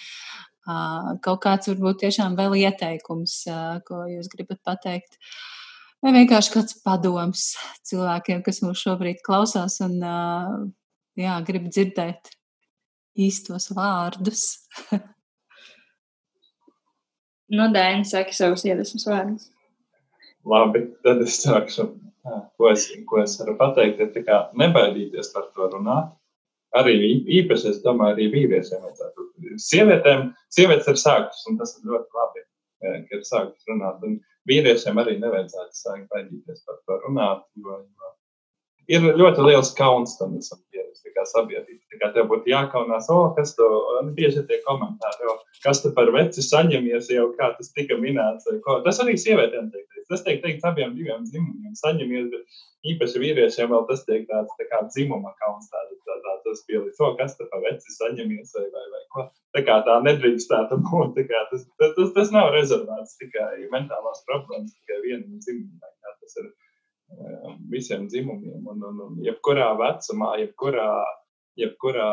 [0.64, 5.18] Uh, kaut kāds varbūt tiešām vēl ieteikums, uh, ko jūs gribat pateikt.
[6.04, 7.46] Vai vienkārši kāds padoms
[7.88, 9.94] cilvēkiem, kas mūs šobrīd klausās un
[11.16, 12.28] jā, grib dzirdēt
[13.24, 14.44] īstos vārdus.
[14.92, 15.00] no
[17.62, 19.53] nu, Dēna saka savus iedvesmas vārdus.
[20.48, 21.88] Labi, tad es sākšu.
[22.56, 26.12] Ko es, ko es varu pateikt, ir kā, nebaidīties par to runāt.
[26.74, 26.94] Arī
[27.40, 29.26] īpaši, es domāju, arī vīriešiem vajadzētu.
[29.62, 32.42] Sievietēm, sievietes ir sākušas, un tas ir ļoti labi,
[32.80, 34.00] ka ir sākušas runāt.
[34.08, 34.16] Un
[34.50, 38.13] vīriešiem arī nevajadzētu sākt baidīties par to runāt, jo, jo
[38.92, 40.60] ir ļoti liels kauns tam visam
[41.28, 41.80] sabiedrība.
[41.92, 43.68] Tā kā tev būtu jākaunās, o, kas to,
[44.16, 48.48] bieži tie komentāri, o, kas tu par veci saņemies, jau kā tas tika minēts.
[48.86, 50.08] Tas arī sievietēm tiek teikt.
[50.10, 54.66] Tas tiek teikt abiem diviem dzimumiem saņemies, bet īpaši vīriešiem vēl tas tiek tāds tā
[54.72, 58.66] kā dzimuma kauns, tāda, tā, tā, tas pielīdz, o, kas tu par veci saņemies, vai,
[58.74, 59.28] vai, vai ko.
[59.54, 64.24] Tā kā tā nedrīkstētu būt, tā kā tas, tas, tas, tas nav rezervēts tikai mentālās
[64.28, 66.50] problēmas, tikai vienam dzimumam, tas ir
[67.70, 68.66] visiem dzimumiem.
[68.66, 70.88] Un, un, un jebkurā vecumā, jebkurā,
[71.60, 72.10] jebkurā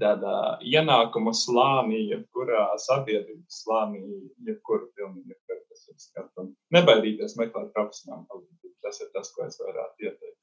[0.00, 4.02] tādā ienākumu slānī, jebkurā sabiedrības slānī,
[4.46, 6.52] jebkuru pilnīgi jebkuru tas ir skatām.
[6.74, 8.76] Nebaidīties meklēt profesionālu palīdzību.
[8.82, 10.38] Tas ir tas, ko es varētu ieteikt.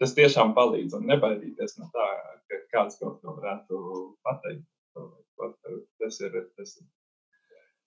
[0.00, 2.06] Tas tiešām palīdz un nebaidīties no tā,
[2.50, 3.78] ka kāds kaut ko varētu
[4.26, 4.66] pateikt.
[6.00, 6.86] Tas ir, tas ir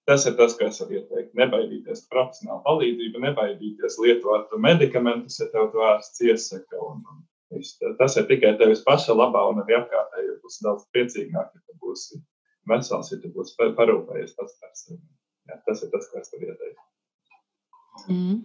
[0.10, 1.36] Tas ir tas, ko es varu ieteikt.
[1.38, 6.82] Nebaidīties profesionāla palīdzība, nebaidīties lietot medikamentus, ja tev to ārsts iesaka.
[6.82, 11.62] Un, un tas ir tikai tevis paša labā, un arī apkārtēji būs daudz priecīgāk, ja
[11.62, 12.18] tu būsi
[12.72, 15.02] vesels, ja tu būsi parūpējies pats par sevi.
[15.50, 16.84] Jā, tas ir tas, ko es varu ieteikt.
[18.10, 18.42] Mm.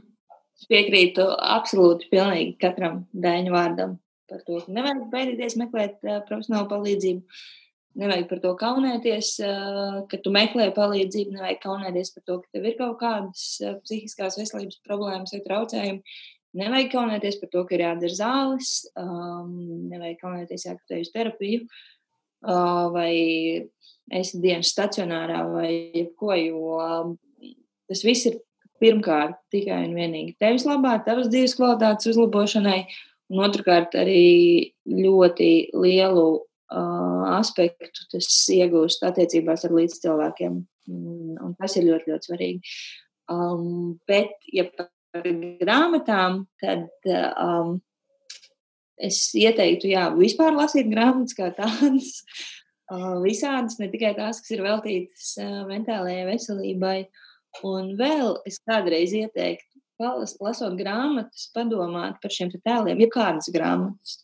[0.54, 3.98] Es piekrītu absolūti pilnīgi katram dēņu vārdam
[4.30, 7.40] par to, ka nevajag baidīties meklēt uh, profesionālu palīdzību.
[7.94, 9.28] Nevajag par to kaunēties,
[10.10, 13.44] ka tu meklē palīdzību, nevajag kaunēties par to, ka tev ir kaut kādas
[13.84, 16.16] psihiskās veselības problēmas vai traucējumi.
[16.58, 21.68] Nevajag kaunēties par to, ka ir jādara zāles, nevajag kaunēties, ja tu ej uz terapiju,
[22.94, 23.12] vai
[24.14, 26.80] esi dienas stacionārā vai jebko, jo
[27.88, 28.40] tas viss ir
[28.82, 32.80] pirmkārt tikai un vienīgi tevis labā, tavas dzīves kvalitātes uzlabošanai,
[33.32, 36.26] un otrkārt arī ļoti lielu
[36.72, 40.60] aspektu tas iegūst attiecībās ar līdzcilvēkiem.
[40.90, 42.74] Un, un tas ir ļoti, ļoti svarīgi.
[43.32, 44.90] Um, bet, ja par
[45.60, 47.78] grāmatām, tad um,
[49.00, 52.18] es ieteiktu, jā, vispār lasīt grāmatas kā tādas.
[52.92, 56.98] Uh, visādas, ne tikai tās, kas ir veltītas uh, mentālajai veselībai.
[57.64, 64.18] Un vēl es kādreiz ieteiktu, palas, lasot grāmatas, padomāt par šiem tēliem, ja kādas grāmatas.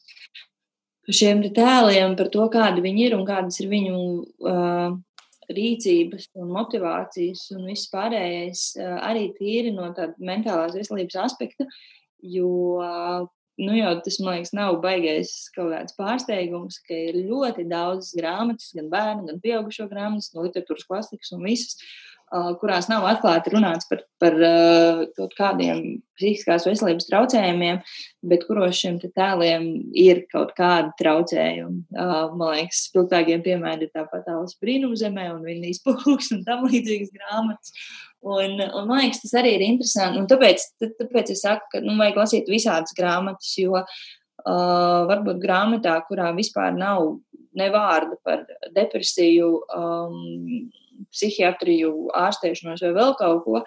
[1.07, 4.01] Par šiem tēliem, par to, kādi viņi ir un kādas ir viņu
[4.47, 4.99] uh,
[5.55, 11.67] rīcības un motivācijas un viss pārējais arī tīri no tāda mentālās veselības aspekta,
[12.23, 12.51] jo,
[13.61, 18.71] nu jau tas, man liekas, nav baigais kaut kāds pārsteigums, ka ir ļoti daudz grāmatas,
[18.77, 21.81] gan bērnu, gan pieaugušo grāmatas, no literatūras klasikas un visas,
[22.61, 24.37] kurās nav atklāti runāts par, par
[25.17, 25.81] kaut kādiem
[26.19, 27.81] psihiskās veselības traucējumiem,
[28.31, 29.67] bet kuros šiem tēliem
[29.99, 31.83] ir kaut kādi traucējumi.
[31.97, 37.75] Man liekas, spilgtākiem piemēriem ir tāpat Alas brīnumzemē un Vinnijas pūks un tam līdzīgas grāmatas.
[38.21, 40.21] Un, un man liekas, tas arī ir interesanti.
[40.21, 40.67] Un tāpēc,
[41.01, 46.77] tāpēc es saku, ka nu, vajag lasīt visādas grāmatas, jo uh, varbūt grāmatā, kurā vispār
[46.77, 47.17] nav
[47.57, 48.45] ne vārda par
[48.77, 50.69] depresiju, um,
[51.13, 53.65] psihiatriju, ārstēšanos vai vēl kaut ko,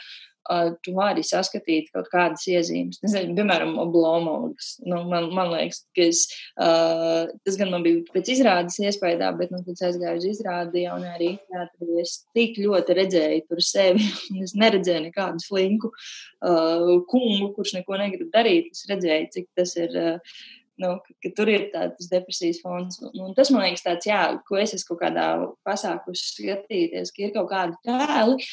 [0.84, 3.00] tu vari saskatīt kaut kādas iezīmes.
[3.04, 4.74] Nezinu, piemēram, oblomovs.
[4.84, 6.26] Nu, man, man liekas, ka es,
[6.60, 10.98] uh, tas gan man bija pēc izrādes iespējā, bet, nu, kad aizgāju uz izrādi jau
[11.14, 17.54] arī teātrī, es tik ļoti redzēju tur sevi, un es neredzēju nekādu slinku uh, kungu,
[17.56, 18.74] kurš neko negrib darīt.
[18.76, 19.96] Es redzēju, cik tas ir.
[19.96, 20.44] Uh,
[20.84, 23.00] nu, ka, ka tur ir tāds depresijas fons.
[23.04, 25.28] Un, un tas man liekas, tāds, jā, ko es esmu kaut kādā
[25.68, 28.50] pasākusi skatīties, ka ir kaut kādi tēli.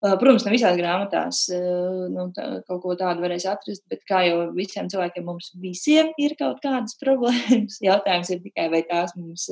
[0.00, 1.42] Protams, ne visās grāmatās
[2.08, 6.32] nu, tā, kaut ko tādu varēs atrast, bet kā jau visiem cilvēkiem, mums visiem ir
[6.40, 7.76] kaut kādas problēmas.
[7.88, 9.50] Jautājums ir tikai, vai tās mums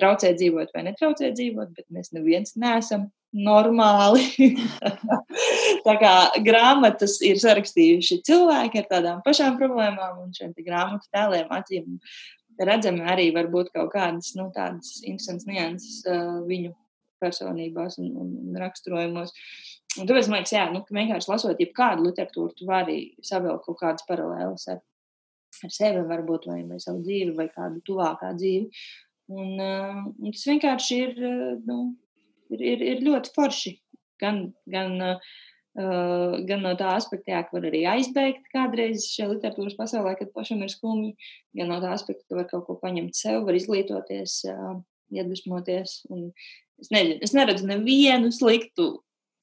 [0.00, 4.50] traucē dzīvot vai netraucē dzīvot, bet mēs neviens neesam normāli.
[5.86, 6.14] tā kā
[6.46, 11.98] grāmatas ir sarakstījuši cilvēki ar tādām pašām problēmām, un šiem grāmatu tēliem acīm
[12.60, 16.74] redzami arī var būt kaut kādas nu, tādas interesantas nianses uh, viņu
[17.20, 19.32] personībās un, un, un raksturojumos.
[19.98, 23.80] Un tāpēc man liekas, jā, nu, ka vienkārši lasot jebkādu literatūru, tu vari savilkt kaut
[23.80, 24.82] kādas paralēlas ar,
[25.66, 28.84] ar sevi, varbūt, vai, vai savu dzīvi, vai kādu tuvākā dzīvi.
[29.30, 31.80] Un, uh, un tas vienkārši ir, uh, nu,
[32.54, 33.74] ir, ir, ir ļoti forši.
[34.20, 39.78] Gan, gan, uh, gan no tā aspekta, jā, ka var arī aizbēgt kādreiz šajā literatūras
[39.78, 41.14] pasaulē, kad pašam ir skumji,
[41.56, 44.80] gan no tā aspekta, ka var kaut ko paņemt sev, var izglītoties, uh,
[45.14, 46.00] iedvesmoties.
[46.80, 48.90] Es, nezinu, es neredzu nevienu sliktu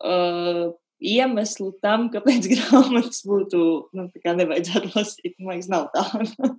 [0.05, 0.67] uh,
[0.97, 3.63] iemeslu tam, kāpēc grāmatas būtu,
[3.97, 5.35] nu, tā kā nevajadzētu lasīt.
[5.39, 6.05] Man liekas, nav tā.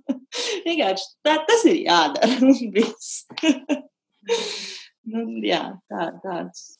[0.67, 2.27] Vienkārši tā, tas ir jādara.
[5.09, 6.79] Nu, jā, tā, tāds.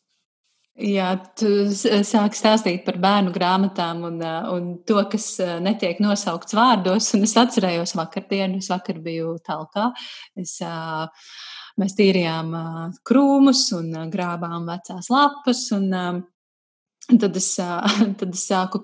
[0.80, 7.10] Jā, tu sāki stāstīt par bērnu grāmatām un, un to, kas netiek nosaukts vārdos.
[7.18, 9.90] Un es atcerējos vakardienu, es vakar biju talkā.
[10.40, 10.56] Es,
[11.80, 12.56] mēs tīrījām
[13.08, 15.68] krūmus un grābām vecās lapas.
[15.76, 16.24] Un,
[17.10, 17.56] Tad es,
[18.20, 18.84] tad es sāku,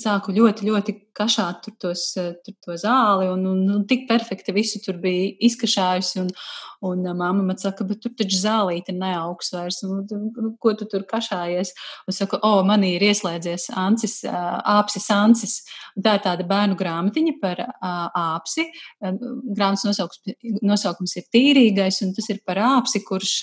[0.00, 4.82] sāku ļoti, ļoti kašāt tur, tos, tur to zāli, un, un, un tik perfekti visu
[4.84, 6.24] tur bija izkašājusi.
[6.24, 6.34] Un,
[6.80, 11.04] un mamma man saka, bet tur taču zālīte neaugs vairs, un, un, ko tu tur
[11.08, 11.74] kašājies?
[12.08, 15.58] Un saka, o, manī ir ieslēdzies ancis, āpsis ancis.
[15.96, 18.64] Un tā ir tāda bērnu grāmatiņa par āpsi.
[19.02, 20.34] Grāmatas nosaukums,
[20.64, 23.34] nosaukums ir tīrīgais, un tas ir par āpsi, kurš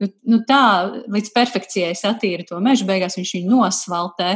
[0.00, 0.62] nu, nu, tā
[1.10, 2.88] līdz perfekcijai satīra to mežu.
[2.88, 4.32] Beigās viņš viņu nosvaltē.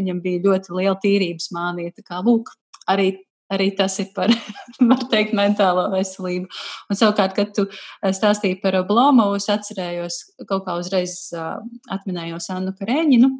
[0.00, 1.96] Viņam bija ļoti liela tīrības mānija.
[2.10, 2.50] Kā, lūk,
[2.90, 3.12] arī
[3.50, 4.32] arī tas ir par,
[4.90, 6.48] var teikt, mentālo veselību.
[6.90, 11.56] Un savukārt, kad tu eh, stāstīji par Oblomu, es atcerējos, kaut kā uzreiz uh,
[11.90, 13.30] atminējos Annu Kareņinu.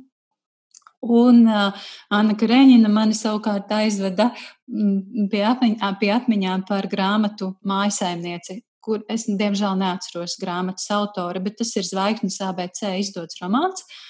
[1.01, 8.59] Un uh, Anna Kareņina mani savukārt aizveda mm, pie, atmiņ, pie atmiņām par grāmatu mājasaimnieci,
[8.84, 13.86] kur es, diemžēl, neatceros grāmatas autora, bet tas ir Zvaigznes ABC izdots romāns.
[13.86, 14.10] Uh,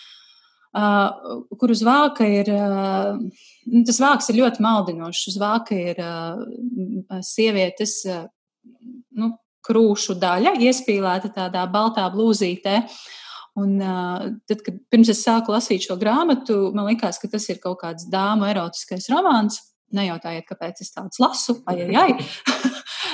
[0.71, 3.19] kur uz vāka ir, uh,
[3.87, 5.27] tas vāks ir ļoti maldinošs.
[5.33, 8.05] Uz vāka ir uh, sievietes
[9.11, 9.33] nu,
[9.67, 12.85] krūšu daļa, iespīlēta tādā baltā blūzītē.
[13.59, 17.59] Un, uh, tad, kad pirms es sāku lasīt šo grāmatu, man liekas, ka tas ir
[17.63, 19.59] kaut kāds dāmu erotiskais romāns.
[19.91, 22.13] Nejautājiet, kāpēc es tāds lasu, ai, ai.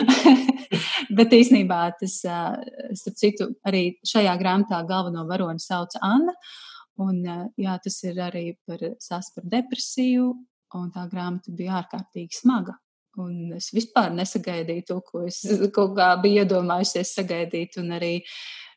[1.16, 6.36] Bet īstenībā tas, starp citu, arī šajā grāmatā galveno varoni sauc Anna.
[6.36, 7.20] Uh, Un,
[7.60, 10.30] jā, tas ir arī par sāstu par depresiju,
[10.76, 12.76] un tā grāmata bija ārkārtīgi smaga.
[13.20, 15.40] Un es vispār nesagaidīju to, ko es
[15.76, 17.78] kaut kā biju iedomājusies sagaidīt.
[17.80, 18.14] Un arī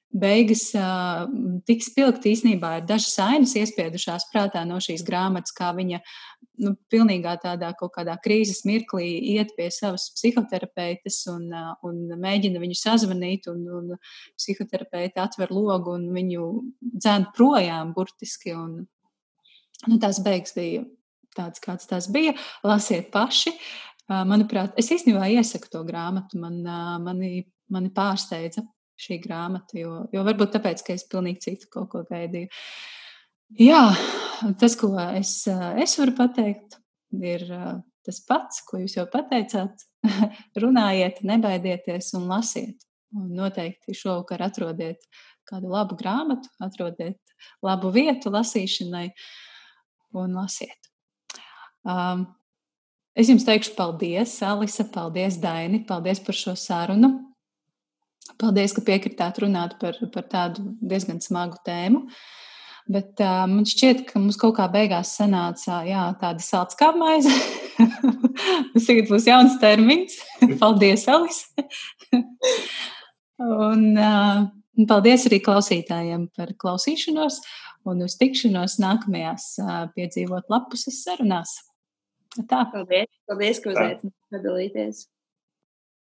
[0.09, 1.27] beigas uh,
[1.69, 5.99] tik spilgti īstenībā ir dažas ainas iespiedušās prātā no šīs grāmatas, kā viņa
[6.65, 12.61] nu, pilnīgā tādā kaut kādā krīzes mirklī iet pie savas psihoterapeites un, uh, un mēģina
[12.61, 13.91] viņu sazvanīt, un, un
[14.39, 16.47] psihoterapeite atver logu un viņu
[16.97, 18.55] dzēn projām burtiski.
[18.57, 18.81] Un,
[19.85, 20.87] nu, tās beigas bija
[21.37, 22.33] tāds, kāds tas bija.
[22.65, 23.53] Lasiet paši.
[24.09, 26.41] Uh, manuprāt, es īstenībā iesaku to grāmatu.
[26.41, 26.63] Man,
[27.05, 28.65] mani, mani pārsteidza
[28.99, 32.49] šī grāmata, jo, jo varbūt tāpēc, ka es pilnīgi citu kaut ko gaidīju.
[33.59, 33.83] Jā,
[34.61, 36.77] tas, ko es, es varu pateikt,
[37.17, 37.47] ir
[38.05, 39.87] tas pats, ko jūs jau pateicāt.
[40.61, 42.85] Runājiet, nebaidieties un lasiet.
[43.15, 45.01] Un noteikti šovakar atrodiet
[45.49, 47.17] kādu labu grāmatu, atrodiet
[47.65, 49.07] labu vietu lasīšanai
[50.19, 50.91] un lasiet.
[51.89, 52.27] Um,
[53.17, 57.28] es jums teikšu paldies, Alisa, paldies, Daini, paldies par šo sarunu.
[58.37, 62.05] Paldies, ka piekritāt runāt par, par tādu diezgan smagu tēmu.
[62.89, 67.33] Bet uh, man šķiet, ka mums kaut kā beigās sanāca jā, tāda salds kā maize.
[67.77, 70.17] Mums tagad būs jauns termins.
[70.61, 71.43] paldies, Alis!
[73.65, 74.47] un uh,
[74.89, 77.41] paldies arī klausītājiem par klausīšanos
[77.89, 81.59] un uz tikšanos nākamajās uh, piedzīvot lapuses sarunās.
[82.49, 82.65] Tā.
[82.73, 85.05] Paldies, paldies ka uzaicinājāt padalīties.